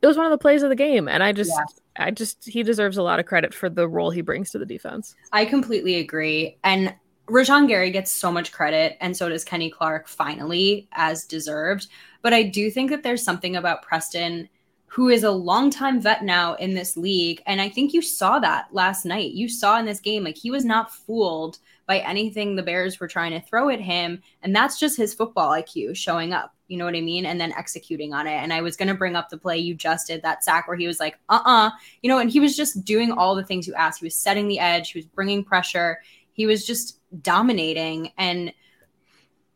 It 0.00 0.06
was 0.06 0.16
one 0.16 0.24
of 0.24 0.30
the 0.30 0.38
plays 0.38 0.62
of 0.62 0.70
the 0.70 0.76
game. 0.76 1.08
And 1.08 1.22
I 1.22 1.32
just 1.32 1.52
I 1.94 2.10
just 2.10 2.42
he 2.42 2.62
deserves 2.62 2.96
a 2.96 3.02
lot 3.02 3.20
of 3.20 3.26
credit 3.26 3.52
for 3.52 3.68
the 3.68 3.86
role 3.86 4.10
he 4.10 4.22
brings 4.22 4.50
to 4.52 4.58
the 4.58 4.64
defense. 4.64 5.14
I 5.30 5.44
completely 5.44 5.96
agree. 5.96 6.56
And 6.64 6.94
Rashan 7.26 7.68
Gary 7.68 7.90
gets 7.90 8.10
so 8.10 8.32
much 8.32 8.50
credit, 8.50 8.96
and 9.02 9.14
so 9.14 9.28
does 9.28 9.44
Kenny 9.44 9.70
Clark, 9.70 10.08
finally, 10.08 10.88
as 10.92 11.26
deserved. 11.26 11.88
But 12.22 12.32
I 12.32 12.44
do 12.44 12.70
think 12.70 12.88
that 12.90 13.02
there's 13.02 13.22
something 13.22 13.56
about 13.56 13.82
Preston, 13.82 14.48
who 14.86 15.10
is 15.10 15.22
a 15.22 15.30
longtime 15.30 16.00
vet 16.00 16.24
now 16.24 16.54
in 16.54 16.72
this 16.72 16.96
league. 16.96 17.42
And 17.46 17.60
I 17.60 17.68
think 17.68 17.92
you 17.92 18.00
saw 18.00 18.38
that 18.38 18.68
last 18.72 19.04
night. 19.04 19.32
You 19.32 19.50
saw 19.50 19.78
in 19.78 19.84
this 19.84 20.00
game, 20.00 20.24
like 20.24 20.38
he 20.38 20.50
was 20.50 20.64
not 20.64 20.94
fooled 20.94 21.58
by 21.86 21.98
anything 21.98 22.54
the 22.54 22.62
Bears 22.62 22.98
were 22.98 23.08
trying 23.08 23.32
to 23.32 23.40
throw 23.40 23.68
at 23.68 23.80
him. 23.80 24.22
And 24.42 24.54
that's 24.54 24.78
just 24.78 24.96
his 24.96 25.14
football 25.14 25.50
IQ 25.50 25.96
showing 25.96 26.32
up. 26.32 26.54
You 26.68 26.78
know 26.78 26.86
what 26.86 26.96
I 26.96 27.02
mean? 27.02 27.26
And 27.26 27.40
then 27.40 27.52
executing 27.52 28.14
on 28.14 28.26
it. 28.26 28.32
And 28.32 28.52
I 28.52 28.62
was 28.62 28.76
going 28.76 28.88
to 28.88 28.94
bring 28.94 29.16
up 29.16 29.28
the 29.28 29.36
play 29.36 29.58
you 29.58 29.74
just 29.74 30.06
did, 30.06 30.22
that 30.22 30.44
sack 30.44 30.66
where 30.66 30.76
he 30.76 30.86
was 30.86 30.98
like, 30.98 31.18
uh 31.28 31.40
uh-uh. 31.44 31.66
uh, 31.66 31.70
you 32.02 32.08
know, 32.08 32.18
and 32.18 32.30
he 32.30 32.40
was 32.40 32.56
just 32.56 32.84
doing 32.84 33.12
all 33.12 33.34
the 33.34 33.44
things 33.44 33.66
you 33.66 33.74
asked. 33.74 34.00
He 34.00 34.06
was 34.06 34.16
setting 34.16 34.48
the 34.48 34.58
edge, 34.58 34.92
he 34.92 34.98
was 34.98 35.06
bringing 35.06 35.44
pressure, 35.44 36.00
he 36.32 36.46
was 36.46 36.66
just 36.66 37.00
dominating. 37.22 38.12
And 38.16 38.52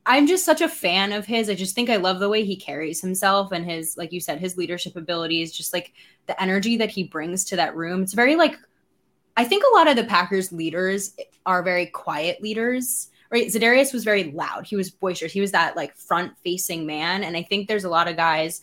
I'm 0.05 0.27
just 0.27 0.45
such 0.45 0.61
a 0.61 0.69
fan 0.69 1.13
of 1.13 1.27
his. 1.27 1.51
I 1.51 1.55
just 1.55 1.75
think 1.75 1.91
I 1.91 1.97
love 1.97 2.19
the 2.19 2.31
way 2.31 2.45
he 2.45 2.57
carries 2.57 3.01
himself 3.01 3.53
and 3.53 3.69
his, 3.69 3.97
like 3.97 4.13
you 4.13 4.21
said, 4.21 4.39
his 4.39 4.57
leadership 4.57 4.97
abilities, 4.97 5.53
just 5.53 5.73
like 5.73 5.93
the 6.27 6.41
energy 6.41 6.79
that 6.79 6.91
he 6.91 7.05
brings 7.05 7.45
to 7.47 7.57
that 7.57 7.77
room. 7.77 8.03
It's 8.03 8.15
very 8.15 8.37
like, 8.37 8.57
I 9.39 9.45
think 9.45 9.63
a 9.63 9.77
lot 9.77 9.87
of 9.89 9.95
the 9.95 10.03
Packers 10.03 10.51
leaders 10.51 11.15
are 11.47 11.63
very 11.63 11.87
quiet 11.87 12.43
leaders, 12.43 13.09
right? 13.31 13.47
Za'Darius 13.47 13.93
was 13.93 14.03
very 14.03 14.33
loud. 14.33 14.67
He 14.67 14.75
was 14.75 14.91
boisterous. 14.91 15.33
He 15.33 15.41
was 15.41 15.53
that 15.53 15.77
like 15.77 15.97
front 15.97 16.33
facing 16.43 16.85
man. 16.85 17.23
And 17.23 17.37
I 17.37 17.45
think 17.45 17.69
there's 17.69 17.85
a 17.85 17.89
lot 17.89 18.09
of 18.09 18.17
guys 18.17 18.63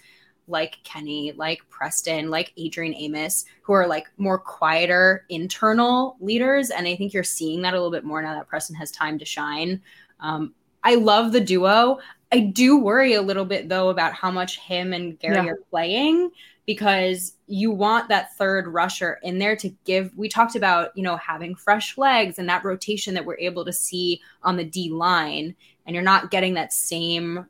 like 0.50 0.78
Kenny, 0.84 1.32
like 1.38 1.62
Preston, 1.70 2.30
like 2.30 2.52
Adrian 2.58 2.94
Amos, 2.94 3.46
who 3.62 3.72
are 3.72 3.88
like 3.88 4.08
more 4.18 4.38
quieter 4.38 5.26
internal 5.30 6.18
leaders. 6.20 6.72
And 6.72 6.86
I 6.86 6.96
think 6.98 7.14
you're 7.14 7.24
seeing 7.24 7.62
that 7.62 7.74
a 7.74 7.78
little 7.78 7.90
bit 7.90 8.04
more 8.04 8.22
now 8.22 8.34
that 8.36 8.48
Preston 8.50 8.76
has 8.76 8.92
time 8.92 9.18
to 9.20 9.26
shine. 9.26 9.82
Um, 10.20 10.54
I 10.84 10.96
love 10.96 11.32
the 11.32 11.40
duo. 11.40 12.00
I 12.34 12.40
do 12.42 12.78
worry 12.78 13.14
a 13.14 13.22
little 13.22 13.46
bit 13.46 13.70
though 13.70 13.90
about 13.90 14.12
how 14.12 14.30
much 14.30 14.60
him 14.60 14.92
and 14.92 15.18
Gary 15.20 15.36
Yeah. 15.36 15.46
are 15.54 15.60
playing 15.72 16.32
because 16.66 17.34
you 17.48 17.72
want 17.72 18.10
that 18.10 18.36
third 18.38 18.68
rusher 18.68 19.20
in 19.22 19.38
there 19.40 19.56
to 19.56 19.70
give 19.86 20.16
we 20.16 20.28
talked 20.28 20.56
about, 20.56 20.96
you 20.96 21.04
know, 21.04 21.18
having 21.18 21.56
fresh 21.56 21.98
legs 21.98 22.40
and 22.40 22.50
that 22.50 22.64
rotation 22.64 23.14
that 23.14 23.26
we're 23.26 23.38
able 23.38 23.66
to 23.66 23.74
see 23.74 24.22
on 24.44 24.58
the 24.58 24.64
D 24.64 24.90
line 24.90 25.56
and 25.86 25.94
you're 25.94 26.04
not 26.04 26.32
getting 26.32 26.56
that 26.56 26.74
same, 26.74 27.46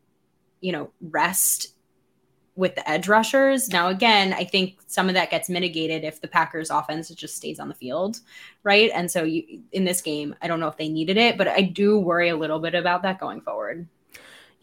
you 0.60 0.72
know, 0.72 0.92
rest 1.02 1.76
with 2.56 2.76
the 2.76 2.90
edge 2.90 3.08
rushers. 3.08 3.70
Now, 3.70 3.90
again, 3.90 4.34
I 4.34 4.46
think 4.46 4.78
some 4.88 5.10
of 5.10 5.16
that 5.16 5.30
gets 5.30 5.50
mitigated 5.50 6.04
if 6.04 6.22
the 6.22 6.28
Packers 6.28 6.70
offense 6.70 7.10
just 7.10 7.36
stays 7.36 7.60
on 7.60 7.68
the 7.68 7.74
field, 7.74 8.22
right? 8.64 8.90
And 8.94 9.12
so 9.12 9.24
you, 9.24 9.62
in 9.74 9.84
this 9.84 10.02
game, 10.02 10.36
I 10.42 10.48
don't 10.48 10.62
know 10.62 10.70
if 10.70 10.78
they 10.78 10.88
needed 10.88 11.18
it, 11.18 11.38
but 11.38 11.50
I 11.50 11.62
do 11.62 12.00
worry 12.00 12.30
a 12.30 12.38
little 12.38 12.60
bit 12.60 12.74
about 12.74 13.04
that 13.04 13.20
going 13.20 13.42
forward. 13.42 13.88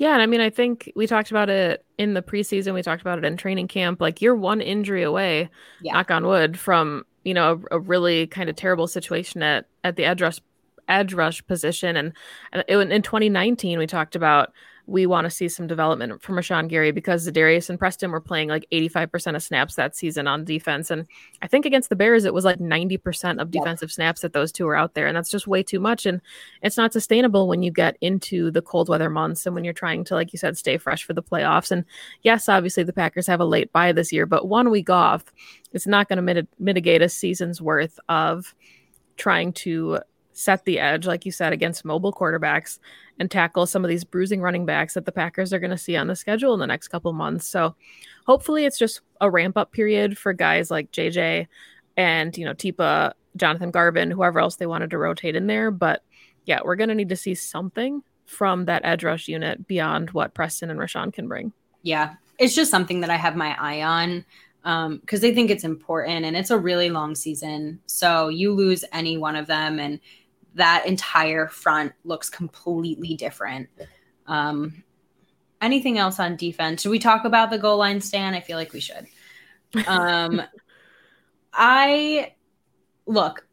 Yeah, 0.03 0.15
and 0.15 0.21
I 0.23 0.27
mean, 0.27 0.41
I 0.41 0.51
think 0.51 0.91
we 0.97 1.07
talked 1.07 1.31
about 1.31 1.49
it 1.49 1.85
in 1.97 2.15
the 2.15 2.23
preseason. 2.23 2.75
We 2.75 2.83
talked 2.83 3.03
about 3.03 3.19
it 3.19 3.25
in 3.25 3.37
training 3.37 3.69
camp. 3.69 4.01
Like 4.01 4.21
you're 4.21 4.35
one 4.35 4.61
injury 4.61 5.05
away, 5.05 5.49
Yeah. 5.81 5.93
knock 5.93 6.11
on 6.11 6.27
wood, 6.27 6.59
from 6.59 7.05
you 7.23 7.33
know 7.33 7.63
a, 7.71 7.77
a 7.77 7.79
really 7.79 8.27
kind 8.27 8.51
of 8.51 8.57
terrible 8.57 8.89
situation 8.89 9.45
at 9.45 9.67
at 9.85 9.95
the 9.95 10.05
edge 10.05 10.21
rush 10.21 10.41
edge 10.89 11.15
rush 11.15 11.47
position. 11.47 11.97
And, 11.97 12.13
and 12.53 12.65
it, 12.67 12.77
in 12.77 13.03
2019, 13.03 13.79
we 13.79 13.87
talked 13.87 14.17
about 14.17 14.53
we 14.87 15.07
want 15.07 15.25
to 15.25 15.31
see 15.31 15.49
some 15.49 15.67
development 15.67 16.21
from 16.23 16.35
Rashan 16.35 16.69
Gary 16.69 16.91
because 16.91 17.31
Darius 17.31 17.71
and 17.71 17.79
Preston 17.79 18.11
were 18.11 18.21
playing 18.21 18.49
like 18.49 18.67
85% 18.73 19.37
of 19.37 19.43
snaps 19.43 19.77
that 19.77 19.95
season 19.97 20.27
on 20.27 20.45
defense. 20.45 20.91
And 20.91 21.07
I 21.41 21.47
think 21.47 21.65
against 21.65 21.89
the 21.89 21.97
Bears, 21.97 22.25
it 22.25 22.35
was 22.35 22.45
like 22.45 22.59
90% 22.59 23.41
of 23.41 23.51
defensive 23.51 23.93
snaps 23.93 24.23
that 24.23 24.33
those 24.33 24.51
two 24.51 24.65
were 24.65 24.75
out 24.75 24.95
there. 24.95 25.07
And 25.07 25.17
that's 25.17 25.31
just 25.31 25.47
way 25.47 25.63
too 25.63 25.79
much. 25.79 26.05
And 26.05 26.21
it's 26.63 26.77
not 26.77 26.93
sustainable 26.93 27.47
when 27.47 27.63
you 27.63 27.71
get 27.71 27.97
into 28.01 28.51
the 28.51 28.63
cold 28.63 28.89
weather 28.89 29.09
months 29.09 29.47
and 29.47 29.55
when 29.55 29.65
you're 29.65 29.73
trying 29.73 30.03
to, 30.05 30.15
like 30.15 30.33
you 30.33 30.39
said, 30.39 30.59
stay 30.59 30.79
fresh 30.79 31.05
for 31.05 31.13
the 31.13 31.23
playoffs. 31.23 31.71
And 31.71 31.85
yes, 32.23 32.49
obviously 32.49 32.83
the 32.83 32.93
Packers 32.93 33.29
have 33.29 33.41
a 33.41 33.45
late 33.45 33.73
bye 33.73 33.93
this 33.93 34.13
year, 34.13 34.27
but 34.27 34.49
one 34.49 34.71
week 34.71 34.91
off, 34.91 35.25
it's 35.73 35.87
not 35.87 36.09
going 36.09 36.25
to 36.25 36.47
mitigate 36.59 37.03
a 37.03 37.09
season's 37.09 37.63
worth 37.63 38.01
of 38.09 38.55
trying 39.17 39.53
to 39.53 40.01
set 40.33 40.65
the 40.65 40.79
edge, 40.79 41.07
like 41.07 41.27
you 41.27 41.33
said, 41.33 41.53
against 41.53 41.85
mobile 41.85 42.13
quarterbacks 42.13 42.79
and 43.19 43.31
tackle 43.31 43.67
some 43.67 43.85
of 43.85 43.89
these 43.89 44.05
bruising 44.05 44.41
running 44.41 44.67
backs 44.67 44.95
that 44.95 45.05
the 45.05 45.13
Packers 45.13 45.53
are 45.53 45.59
going 45.59 45.71
to 45.71 45.79
see 45.79 45.97
on 45.97 46.07
the 46.07 46.17
schedule 46.17 46.55
in 46.55 46.61
the 46.61 46.67
next 46.67 46.89
couple 46.89 47.13
months. 47.13 47.49
So 47.49 47.75
hopefully 48.27 48.65
it's 48.65 48.79
just 48.79 49.01
a 49.21 49.31
ramp 49.31 49.57
up 49.57 49.73
period 49.73 50.17
for 50.17 50.33
guys 50.33 50.71
like 50.71 50.91
JJ 50.93 51.47
and, 51.97 52.37
you 52.37 52.45
know, 52.45 52.55
Tipa, 52.55 53.13
Jonathan 53.37 53.71
Garvin, 53.71 54.11
whoever 54.11 54.41
else 54.41 54.57
they 54.57 54.67
wanted 54.67 54.91
to 54.91 54.99
rotate 54.99 55.37
in 55.37 55.47
there. 55.47 55.71
But 55.71 56.03
yeah, 56.45 56.61
we're 56.65 56.77
going 56.77 56.89
to 56.89 56.95
need 56.95 57.11
to 57.11 57.17
see 57.17 57.35
something 57.35 58.03
from 58.27 58.65
that 58.65 58.85
edge 58.85 59.05
rush 59.05 59.29
unit 59.29 59.67
beyond 59.67 60.11
what 60.11 60.35
Preston 60.35 60.71
and 60.71 60.81
Rashan 60.81 61.13
can 61.13 61.29
bring. 61.29 61.53
Yeah, 61.83 62.15
it's 62.39 62.55
just 62.55 62.71
something 62.71 63.01
that 63.01 63.11
I 63.11 63.17
have 63.17 63.37
my 63.37 63.57
eye 63.59 63.83
on 63.83 64.25
um, 64.65 64.99
because 64.99 65.21
they 65.21 65.35
think 65.35 65.51
it's 65.51 65.65
important 65.65 66.25
and 66.25 66.37
it's 66.37 66.51
a 66.51 66.59
really 66.59 66.91
long 66.91 67.15
season. 67.15 67.81
So 67.87 68.29
you 68.29 68.53
lose 68.53 68.85
any 68.93 69.19
one 69.19 69.37
of 69.37 69.47
them, 69.47 69.79
and 69.79 70.01
that 70.55 70.87
entire 70.87 71.49
front 71.49 71.93
looks 72.05 72.29
completely 72.29 73.15
different. 73.15 73.69
Um, 74.27 74.83
anything 75.61 75.99
else 75.99 76.21
on 76.21 76.37
defense? 76.37 76.83
Should 76.83 76.91
we 76.91 76.99
talk 76.99 77.25
about 77.25 77.51
the 77.51 77.59
goal 77.59 77.79
line 77.79 78.01
stand? 78.01 78.37
I 78.37 78.41
feel 78.41 78.57
like 78.57 78.73
we 78.73 78.81
should. 78.81 79.07
Um, 79.87 80.43
I 81.53 82.35
look. 83.07 83.47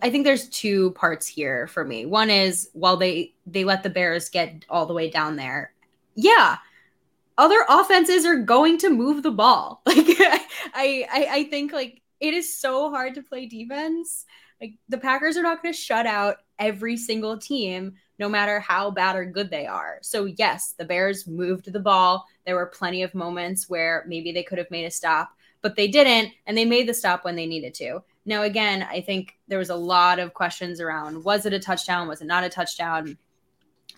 I 0.00 0.08
think 0.08 0.24
there's 0.24 0.48
two 0.48 0.92
parts 0.92 1.26
here 1.26 1.66
for 1.66 1.84
me. 1.84 2.06
One 2.06 2.30
is 2.30 2.70
while 2.72 2.96
they 2.96 3.34
they 3.46 3.64
let 3.64 3.82
the 3.82 3.90
Bears 3.90 4.30
get 4.30 4.64
all 4.70 4.86
the 4.86 4.94
way 4.94 5.10
down 5.10 5.36
there, 5.36 5.74
yeah, 6.14 6.56
other 7.36 7.64
offenses 7.68 8.24
are 8.24 8.36
going 8.36 8.78
to 8.78 8.90
move 8.90 9.22
the 9.22 9.30
ball. 9.30 9.82
Like 10.74 10.76
I, 10.76 11.06
I, 11.12 11.28
I 11.30 11.44
think 11.44 11.72
like 11.72 12.00
it 12.18 12.34
is 12.34 12.56
so 12.56 12.90
hard 12.90 13.14
to 13.14 13.22
play 13.22 13.46
defense. 13.46 14.24
Like 14.60 14.74
the 14.88 14.98
Packers 14.98 15.36
are 15.36 15.42
not 15.42 15.62
going 15.62 15.74
to 15.74 15.78
shut 15.78 16.06
out 16.06 16.36
every 16.58 16.96
single 16.96 17.38
team, 17.38 17.94
no 18.18 18.28
matter 18.28 18.60
how 18.60 18.90
bad 18.90 19.16
or 19.16 19.24
good 19.24 19.50
they 19.50 19.66
are. 19.66 19.98
So 20.02 20.24
yes, 20.24 20.74
the 20.78 20.84
Bears 20.84 21.26
moved 21.26 21.72
the 21.72 21.80
ball. 21.80 22.26
There 22.46 22.54
were 22.54 22.66
plenty 22.66 23.02
of 23.02 23.14
moments 23.14 23.68
where 23.68 24.04
maybe 24.06 24.32
they 24.32 24.42
could 24.42 24.58
have 24.58 24.70
made 24.70 24.84
a 24.84 24.90
stop, 24.90 25.30
but 25.62 25.76
they 25.76 25.88
didn't, 25.88 26.32
and 26.46 26.56
they 26.56 26.64
made 26.64 26.88
the 26.88 26.94
stop 26.94 27.24
when 27.24 27.36
they 27.36 27.46
needed 27.46 27.74
to. 27.74 28.02
Now, 28.26 28.42
again, 28.42 28.86
I 28.88 29.00
think 29.00 29.36
there 29.48 29.58
was 29.58 29.70
a 29.70 29.76
lot 29.76 30.18
of 30.18 30.34
questions 30.34 30.80
around 30.80 31.22
was 31.24 31.46
it 31.46 31.52
a 31.52 31.58
touchdown? 31.58 32.08
Was 32.08 32.22
it 32.22 32.26
not 32.26 32.44
a 32.44 32.48
touchdown? 32.48 33.18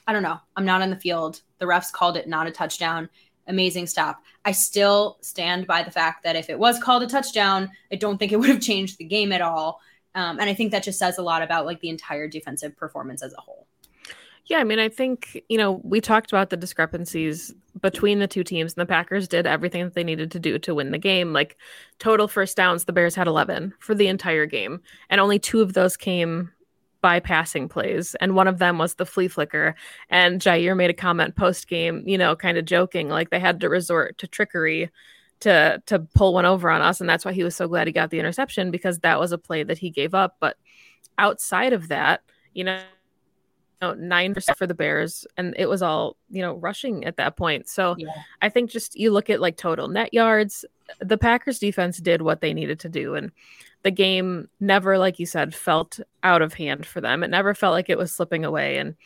I 0.06 0.12
don't 0.12 0.22
know. 0.22 0.38
I'm 0.56 0.64
not 0.64 0.82
on 0.82 0.90
the 0.90 0.96
field. 0.96 1.42
The 1.58 1.66
refs 1.66 1.92
called 1.92 2.16
it 2.16 2.28
not 2.28 2.46
a 2.46 2.50
touchdown. 2.50 3.08
Amazing 3.48 3.86
stop. 3.86 4.22
I 4.44 4.52
still 4.52 5.18
stand 5.20 5.66
by 5.66 5.82
the 5.82 5.90
fact 5.90 6.24
that 6.24 6.36
if 6.36 6.50
it 6.50 6.58
was 6.58 6.80
called 6.80 7.02
a 7.02 7.06
touchdown, 7.06 7.70
I 7.92 7.96
don't 7.96 8.18
think 8.18 8.32
it 8.32 8.36
would 8.36 8.48
have 8.48 8.60
changed 8.72 8.98
the 8.98 9.04
game 9.04 9.32
at 9.32 9.42
all. 9.42 9.80
Um, 10.16 10.40
and 10.40 10.50
I 10.50 10.54
think 10.54 10.72
that 10.72 10.82
just 10.82 10.98
says 10.98 11.18
a 11.18 11.22
lot 11.22 11.42
about 11.42 11.66
like 11.66 11.80
the 11.80 11.90
entire 11.90 12.26
defensive 12.26 12.76
performance 12.76 13.22
as 13.22 13.32
a 13.34 13.40
whole. 13.40 13.68
Yeah, 14.46 14.58
I 14.58 14.64
mean, 14.64 14.78
I 14.78 14.88
think, 14.88 15.42
you 15.48 15.58
know, 15.58 15.80
we 15.82 16.00
talked 16.00 16.30
about 16.30 16.50
the 16.50 16.56
discrepancies 16.56 17.52
between 17.80 18.20
the 18.20 18.28
two 18.28 18.44
teams, 18.44 18.74
and 18.74 18.80
the 18.80 18.86
Packers 18.86 19.26
did 19.26 19.44
everything 19.44 19.82
that 19.82 19.94
they 19.94 20.04
needed 20.04 20.30
to 20.30 20.38
do 20.38 20.56
to 20.60 20.74
win 20.74 20.92
the 20.92 20.98
game. 20.98 21.32
Like, 21.32 21.56
total 21.98 22.28
first 22.28 22.56
downs, 22.56 22.84
the 22.84 22.92
Bears 22.92 23.16
had 23.16 23.26
11 23.26 23.74
for 23.80 23.92
the 23.92 24.06
entire 24.06 24.46
game, 24.46 24.80
and 25.10 25.20
only 25.20 25.40
two 25.40 25.62
of 25.62 25.72
those 25.72 25.96
came 25.96 26.52
by 27.00 27.18
passing 27.18 27.68
plays, 27.68 28.14
and 28.16 28.36
one 28.36 28.46
of 28.46 28.58
them 28.58 28.78
was 28.78 28.94
the 28.94 29.04
flea 29.04 29.26
flicker. 29.26 29.74
And 30.10 30.40
Jaire 30.40 30.76
made 30.76 30.90
a 30.90 30.94
comment 30.94 31.34
post 31.34 31.66
game, 31.66 32.04
you 32.06 32.16
know, 32.16 32.36
kind 32.36 32.56
of 32.56 32.64
joking, 32.64 33.08
like 33.08 33.30
they 33.30 33.40
had 33.40 33.60
to 33.60 33.68
resort 33.68 34.16
to 34.18 34.28
trickery 34.28 34.90
to 35.40 35.82
to 35.86 36.00
pull 36.14 36.34
one 36.34 36.46
over 36.46 36.70
on 36.70 36.82
us, 36.82 37.00
and 37.00 37.08
that's 37.08 37.24
why 37.24 37.32
he 37.32 37.44
was 37.44 37.56
so 37.56 37.68
glad 37.68 37.86
he 37.86 37.92
got 37.92 38.10
the 38.10 38.18
interception 38.18 38.70
because 38.70 38.98
that 39.00 39.20
was 39.20 39.32
a 39.32 39.38
play 39.38 39.62
that 39.62 39.78
he 39.78 39.90
gave 39.90 40.14
up. 40.14 40.36
But 40.40 40.56
outside 41.18 41.72
of 41.72 41.88
that, 41.88 42.22
you 42.54 42.64
know, 42.64 42.80
nine 43.82 44.34
percent 44.34 44.58
for 44.58 44.66
the 44.66 44.74
Bears, 44.74 45.26
and 45.36 45.54
it 45.58 45.68
was 45.68 45.82
all 45.82 46.16
you 46.30 46.42
know 46.42 46.54
rushing 46.54 47.04
at 47.04 47.16
that 47.16 47.36
point. 47.36 47.68
So 47.68 47.94
Yeah. 47.98 48.08
I 48.42 48.48
think 48.48 48.70
just 48.70 48.98
you 48.98 49.10
look 49.10 49.30
at 49.30 49.40
like 49.40 49.56
total 49.56 49.88
net 49.88 50.14
yards, 50.14 50.64
the 51.00 51.18
Packers 51.18 51.58
defense 51.58 51.98
did 51.98 52.22
what 52.22 52.40
they 52.40 52.54
needed 52.54 52.80
to 52.80 52.88
do 52.88 53.14
and 53.14 53.30
the 53.82 53.90
game 53.90 54.48
never 54.58 54.98
like 54.98 55.18
you 55.20 55.26
said 55.26 55.54
felt 55.54 56.00
out 56.22 56.42
of 56.42 56.54
hand 56.54 56.86
for 56.86 57.00
them. 57.00 57.22
It 57.22 57.28
never 57.30 57.54
felt 57.54 57.72
like 57.72 57.88
it 57.88 57.98
was 57.98 58.12
slipping 58.12 58.44
away 58.44 58.78
and 58.78 58.96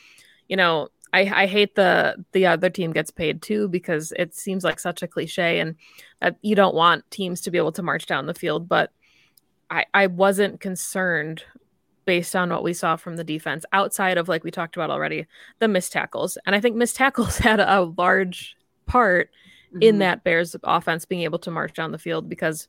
you 0.48 0.56
know, 0.56 0.88
I, 1.12 1.42
I 1.42 1.46
hate 1.46 1.74
the 1.74 2.24
the 2.32 2.46
other 2.46 2.70
team 2.70 2.92
gets 2.92 3.10
paid 3.10 3.42
too 3.42 3.68
because 3.68 4.12
it 4.16 4.34
seems 4.34 4.64
like 4.64 4.78
such 4.78 5.02
a 5.02 5.08
cliche 5.08 5.60
and 5.60 5.74
that 6.20 6.36
you 6.42 6.54
don't 6.54 6.74
want 6.74 7.10
teams 7.10 7.40
to 7.42 7.50
be 7.50 7.58
able 7.58 7.72
to 7.72 7.82
march 7.82 8.06
down 8.06 8.26
the 8.26 8.34
field, 8.34 8.68
but 8.68 8.92
I, 9.70 9.86
I 9.94 10.06
wasn't 10.08 10.60
concerned 10.60 11.44
based 12.04 12.34
on 12.34 12.50
what 12.50 12.62
we 12.62 12.72
saw 12.72 12.96
from 12.96 13.16
the 13.16 13.24
defense 13.24 13.64
outside 13.72 14.18
of 14.18 14.28
like 14.28 14.42
we 14.42 14.50
talked 14.50 14.76
about 14.76 14.90
already 14.90 15.26
the 15.58 15.68
missed 15.68 15.92
tackles 15.92 16.36
and 16.44 16.56
i 16.56 16.60
think 16.60 16.74
missed 16.74 16.96
tackles 16.96 17.38
had 17.38 17.60
a 17.60 17.82
large 17.96 18.56
part 18.86 19.30
mm-hmm. 19.68 19.82
in 19.82 19.98
that 19.98 20.24
bears 20.24 20.56
offense 20.64 21.04
being 21.04 21.22
able 21.22 21.38
to 21.38 21.50
march 21.50 21.74
down 21.74 21.92
the 21.92 21.98
field 21.98 22.28
because 22.28 22.68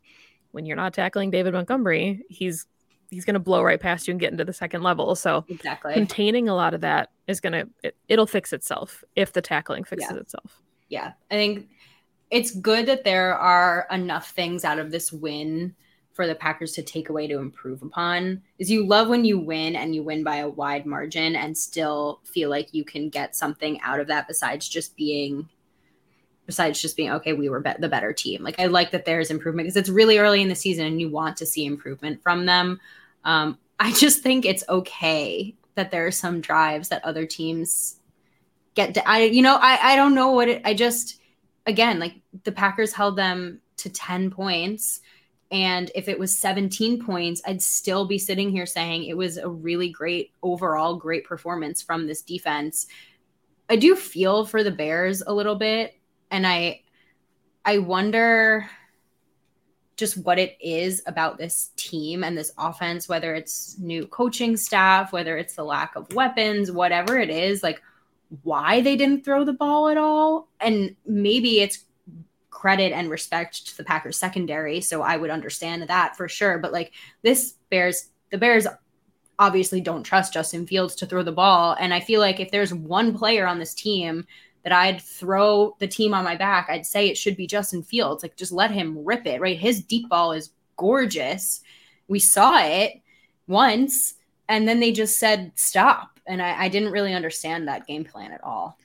when 0.51 0.65
you're 0.65 0.75
not 0.75 0.93
tackling 0.93 1.31
david 1.31 1.53
montgomery 1.53 2.21
he's 2.29 2.67
he's 3.11 3.25
going 3.25 3.35
to 3.35 3.39
blow 3.39 3.61
right 3.61 3.79
past 3.79 4.07
you 4.07 4.11
and 4.13 4.19
get 4.19 4.31
into 4.31 4.43
the 4.45 4.53
second 4.53 4.81
level. 4.81 5.13
So 5.15 5.45
exactly. 5.49 5.93
containing 5.93 6.49
a 6.49 6.55
lot 6.55 6.73
of 6.73 6.81
that 6.81 7.11
is 7.27 7.39
going 7.39 7.53
to 7.53 7.69
it, 7.83 7.95
it'll 8.07 8.25
fix 8.25 8.51
itself 8.53 9.03
if 9.15 9.33
the 9.33 9.41
tackling 9.41 9.83
fixes 9.83 10.09
Yeah. 10.11 10.17
itself. 10.19 10.61
Yeah 10.89 11.11
i 11.29 11.35
think 11.35 11.69
it's 12.31 12.51
good 12.51 12.85
that 12.87 13.03
there 13.05 13.33
are 13.37 13.87
enough 13.91 14.31
things 14.31 14.65
out 14.65 14.79
of 14.79 14.91
this 14.91 15.11
win 15.11 15.73
for 16.13 16.27
the 16.27 16.35
packers 16.35 16.73
to 16.73 16.81
take 16.83 17.07
away 17.09 17.27
to 17.27 17.37
improve 17.39 17.81
upon 17.81 18.41
is 18.59 18.69
you 18.69 18.85
love 18.85 19.07
when 19.07 19.23
you 19.23 19.39
win 19.39 19.75
and 19.77 19.95
you 19.95 20.03
win 20.03 20.21
by 20.23 20.37
a 20.37 20.49
wide 20.49 20.85
margin 20.85 21.35
and 21.37 21.57
still 21.57 22.19
feel 22.25 22.49
like 22.49 22.73
you 22.73 22.83
can 22.83 23.07
get 23.09 23.35
something 23.37 23.79
out 23.81 24.01
of 24.01 24.07
that 24.07 24.27
besides 24.27 24.67
just 24.67 24.95
being 24.97 25.47
besides 26.45 26.81
just 26.81 26.97
being 26.97 27.11
okay 27.11 27.31
we 27.31 27.47
were 27.47 27.61
be- 27.61 27.71
the 27.79 27.87
better 27.87 28.11
team. 28.11 28.43
Like 28.43 28.59
i 28.59 28.65
like 28.65 28.91
that 28.91 29.05
there's 29.05 29.31
improvement 29.31 29.65
because 29.67 29.77
it's 29.77 29.89
really 29.89 30.17
early 30.17 30.41
in 30.41 30.49
the 30.49 30.55
season 30.55 30.85
and 30.87 30.99
you 30.99 31.09
want 31.09 31.37
to 31.37 31.45
see 31.45 31.65
improvement 31.65 32.21
from 32.21 32.45
them 32.45 32.79
um, 33.23 33.57
i 33.79 33.91
just 33.93 34.21
think 34.21 34.45
it's 34.45 34.63
okay 34.69 35.55
that 35.75 35.91
there 35.91 36.05
are 36.05 36.11
some 36.11 36.41
drives 36.41 36.89
that 36.89 37.03
other 37.03 37.25
teams 37.25 37.99
get 38.75 38.93
to, 38.93 39.09
i 39.09 39.23
you 39.23 39.41
know 39.41 39.57
i 39.61 39.93
i 39.93 39.95
don't 39.95 40.15
know 40.15 40.31
what 40.31 40.47
it 40.47 40.61
i 40.65 40.73
just 40.73 41.19
again 41.65 41.99
like 41.99 42.15
the 42.43 42.51
packers 42.51 42.93
held 42.93 43.15
them 43.15 43.61
to 43.81 43.89
10 43.89 44.29
points. 44.29 45.01
And 45.51 45.91
if 45.95 46.07
it 46.07 46.17
was 46.17 46.37
17 46.37 47.03
points 47.03 47.41
i'd 47.45 47.61
still 47.61 48.05
be 48.05 48.17
sitting 48.17 48.51
here 48.51 48.65
saying 48.65 49.03
it 49.03 49.17
was 49.17 49.37
a 49.37 49.49
really 49.49 49.89
great 49.89 50.31
overall 50.41 50.95
great 50.95 51.25
performance 51.25 51.81
from 51.81 52.07
this 52.07 52.21
defense. 52.21 52.87
I 53.69 53.75
do 53.75 53.95
feel 53.95 54.45
for 54.45 54.63
the 54.63 54.71
bears 54.71 55.21
a 55.25 55.33
little 55.33 55.55
bit. 55.55 55.95
And 56.29 56.47
i 56.47 56.81
i 57.65 57.79
wonder 57.79 58.69
just 60.01 60.17
what 60.17 60.37
it 60.37 60.57
is 60.59 61.01
about 61.05 61.37
this 61.37 61.71
team 61.77 62.25
and 62.25 62.37
this 62.37 62.51
offense 62.57 63.07
whether 63.07 63.33
it's 63.33 63.77
new 63.79 64.05
coaching 64.07 64.57
staff 64.57 65.13
whether 65.13 65.37
it's 65.37 65.55
the 65.55 65.63
lack 65.63 65.95
of 65.95 66.13
weapons 66.13 66.69
whatever 66.69 67.17
it 67.17 67.29
is 67.29 67.63
like 67.63 67.81
why 68.43 68.81
they 68.81 68.95
didn't 68.95 69.25
throw 69.25 69.43
the 69.43 69.53
ball 69.53 69.89
at 69.89 69.97
all. 69.97 70.47
And 70.59 70.95
maybe 71.05 71.59
it's 71.59 71.85
credit 72.49 72.91
and 72.93 73.09
respect 73.09 73.67
to 73.67 73.77
the 73.77 73.83
Packers 73.83 74.17
secondary 74.17 74.81
so 74.81 75.01
I 75.01 75.17
would 75.17 75.29
understand 75.29 75.83
that 75.83 76.15
for 76.15 76.27
sure. 76.27 76.57
But 76.59 76.71
like 76.71 76.91
this 77.21 77.55
Bears 77.69 78.09
the 78.29 78.37
Bears 78.37 78.67
obviously 79.39 79.81
don't 79.81 80.03
trust 80.03 80.33
Justin 80.33 80.67
Fields 80.67 80.95
to 80.95 81.05
throw 81.05 81.23
the 81.23 81.31
ball. 81.31 81.75
And 81.79 81.93
I 81.93 81.99
feel 81.99 82.19
like 82.19 82.39
if 82.39 82.51
there's 82.51 82.73
one 82.73 83.17
player 83.17 83.47
on 83.47 83.59
this 83.59 83.73
team 83.73 84.25
that 84.63 84.73
I'd 84.73 85.01
throw 85.01 85.75
the 85.79 85.87
team 85.87 86.13
on 86.13 86.23
my 86.23 86.35
back 86.35 86.67
I'd 86.69 86.85
say 86.85 87.07
it 87.07 87.17
should 87.17 87.37
be 87.37 87.47
Justin 87.47 87.83
Fields. 87.83 88.23
Like 88.23 88.35
just 88.35 88.51
let 88.51 88.71
him 88.71 89.03
rip 89.03 89.25
it 89.25 89.41
right? 89.41 89.57
His 89.57 89.81
deep 89.81 90.09
ball 90.09 90.31
is 90.31 90.51
gorgeous. 90.77 91.61
We 92.07 92.19
saw 92.19 92.59
it 92.59 93.01
once 93.47 94.15
and 94.49 94.67
then 94.67 94.79
they 94.79 94.91
just 94.91 95.17
said 95.17 95.51
stop. 95.55 96.19
And 96.27 96.41
I, 96.41 96.63
I 96.63 96.69
didn't 96.69 96.91
really 96.91 97.13
understand 97.13 97.67
that 97.67 97.87
game 97.87 98.03
plan 98.03 98.31
at 98.31 98.43
all. 98.43 98.77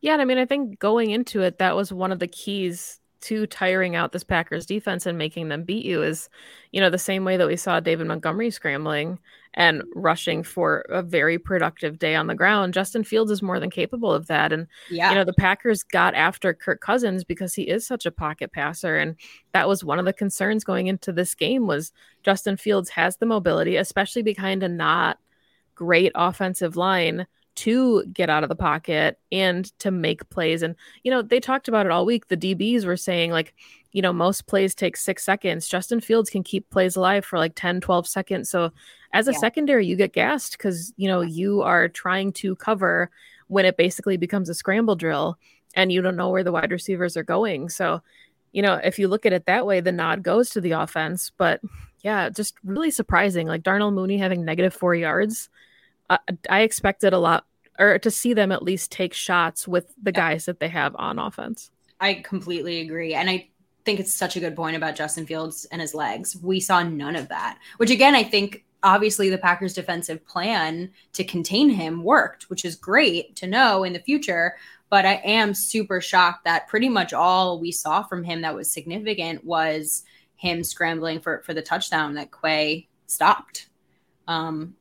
Yeah, 0.00 0.14
and 0.14 0.22
I 0.22 0.24
mean, 0.24 0.38
I 0.38 0.46
think 0.46 0.80
going 0.80 1.10
into 1.10 1.42
it, 1.42 1.58
that 1.58 1.76
was 1.76 1.92
one 1.92 2.10
of 2.10 2.18
the 2.18 2.26
keys 2.26 2.98
to 3.22 3.46
tiring 3.46 3.96
out 3.96 4.12
this 4.12 4.24
Packers 4.24 4.66
defense 4.66 5.06
and 5.06 5.16
making 5.16 5.48
them 5.48 5.64
beat 5.64 5.84
you 5.84 6.02
is, 6.02 6.28
you 6.72 6.80
know, 6.80 6.90
the 6.90 6.98
same 6.98 7.24
way 7.24 7.36
that 7.36 7.46
we 7.46 7.56
saw 7.56 7.80
David 7.80 8.06
Montgomery 8.06 8.50
scrambling 8.50 9.18
and 9.54 9.82
rushing 9.94 10.42
for 10.42 10.80
a 10.88 11.02
very 11.02 11.38
productive 11.38 11.98
day 11.98 12.14
on 12.14 12.26
the 12.26 12.34
ground. 12.34 12.74
Justin 12.74 13.04
Fields 13.04 13.30
is 13.30 13.42
more 13.42 13.60
than 13.60 13.70
capable 13.70 14.12
of 14.12 14.26
that. 14.26 14.52
And, 14.52 14.66
yeah 14.90 15.10
you 15.10 15.14
know, 15.14 15.24
the 15.24 15.34
Packers 15.34 15.82
got 15.82 16.14
after 16.14 16.54
Kirk 16.54 16.80
Cousins 16.80 17.24
because 17.24 17.54
he 17.54 17.62
is 17.62 17.86
such 17.86 18.06
a 18.06 18.10
pocket 18.10 18.52
passer. 18.52 18.96
And 18.96 19.16
that 19.52 19.68
was 19.68 19.84
one 19.84 19.98
of 19.98 20.04
the 20.04 20.12
concerns 20.12 20.64
going 20.64 20.86
into 20.86 21.12
this 21.12 21.34
game 21.34 21.66
was 21.66 21.92
Justin 22.22 22.56
Fields 22.56 22.90
has 22.90 23.16
the 23.16 23.26
mobility, 23.26 23.76
especially 23.76 24.22
behind 24.22 24.62
a 24.62 24.68
not 24.68 25.18
great 25.74 26.12
offensive 26.14 26.76
line 26.76 27.26
to 27.54 28.04
get 28.06 28.30
out 28.30 28.42
of 28.42 28.48
the 28.48 28.56
pocket 28.56 29.18
and 29.30 29.66
to 29.78 29.90
make 29.90 30.28
plays. 30.30 30.62
And, 30.62 30.74
you 31.02 31.10
know, 31.10 31.22
they 31.22 31.40
talked 31.40 31.68
about 31.68 31.86
it 31.86 31.92
all 31.92 32.06
week. 32.06 32.28
The 32.28 32.36
DBs 32.36 32.84
were 32.84 32.96
saying, 32.96 33.30
like, 33.30 33.54
you 33.92 34.00
know, 34.00 34.12
most 34.12 34.46
plays 34.46 34.74
take 34.74 34.96
six 34.96 35.22
seconds. 35.24 35.68
Justin 35.68 36.00
Fields 36.00 36.30
can 36.30 36.42
keep 36.42 36.68
plays 36.70 36.96
alive 36.96 37.24
for 37.24 37.38
like 37.38 37.52
10, 37.54 37.80
12 37.80 38.08
seconds. 38.08 38.48
So 38.48 38.72
as 39.12 39.28
a 39.28 39.32
Yeah. 39.32 39.38
secondary, 39.38 39.86
you 39.86 39.96
get 39.96 40.12
gassed 40.14 40.52
because, 40.52 40.92
you 40.96 41.08
know, 41.08 41.20
you 41.20 41.62
are 41.62 41.88
trying 41.88 42.32
to 42.34 42.56
cover 42.56 43.10
when 43.48 43.66
it 43.66 43.76
basically 43.76 44.16
becomes 44.16 44.48
a 44.48 44.54
scramble 44.54 44.96
drill 44.96 45.38
and 45.74 45.92
you 45.92 46.00
don't 46.00 46.16
know 46.16 46.30
where 46.30 46.44
the 46.44 46.52
wide 46.52 46.70
receivers 46.72 47.16
are 47.16 47.22
going. 47.22 47.68
So, 47.68 48.00
you 48.52 48.62
know, 48.62 48.74
if 48.74 48.98
you 48.98 49.08
look 49.08 49.26
at 49.26 49.32
it 49.32 49.46
that 49.46 49.66
way, 49.66 49.80
the 49.80 49.92
nod 49.92 50.22
goes 50.22 50.50
to 50.50 50.60
the 50.60 50.72
offense. 50.72 51.30
But 51.36 51.60
yeah, 52.02 52.30
just 52.30 52.54
really 52.64 52.90
surprising. 52.90 53.46
Like 53.46 53.62
Darnell 53.62 53.90
Mooney 53.90 54.18
having 54.18 54.44
negative 54.44 54.74
four 54.74 54.94
yards. 54.94 55.48
I, 56.12 56.18
I 56.48 56.60
expected 56.60 57.12
a 57.12 57.18
lot, 57.18 57.46
or 57.78 57.98
to 57.98 58.10
see 58.10 58.34
them 58.34 58.52
at 58.52 58.62
least 58.62 58.92
take 58.92 59.14
shots 59.14 59.66
with 59.66 59.92
the 60.02 60.12
guys 60.12 60.44
that 60.44 60.60
they 60.60 60.68
have 60.68 60.94
on 60.96 61.18
offense. 61.18 61.70
I 62.00 62.14
completely 62.14 62.80
agree. 62.80 63.14
And 63.14 63.30
I 63.30 63.48
think 63.84 64.00
it's 64.00 64.14
such 64.14 64.36
a 64.36 64.40
good 64.40 64.56
point 64.56 64.76
about 64.76 64.96
Justin 64.96 65.26
Fields 65.26 65.66
and 65.72 65.80
his 65.80 65.94
legs. 65.94 66.36
We 66.36 66.60
saw 66.60 66.82
none 66.82 67.16
of 67.16 67.28
that, 67.28 67.58
which 67.78 67.90
again, 67.90 68.14
I 68.14 68.22
think 68.22 68.64
obviously 68.82 69.30
the 69.30 69.38
Packers' 69.38 69.74
defensive 69.74 70.26
plan 70.26 70.90
to 71.12 71.24
contain 71.24 71.70
him 71.70 72.02
worked, 72.02 72.50
which 72.50 72.64
is 72.64 72.74
great 72.74 73.36
to 73.36 73.46
know 73.46 73.84
in 73.84 73.92
the 73.92 74.00
future. 74.00 74.56
But 74.90 75.06
I 75.06 75.14
am 75.24 75.54
super 75.54 76.00
shocked 76.00 76.44
that 76.44 76.68
pretty 76.68 76.88
much 76.88 77.12
all 77.12 77.58
we 77.58 77.72
saw 77.72 78.02
from 78.02 78.24
him 78.24 78.42
that 78.42 78.54
was 78.54 78.70
significant 78.70 79.44
was 79.44 80.02
him 80.36 80.62
scrambling 80.64 81.20
for, 81.20 81.42
for 81.46 81.54
the 81.54 81.62
touchdown 81.62 82.14
that 82.14 82.30
Quay 82.32 82.88
stopped. 83.06 83.68
Um, 84.28 84.74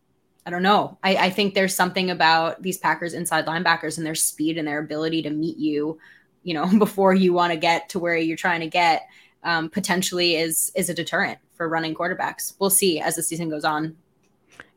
I 0.46 0.50
don't 0.50 0.64
know. 0.64 0.98
I, 1.04 1.16
I 1.16 1.30
think 1.30 1.54
there's 1.54 1.76
something 1.76 2.10
about 2.10 2.62
these 2.62 2.78
Packers 2.78 3.14
inside 3.14 3.46
linebackers 3.46 3.98
and 3.98 4.06
their 4.06 4.16
speed 4.16 4.58
and 4.58 4.68
their 4.68 4.80
ability 4.80 5.22
to 5.24 5.30
meet 5.30 5.58
you 5.58 6.00
you 6.44 6.54
know 6.54 6.66
before 6.80 7.14
you 7.14 7.34
want 7.34 7.52
to 7.52 7.58
get 7.58 7.90
to 7.90 8.00
where 8.00 8.16
you're 8.16 8.38
trying 8.38 8.62
to 8.62 8.68
get 8.68 9.08
um, 9.44 9.70
potentially 9.70 10.36
is 10.36 10.72
is 10.76 10.90
a 10.90 10.94
deterrent 10.94 11.40
for 11.56 11.68
running 11.68 11.96
quarterbacks 11.96 12.54
we'll 12.60 12.70
see 12.70 13.00
as 13.00 13.16
the 13.16 13.24
season 13.24 13.50
goes 13.50 13.66
on 13.66 13.96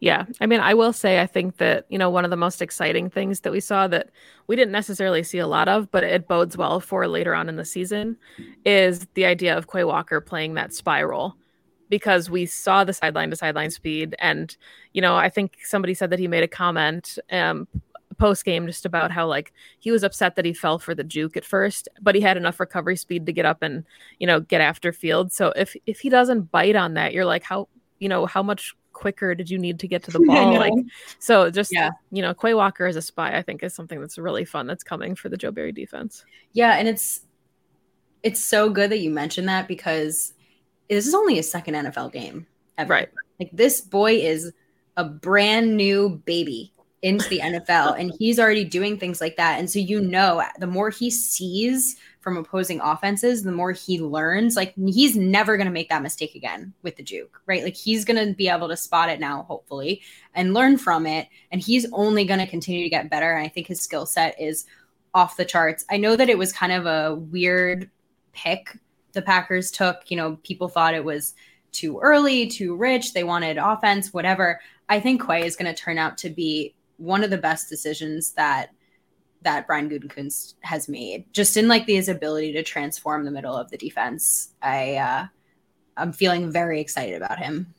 Yeah. 0.01 0.27
I 0.41 0.47
mean, 0.47 0.61
I 0.61 0.75
will 0.75 0.93
say, 0.93 1.21
I 1.21 1.27
think 1.27 1.57
that, 1.59 1.87
you 1.89 1.99
know, 1.99 2.11
one 2.11 2.25
of 2.25 2.31
the 2.31 2.37
most 2.37 2.61
exciting 2.61 3.09
things 3.09 3.41
that 3.41 3.53
we 3.53 3.61
saw 3.61 3.89
that 3.89 4.11
we 4.47 4.57
didn't 4.57 4.73
necessarily 4.73 5.23
see 5.23 5.39
a 5.39 5.47
lot 5.47 5.67
of, 5.67 5.91
but 5.91 6.05
it 6.05 6.29
bodes 6.29 6.57
well 6.57 6.79
for 6.81 7.09
later 7.09 7.35
on 7.35 7.49
in 7.49 7.57
the 7.57 7.65
season 7.65 8.17
is 8.65 9.07
the 9.15 9.25
idea 9.25 9.57
of 9.57 9.71
Quay 9.71 9.85
Walker 9.85 10.21
playing 10.21 10.55
that 10.55 10.75
spy 10.75 11.03
role 11.03 11.37
because 11.89 12.31
we 12.31 12.47
saw 12.47 12.85
the 12.85 12.93
sideline 12.93 13.31
to 13.31 13.37
sideline 13.37 13.71
speed. 13.71 14.15
And, 14.19 14.57
you 14.93 15.03
know, 15.03 15.17
I 15.17 15.29
think 15.29 15.59
somebody 15.65 15.95
said 15.95 16.11
that 16.11 16.19
he 16.19 16.29
made 16.29 16.43
a 16.43 16.49
comment 16.49 17.19
um, 17.31 17.69
post 18.19 18.45
game 18.45 18.67
just 18.67 18.87
about 18.87 19.11
how, 19.11 19.27
like, 19.27 19.53
he 19.79 19.91
was 19.91 20.03
upset 20.03 20.37
that 20.37 20.45
he 20.45 20.53
fell 20.53 20.79
for 20.79 20.95
the 20.95 21.05
juke 21.05 21.37
at 21.37 21.45
first, 21.45 21.89
but 22.01 22.15
he 22.15 22.21
had 22.21 22.37
enough 22.37 22.61
recovery 22.61 22.97
speed 22.97 23.27
to 23.27 23.33
get 23.33 23.45
up 23.45 23.63
and, 23.63 23.85
you 24.19 24.27
know, 24.27 24.41
get 24.41 24.61
after 24.61 24.93
field. 24.93 25.33
So 25.33 25.53
if, 25.57 25.77
if 25.87 26.01
he 26.01 26.09
doesn't 26.09 26.51
bite 26.51 26.77
on 26.77 26.95
that, 26.95 27.13
you're 27.13 27.25
like, 27.27 27.43
how, 27.45 27.69
you 27.99 28.09
know, 28.09 28.27
how 28.27 28.43
much 28.43 28.75
quicker 28.93 29.35
did 29.35 29.51
you 29.51 29.59
need 29.59 29.81
to 29.81 29.89
get 29.89 30.03
to 30.05 30.11
the 30.13 30.21
ball? 30.27 30.55
like, 30.55 30.73
so 31.19 31.51
just 31.51 31.73
Yeah. 31.73 31.91
you 32.13 32.23
know, 32.23 32.33
Quay 32.33 32.55
Walker 32.55 32.87
as 32.87 32.97
a 32.97 33.03
spy, 33.03 33.37
I 33.37 33.43
think, 33.43 33.63
is 33.63 33.75
something 33.75 34.01
that's 34.01 34.19
really 34.19 34.45
fun 34.45 34.67
that's 34.67 34.85
coming 34.85 35.17
for 35.17 35.29
the 35.29 35.37
Joe 35.37 35.51
Barry 35.51 35.73
defense. 35.73 36.25
yeah 36.53 36.77
and 36.79 36.87
it's 36.89 37.23
it's 38.23 38.43
so 38.43 38.71
good 38.71 38.91
that 38.91 39.01
you 39.01 39.11
mentioned 39.11 39.49
that 39.49 39.69
because 39.69 40.33
this 40.89 41.07
is 41.07 41.15
only 41.15 41.37
his 41.37 41.51
second 41.51 41.75
nfl 41.75 42.13
game 42.13 42.47
ever 42.79 42.93
Right. 42.93 43.09
like 43.41 43.51
this 43.53 43.81
boy 43.81 44.15
is 44.15 44.53
a 44.97 45.05
brand 45.05 45.77
new 45.77 46.23
baby 46.25 46.73
into 47.03 47.29
the 47.29 47.39
NFL 47.41 48.01
and 48.01 48.15
he's 48.19 48.39
already 48.39 48.65
doing 48.65 48.99
things 48.99 49.21
like 49.21 49.37
that. 49.37 49.59
And 49.59 49.71
so 49.71 49.79
you 49.79 50.01
know 50.01 50.43
the 50.59 50.67
more 50.67 50.89
he 50.89 51.11
sees 51.11 51.97
from 52.21 52.39
opposing 52.39 52.81
offenses, 52.81 53.43
the 53.43 53.53
more 53.53 53.73
he 53.73 54.01
learns. 54.01 54.57
Like 54.57 54.73
he's 54.75 55.15
never 55.15 55.59
going 55.59 55.67
to 55.67 55.73
make 55.73 55.91
that 55.91 56.01
mistake 56.01 56.35
again 56.35 56.73
with 56.83 56.97
the 56.97 57.03
juke, 57.03 57.43
right? 57.45 57.63
Like 57.63 57.77
he's 57.77 58.07
going 58.07 58.27
to 58.27 58.33
be 58.35 58.49
able 58.49 58.69
to 58.69 58.77
spot 58.77 59.11
it 59.11 59.21
now 59.21 59.43
hopefully 59.43 60.01
and 60.35 60.55
learn 60.55 60.79
from 60.79 61.07
it 61.07 61.29
and 61.53 61.61
he's 61.61 61.85
only 61.93 62.25
going 62.25 62.41
to 62.41 62.47
continue 62.47 62.83
to 62.85 62.89
get 62.89 63.11
better 63.11 63.33
and 63.33 63.45
I 63.45 63.49
think 63.49 63.67
his 63.67 63.83
skill 63.83 64.07
set 64.07 64.41
is 64.41 64.65
off 65.13 65.37
the 65.37 65.45
charts. 65.45 65.85
I 65.91 65.99
know 65.99 66.17
that 66.17 66.31
it 66.31 66.39
was 66.39 66.55
kind 66.55 66.73
of 66.73 66.87
a 66.87 67.17
weird 67.17 67.91
pick 68.33 68.79
the 69.15 69.23
Packers 69.23 69.71
took. 69.71 70.11
You 70.11 70.17
know, 70.17 70.39
people 70.43 70.69
thought 70.69 70.95
it 70.95 71.05
was 71.05 71.35
too 71.73 71.99
early, 72.01 72.47
too 72.47 72.77
rich. 72.77 73.15
They 73.15 73.25
wanted 73.25 73.57
offense, 73.57 74.13
whatever. 74.13 74.61
I 74.89 75.01
think 75.01 75.25
Quay 75.25 75.45
is 75.47 75.57
going 75.57 75.73
to 75.73 75.81
turn 75.81 75.99
out 75.99 76.19
to 76.19 76.31
be 76.31 76.75
one 76.99 77.25
of 77.25 77.31
the 77.31 77.39
best 77.39 77.69
decisions 77.69 78.33
that 78.33 78.71
that 79.43 79.67
Brian 79.67 79.91
Gutekunst 79.91 80.55
has 80.63 80.89
made, 80.89 81.27
just 81.35 81.57
in 81.57 81.69
like 81.69 81.87
his 81.87 82.09
ability 82.09 82.53
to 82.55 82.63
transform 82.63 83.25
the 83.25 83.31
middle 83.31 83.55
of 83.55 83.71
the 83.71 83.77
defense. 83.77 84.55
I 84.63 84.97
uh, 84.97 85.27
I'm 85.97 86.13
feeling 86.13 86.51
very 86.51 86.81
excited 86.81 87.17
about 87.17 87.39
him. 87.39 87.75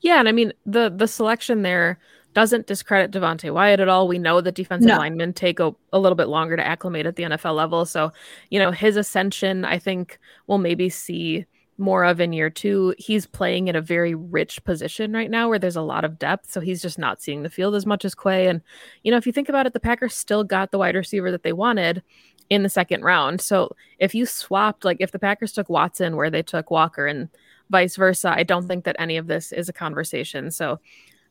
Yeah, 0.00 0.18
and 0.18 0.28
I 0.28 0.32
mean 0.32 0.52
the 0.66 0.92
the 0.94 1.08
selection 1.08 1.62
there 1.62 1.98
doesn't 2.34 2.66
discredit 2.66 3.10
Devonte 3.10 3.52
Wyatt 3.52 3.80
at 3.80 3.88
all. 3.88 4.08
We 4.08 4.18
know 4.18 4.40
that 4.40 4.54
defensive 4.54 4.88
no. 4.88 4.98
linemen 4.98 5.32
take 5.32 5.60
a, 5.60 5.74
a 5.92 5.98
little 5.98 6.16
bit 6.16 6.28
longer 6.28 6.56
to 6.56 6.66
acclimate 6.66 7.06
at 7.06 7.16
the 7.16 7.24
NFL 7.24 7.54
level. 7.54 7.84
So, 7.84 8.12
you 8.50 8.58
know, 8.58 8.70
his 8.70 8.96
ascension, 8.96 9.64
I 9.64 9.78
think, 9.78 10.18
we'll 10.46 10.58
maybe 10.58 10.88
see 10.88 11.46
more 11.78 12.04
of 12.04 12.20
in 12.20 12.32
year 12.32 12.50
two. 12.50 12.94
He's 12.98 13.26
playing 13.26 13.68
in 13.68 13.76
a 13.76 13.80
very 13.80 14.14
rich 14.14 14.62
position 14.64 15.12
right 15.12 15.30
now 15.30 15.48
where 15.48 15.58
there's 15.58 15.76
a 15.76 15.82
lot 15.82 16.04
of 16.04 16.18
depth. 16.18 16.50
So 16.50 16.60
he's 16.60 16.82
just 16.82 16.98
not 16.98 17.20
seeing 17.20 17.42
the 17.42 17.50
field 17.50 17.74
as 17.74 17.86
much 17.86 18.04
as 18.04 18.14
Quay. 18.14 18.48
And, 18.48 18.60
you 19.02 19.10
know, 19.10 19.16
if 19.16 19.26
you 19.26 19.32
think 19.32 19.48
about 19.48 19.66
it, 19.66 19.72
the 19.72 19.80
Packers 19.80 20.14
still 20.14 20.44
got 20.44 20.70
the 20.70 20.78
wide 20.78 20.94
receiver 20.94 21.30
that 21.30 21.42
they 21.42 21.52
wanted 21.52 22.02
in 22.50 22.62
the 22.62 22.68
second 22.68 23.02
round. 23.02 23.40
So 23.40 23.74
if 23.98 24.14
you 24.14 24.26
swapped, 24.26 24.84
like 24.84 24.98
if 25.00 25.12
the 25.12 25.18
Packers 25.18 25.52
took 25.52 25.68
Watson 25.68 26.16
where 26.16 26.30
they 26.30 26.42
took 26.42 26.70
Walker 26.70 27.06
and 27.06 27.28
vice 27.70 27.96
versa, 27.96 28.32
I 28.34 28.42
don't 28.42 28.68
think 28.68 28.84
that 28.84 28.96
any 28.98 29.16
of 29.16 29.26
this 29.26 29.52
is 29.52 29.68
a 29.68 29.72
conversation. 29.72 30.50
So, 30.50 30.78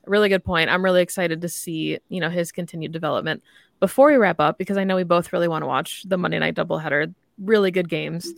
really 0.06 0.30
good 0.30 0.43
point. 0.43 0.70
I'm 0.70 0.84
really 0.84 1.02
excited 1.02 1.41
to 1.41 1.49
see, 1.49 1.99
you 2.10 2.20
know, 2.20 2.30
his 2.30 2.52
continued 2.52 2.91
development. 2.91 3.43
Before 3.80 4.08
we 4.08 4.16
wrap 4.16 4.39
up, 4.39 4.58
because 4.58 4.78
I 4.78 4.84
know 4.84 4.95
we 4.95 5.04
both 5.04 5.34
really 5.34 5.47
want 5.47 5.64
to 5.64 5.68
watch 5.68 6.04
the 6.04 6.18
Monday 6.18 6.38
night 6.38 6.56
doubleheader, 6.56 7.14
really 7.39 7.72
good 7.72 7.89
games. 7.89 8.32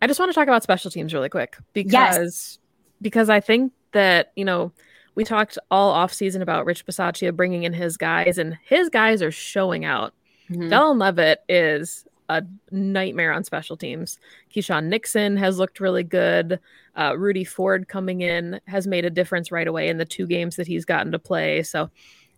I 0.00 0.06
just 0.06 0.20
want 0.20 0.30
to 0.30 0.34
talk 0.34 0.48
about 0.48 0.62
special 0.62 0.90
teams 0.90 1.12
really 1.12 1.28
quick 1.28 1.56
because 1.72 1.92
yes. 1.92 2.58
because 3.02 3.28
I 3.28 3.40
think 3.40 3.72
that 3.92 4.32
you 4.36 4.44
know 4.44 4.72
we 5.14 5.24
talked 5.24 5.58
all 5.70 5.90
off 5.90 6.12
season 6.12 6.40
about 6.40 6.66
Rich 6.66 6.86
Bisaccia 6.86 7.34
bringing 7.34 7.64
in 7.64 7.72
his 7.72 7.96
guys, 7.96 8.38
and 8.38 8.56
his 8.64 8.88
guys 8.88 9.22
are 9.22 9.32
showing 9.32 9.84
out. 9.84 10.14
mm 10.50 10.68
hmm 10.68 10.98
Leavitt 10.98 11.42
is 11.48 12.06
a 12.30 12.46
nightmare 12.70 13.32
on 13.32 13.42
special 13.42 13.76
teams. 13.76 14.18
Keisean 14.54 14.84
Nixon 14.84 15.36
has 15.36 15.58
looked 15.58 15.80
really 15.80 16.04
good. 16.04 16.60
Uh, 16.96 17.16
Rudy 17.18 17.44
Ford 17.44 17.88
coming 17.88 18.20
in 18.20 18.60
has 18.66 18.86
made 18.86 19.04
a 19.04 19.10
difference 19.10 19.50
right 19.50 19.66
away 19.66 19.88
in 19.88 19.98
the 19.98 20.04
two 20.04 20.26
games 20.26 20.56
that 20.56 20.68
he's 20.68 20.84
gotten 20.84 21.10
to 21.12 21.18
play. 21.18 21.62
So 21.64 21.90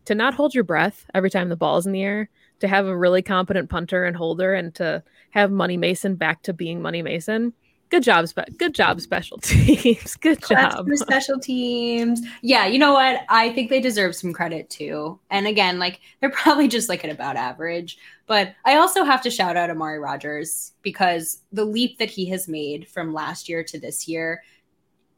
to 0.06 0.14
not 0.14 0.34
hold 0.34 0.54
your 0.54 0.64
breath 0.64 1.04
every 1.14 1.30
time 1.30 1.50
the 1.50 1.56
ball's 1.56 1.86
in 1.86 1.92
the 1.92 2.02
air 2.02 2.30
to 2.60 2.68
have 2.68 2.86
a 2.86 2.96
really 2.96 3.22
competent 3.22 3.68
punter 3.68 4.04
and 4.04 4.16
holder 4.16 4.54
and 4.54 4.74
to 4.76 5.02
have 5.30 5.50
Money 5.50 5.76
Mason 5.76 6.14
back 6.14 6.42
to 6.44 6.52
being 6.52 6.80
Money 6.80 7.02
Mason. 7.02 7.52
Good 7.92 8.04
job, 8.04 8.26
spe- 8.26 8.56
good 8.56 8.74
job, 8.74 9.02
special 9.02 9.36
teams. 9.42 10.16
good 10.16 10.42
job, 10.42 10.88
special 10.94 11.38
teams. 11.38 12.22
Yeah, 12.40 12.64
you 12.64 12.78
know 12.78 12.94
what? 12.94 13.20
I 13.28 13.52
think 13.52 13.68
they 13.68 13.82
deserve 13.82 14.16
some 14.16 14.32
credit 14.32 14.70
too. 14.70 15.20
And 15.28 15.46
again, 15.46 15.78
like 15.78 16.00
they're 16.18 16.30
probably 16.42 16.68
just 16.68 16.88
like 16.88 17.04
at 17.04 17.10
about 17.10 17.36
average. 17.36 17.98
But 18.26 18.54
I 18.64 18.76
also 18.76 19.04
have 19.04 19.20
to 19.24 19.30
shout 19.30 19.58
out 19.58 19.68
Amari 19.68 19.98
Rodgers 19.98 20.72
because 20.80 21.42
the 21.52 21.66
leap 21.66 21.98
that 21.98 22.08
he 22.08 22.24
has 22.30 22.48
made 22.48 22.88
from 22.88 23.12
last 23.12 23.46
year 23.46 23.62
to 23.64 23.78
this 23.78 24.08
year, 24.08 24.42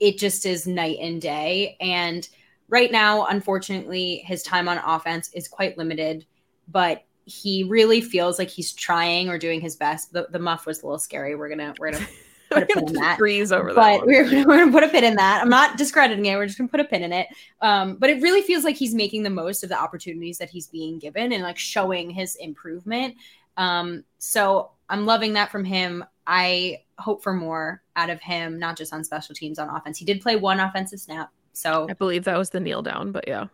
it 0.01 0.18
just 0.18 0.45
is 0.45 0.66
night 0.66 0.99
and 1.01 1.22
day. 1.22 1.77
And 1.81 2.29
right 2.68 2.91
now, 2.91 3.27
unfortunately, 3.27 4.16
his 4.27 4.43
time 4.43 4.68
on 4.68 4.79
offense 4.79 5.31
is 5.33 5.47
quite 5.47 5.79
limited. 5.79 6.27
But 6.66 7.05
he 7.25 7.62
really 7.62 8.01
feels 8.01 8.37
like 8.37 8.49
he's 8.49 8.72
trying 8.72 9.29
or 9.29 9.39
doing 9.39 9.61
his 9.61 9.77
best. 9.77 10.12
The, 10.12 10.27
the 10.29 10.41
muff 10.41 10.66
was 10.66 10.83
a 10.83 10.87
little 10.87 10.99
scary. 10.99 11.37
We're 11.37 11.49
gonna 11.49 11.72
we're 11.79 11.93
gonna 11.93 12.07
put 12.55 12.63
a 12.63 12.67
pin 12.67 12.89
in 12.89 12.93
that. 12.95 13.21
Over 13.53 13.75
but. 13.75 14.07
We're, 14.07 14.25
we're 14.47 14.59
gonna 14.59 14.73
put 14.73 14.83
a 14.85 14.89
pin 14.89 15.05
in 15.05 15.17
that. 15.17 15.43
I'm 15.43 15.51
not 15.51 15.77
discrediting 15.77 16.27
it. 16.27 16.37
We're 16.37 16.47
just 16.47 16.59
gonna 16.59 16.69
put 16.69 16.81
a 16.81 16.85
pin 16.85 17.03
in 17.03 17.13
it. 17.13 17.29
Um, 17.61 17.97
but 17.97 18.11
it 18.11 18.23
really 18.23 18.43
feels 18.43 18.65
like 18.65 18.77
he's 18.77 18.95
making 18.95 19.23
the 19.23 19.31
most 19.31 19.63
of 19.63 19.69
the 19.69 19.79
opportunities 19.79 20.39
that 20.39 20.51
he's 20.51 20.67
being 20.67 20.99
given 20.99 21.33
and 21.33 21.43
like 21.43 21.59
showing 21.59 22.11
his 22.11 22.37
improvement. 22.37 23.17
Um, 23.57 24.05
so 24.19 24.71
I'm 24.89 25.07
loving 25.07 25.35
that 25.35 25.51
from 25.51 25.65
him. 25.65 26.05
I 26.27 26.79
hope 26.99 27.23
for 27.23 27.33
more 27.33 27.83
out 27.97 28.11
of 28.11 28.21
him, 28.21 28.59
not 28.59 28.77
just 28.77 28.93
on 28.93 29.05
special 29.05 29.35
teams, 29.35 29.59
on 29.59 29.69
offense. 29.69 29.99
He 29.99 30.05
did 30.05 30.21
play 30.21 30.37
one 30.37 30.61
offensive 30.61 31.01
snap. 31.01 31.31
So 31.53 31.87
I 31.89 31.95
believe 31.95 32.25
that 32.25 32.37
was 32.37 32.51
the 32.51 32.61
kneel 32.61 32.83
down, 32.83 33.13
but 33.13 33.29
yeah. 33.29 33.47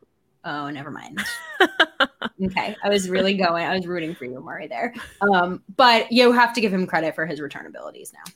Oh, 0.44 0.70
never 0.70 0.90
mind. 0.90 1.20
okay. 2.44 2.74
I 2.82 2.88
was 2.88 3.10
really 3.10 3.34
going, 3.34 3.66
I 3.66 3.74
was 3.74 3.86
rooting 3.86 4.14
for 4.14 4.24
you, 4.24 4.40
Murray, 4.40 4.66
there. 4.66 4.94
Um, 5.20 5.62
but 5.76 6.10
you 6.10 6.32
have 6.32 6.54
to 6.54 6.60
give 6.60 6.72
him 6.72 6.86
credit 6.86 7.14
for 7.14 7.26
his 7.26 7.40
return 7.40 7.66
abilities 7.66 8.12
now. 8.14 8.32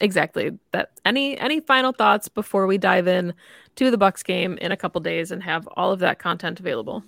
Exactly. 0.00 0.58
That 0.72 0.90
any 1.04 1.38
any 1.38 1.60
final 1.60 1.92
thoughts 1.92 2.28
before 2.28 2.66
we 2.66 2.78
dive 2.78 3.08
in 3.08 3.34
to 3.76 3.90
the 3.90 3.98
Bucks 3.98 4.22
game 4.22 4.58
in 4.58 4.72
a 4.72 4.76
couple 4.76 5.00
days 5.00 5.30
and 5.30 5.42
have 5.42 5.66
all 5.76 5.92
of 5.92 6.00
that 6.00 6.18
content 6.18 6.60
available? 6.60 7.02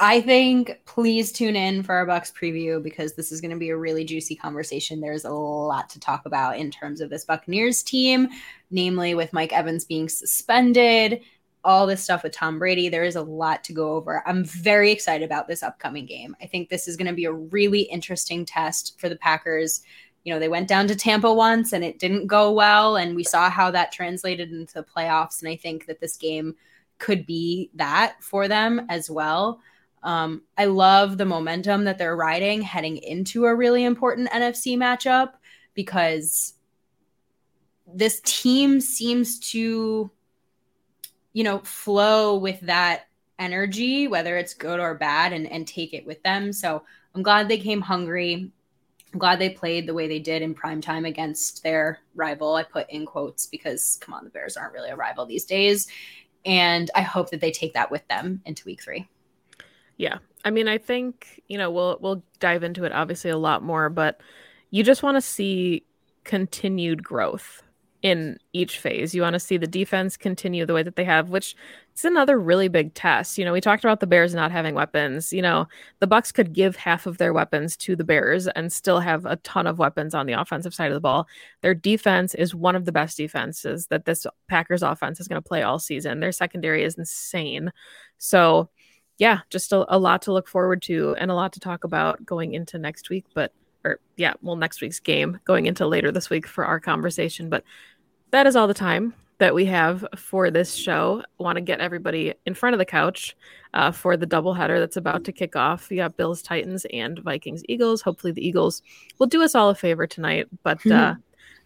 I 0.00 0.20
think 0.20 0.80
please 0.86 1.32
tune 1.32 1.56
in 1.56 1.82
for 1.82 1.94
our 1.94 2.06
Bucks 2.06 2.30
preview 2.30 2.80
because 2.80 3.14
this 3.14 3.32
is 3.32 3.40
going 3.40 3.50
to 3.50 3.56
be 3.56 3.70
a 3.70 3.76
really 3.76 4.04
juicy 4.04 4.36
conversation. 4.36 5.00
There's 5.00 5.24
a 5.24 5.32
lot 5.32 5.90
to 5.90 6.00
talk 6.00 6.24
about 6.24 6.56
in 6.56 6.70
terms 6.70 7.00
of 7.00 7.10
this 7.10 7.24
Buccaneers 7.24 7.82
team, 7.82 8.28
namely 8.70 9.16
with 9.16 9.32
Mike 9.32 9.52
Evans 9.52 9.84
being 9.84 10.08
suspended, 10.08 11.22
all 11.64 11.84
this 11.84 12.02
stuff 12.02 12.22
with 12.22 12.32
Tom 12.32 12.60
Brady. 12.60 12.88
There 12.88 13.02
is 13.02 13.16
a 13.16 13.22
lot 13.22 13.64
to 13.64 13.72
go 13.72 13.94
over. 13.94 14.22
I'm 14.24 14.44
very 14.44 14.92
excited 14.92 15.24
about 15.24 15.48
this 15.48 15.64
upcoming 15.64 16.06
game. 16.06 16.36
I 16.40 16.46
think 16.46 16.68
this 16.68 16.86
is 16.86 16.96
going 16.96 17.08
to 17.08 17.12
be 17.12 17.24
a 17.24 17.32
really 17.32 17.82
interesting 17.82 18.44
test 18.44 19.00
for 19.00 19.08
the 19.08 19.16
Packers. 19.16 19.80
You 20.28 20.34
know, 20.34 20.40
they 20.40 20.50
went 20.50 20.68
down 20.68 20.86
to 20.88 20.94
Tampa 20.94 21.32
once 21.32 21.72
and 21.72 21.82
it 21.82 21.98
didn't 21.98 22.26
go 22.26 22.52
well, 22.52 22.96
and 22.96 23.16
we 23.16 23.24
saw 23.24 23.48
how 23.48 23.70
that 23.70 23.92
translated 23.92 24.52
into 24.52 24.74
the 24.74 24.82
playoffs. 24.84 25.40
And 25.40 25.48
I 25.48 25.56
think 25.56 25.86
that 25.86 26.00
this 26.00 26.18
game 26.18 26.54
could 26.98 27.24
be 27.24 27.70
that 27.76 28.22
for 28.22 28.46
them 28.46 28.84
as 28.90 29.08
well. 29.10 29.62
Um, 30.02 30.42
I 30.58 30.66
love 30.66 31.16
the 31.16 31.24
momentum 31.24 31.84
that 31.84 31.96
they're 31.96 32.14
riding 32.14 32.60
heading 32.60 32.98
into 32.98 33.46
a 33.46 33.54
really 33.54 33.84
important 33.84 34.28
NFC 34.28 34.76
matchup 34.76 35.30
because 35.72 36.52
this 37.86 38.20
team 38.20 38.82
seems 38.82 39.38
to 39.52 40.10
you 41.32 41.44
know, 41.44 41.60
flow 41.60 42.36
with 42.36 42.60
that 42.60 43.06
energy, 43.38 44.08
whether 44.08 44.36
it's 44.36 44.52
good 44.52 44.78
or 44.78 44.94
bad, 44.94 45.32
and, 45.32 45.46
and 45.50 45.66
take 45.66 45.94
it 45.94 46.04
with 46.06 46.22
them. 46.22 46.52
So 46.52 46.82
I'm 47.14 47.22
glad 47.22 47.48
they 47.48 47.58
came 47.58 47.80
hungry. 47.80 48.50
I'm 49.12 49.18
glad 49.18 49.38
they 49.38 49.50
played 49.50 49.86
the 49.86 49.94
way 49.94 50.06
they 50.06 50.18
did 50.18 50.42
in 50.42 50.54
prime 50.54 50.80
time 50.80 51.04
against 51.04 51.62
their 51.62 52.00
rival. 52.14 52.54
I 52.54 52.62
put 52.62 52.90
in 52.90 53.06
quotes 53.06 53.46
because, 53.46 53.98
come 54.00 54.14
on, 54.14 54.24
the 54.24 54.30
Bears 54.30 54.56
aren't 54.56 54.74
really 54.74 54.90
a 54.90 54.96
rival 54.96 55.24
these 55.24 55.46
days. 55.46 55.86
And 56.44 56.90
I 56.94 57.00
hope 57.00 57.30
that 57.30 57.40
they 57.40 57.50
take 57.50 57.74
that 57.74 57.90
with 57.90 58.06
them 58.08 58.42
into 58.44 58.64
week 58.66 58.82
three. 58.82 59.08
Yeah. 59.96 60.18
I 60.44 60.50
mean, 60.50 60.68
I 60.68 60.78
think, 60.78 61.42
you 61.48 61.58
know, 61.58 61.70
we'll 61.70 61.98
we'll 62.00 62.22
dive 62.38 62.62
into 62.62 62.84
it 62.84 62.92
obviously 62.92 63.30
a 63.30 63.36
lot 63.36 63.62
more, 63.62 63.88
but 63.88 64.20
you 64.70 64.84
just 64.84 65.02
want 65.02 65.16
to 65.16 65.20
see 65.20 65.84
continued 66.24 67.02
growth 67.02 67.62
in 68.02 68.38
each 68.52 68.78
phase. 68.78 69.14
You 69.14 69.22
want 69.22 69.34
to 69.34 69.40
see 69.40 69.56
the 69.56 69.66
defense 69.66 70.16
continue 70.16 70.64
the 70.64 70.74
way 70.74 70.82
that 70.82 70.96
they 70.96 71.04
have, 71.04 71.30
which 71.30 71.56
is 71.96 72.04
another 72.04 72.38
really 72.38 72.68
big 72.68 72.94
test. 72.94 73.38
You 73.38 73.44
know, 73.44 73.52
we 73.52 73.60
talked 73.60 73.84
about 73.84 73.98
the 73.98 74.06
Bears 74.06 74.34
not 74.34 74.52
having 74.52 74.74
weapons. 74.74 75.32
You 75.32 75.42
know, 75.42 75.66
the 75.98 76.06
Bucks 76.06 76.30
could 76.30 76.52
give 76.52 76.76
half 76.76 77.06
of 77.06 77.18
their 77.18 77.32
weapons 77.32 77.76
to 77.78 77.96
the 77.96 78.04
Bears 78.04 78.46
and 78.48 78.72
still 78.72 79.00
have 79.00 79.26
a 79.26 79.36
ton 79.36 79.66
of 79.66 79.78
weapons 79.78 80.14
on 80.14 80.26
the 80.26 80.34
offensive 80.34 80.74
side 80.74 80.92
of 80.92 80.94
the 80.94 81.00
ball. 81.00 81.26
Their 81.60 81.74
defense 81.74 82.34
is 82.34 82.54
one 82.54 82.76
of 82.76 82.84
the 82.84 82.92
best 82.92 83.16
defenses 83.16 83.88
that 83.88 84.04
this 84.04 84.26
Packers 84.48 84.82
offense 84.82 85.18
is 85.18 85.26
going 85.26 85.42
to 85.42 85.48
play 85.48 85.62
all 85.62 85.80
season. 85.80 86.20
Their 86.20 86.32
secondary 86.32 86.84
is 86.84 86.96
insane. 86.96 87.72
So, 88.18 88.70
yeah, 89.18 89.40
just 89.50 89.72
a, 89.72 89.84
a 89.94 89.98
lot 89.98 90.22
to 90.22 90.32
look 90.32 90.46
forward 90.46 90.82
to 90.82 91.16
and 91.18 91.32
a 91.32 91.34
lot 91.34 91.52
to 91.54 91.60
talk 91.60 91.82
about 91.82 92.24
going 92.24 92.54
into 92.54 92.78
next 92.78 93.10
week, 93.10 93.24
but 93.34 93.52
or 93.88 94.00
yeah, 94.16 94.34
well, 94.42 94.56
next 94.56 94.80
week's 94.80 95.00
game 95.00 95.40
going 95.44 95.66
into 95.66 95.86
later 95.86 96.12
this 96.12 96.30
week 96.30 96.46
for 96.46 96.64
our 96.64 96.80
conversation. 96.80 97.48
But 97.48 97.64
that 98.30 98.46
is 98.46 98.56
all 98.56 98.66
the 98.66 98.74
time 98.74 99.14
that 99.38 99.54
we 99.54 99.64
have 99.66 100.04
for 100.16 100.50
this 100.50 100.74
show. 100.74 101.22
Want 101.38 101.56
to 101.56 101.62
get 101.62 101.80
everybody 101.80 102.34
in 102.44 102.54
front 102.54 102.74
of 102.74 102.78
the 102.78 102.84
couch 102.84 103.36
uh, 103.74 103.92
for 103.92 104.16
the 104.16 104.26
doubleheader 104.26 104.78
that's 104.78 104.96
about 104.96 105.24
to 105.24 105.32
kick 105.32 105.56
off. 105.56 105.90
You 105.90 105.98
got 105.98 106.16
Bills, 106.16 106.42
Titans, 106.42 106.84
and 106.92 107.18
Vikings, 107.20 107.62
Eagles. 107.68 108.02
Hopefully, 108.02 108.32
the 108.32 108.46
Eagles 108.46 108.82
will 109.18 109.26
do 109.26 109.42
us 109.42 109.54
all 109.54 109.70
a 109.70 109.74
favor 109.74 110.06
tonight. 110.06 110.48
But 110.62 110.84
uh, 110.90 111.14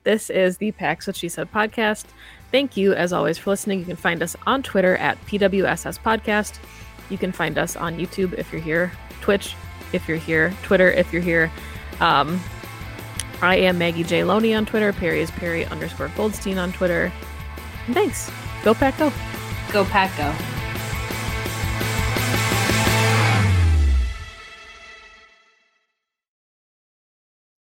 this 0.05 0.31
is 0.31 0.59
the 0.59 0.73
Packs 0.73 1.07
What 1.07 1.17
She 1.17 1.29
Said 1.29 1.51
podcast. 1.51 2.05
Thank 2.51 2.77
you, 2.77 2.93
as 2.93 3.13
always, 3.13 3.39
for 3.39 3.51
listening. 3.51 3.79
You 3.79 3.87
can 3.87 3.97
find 3.97 4.23
us 4.23 4.37
on 4.47 4.63
Twitter 4.63 4.97
at 4.99 5.19
PWSS 5.27 5.99
Podcast. 6.01 6.59
You 7.09 7.17
can 7.17 7.33
find 7.33 7.57
us 7.59 7.77
on 7.77 7.97
YouTube 7.99 8.35
if 8.35 8.53
you're 8.53 8.61
here, 8.61 8.93
Twitch 9.21 9.55
if 9.93 10.09
you're 10.09 10.19
here, 10.19 10.55
Twitter 10.63 10.91
if 10.91 11.13
you're 11.13 11.23
here. 11.23 11.51
Um, 12.01 12.41
I 13.41 13.57
am 13.57 13.79
Maggie 13.79 14.05
J. 14.05 14.25
Loney 14.25 14.55
on 14.55 14.67
Twitter. 14.67 14.93
Perri 14.93 15.21
is 15.21 15.31
Perri 15.31 15.65
underscore 15.67 16.09
Goldstein 16.17 16.59
on 16.59 16.73
Twitter. 16.73 17.13
And 17.87 17.95
thanks. 17.95 18.31
Go 18.63 18.75
Pack 18.75 18.99
Go. 18.99 19.13
Go 19.73 19.85
Pack 19.85 20.17
Go. 20.17 20.62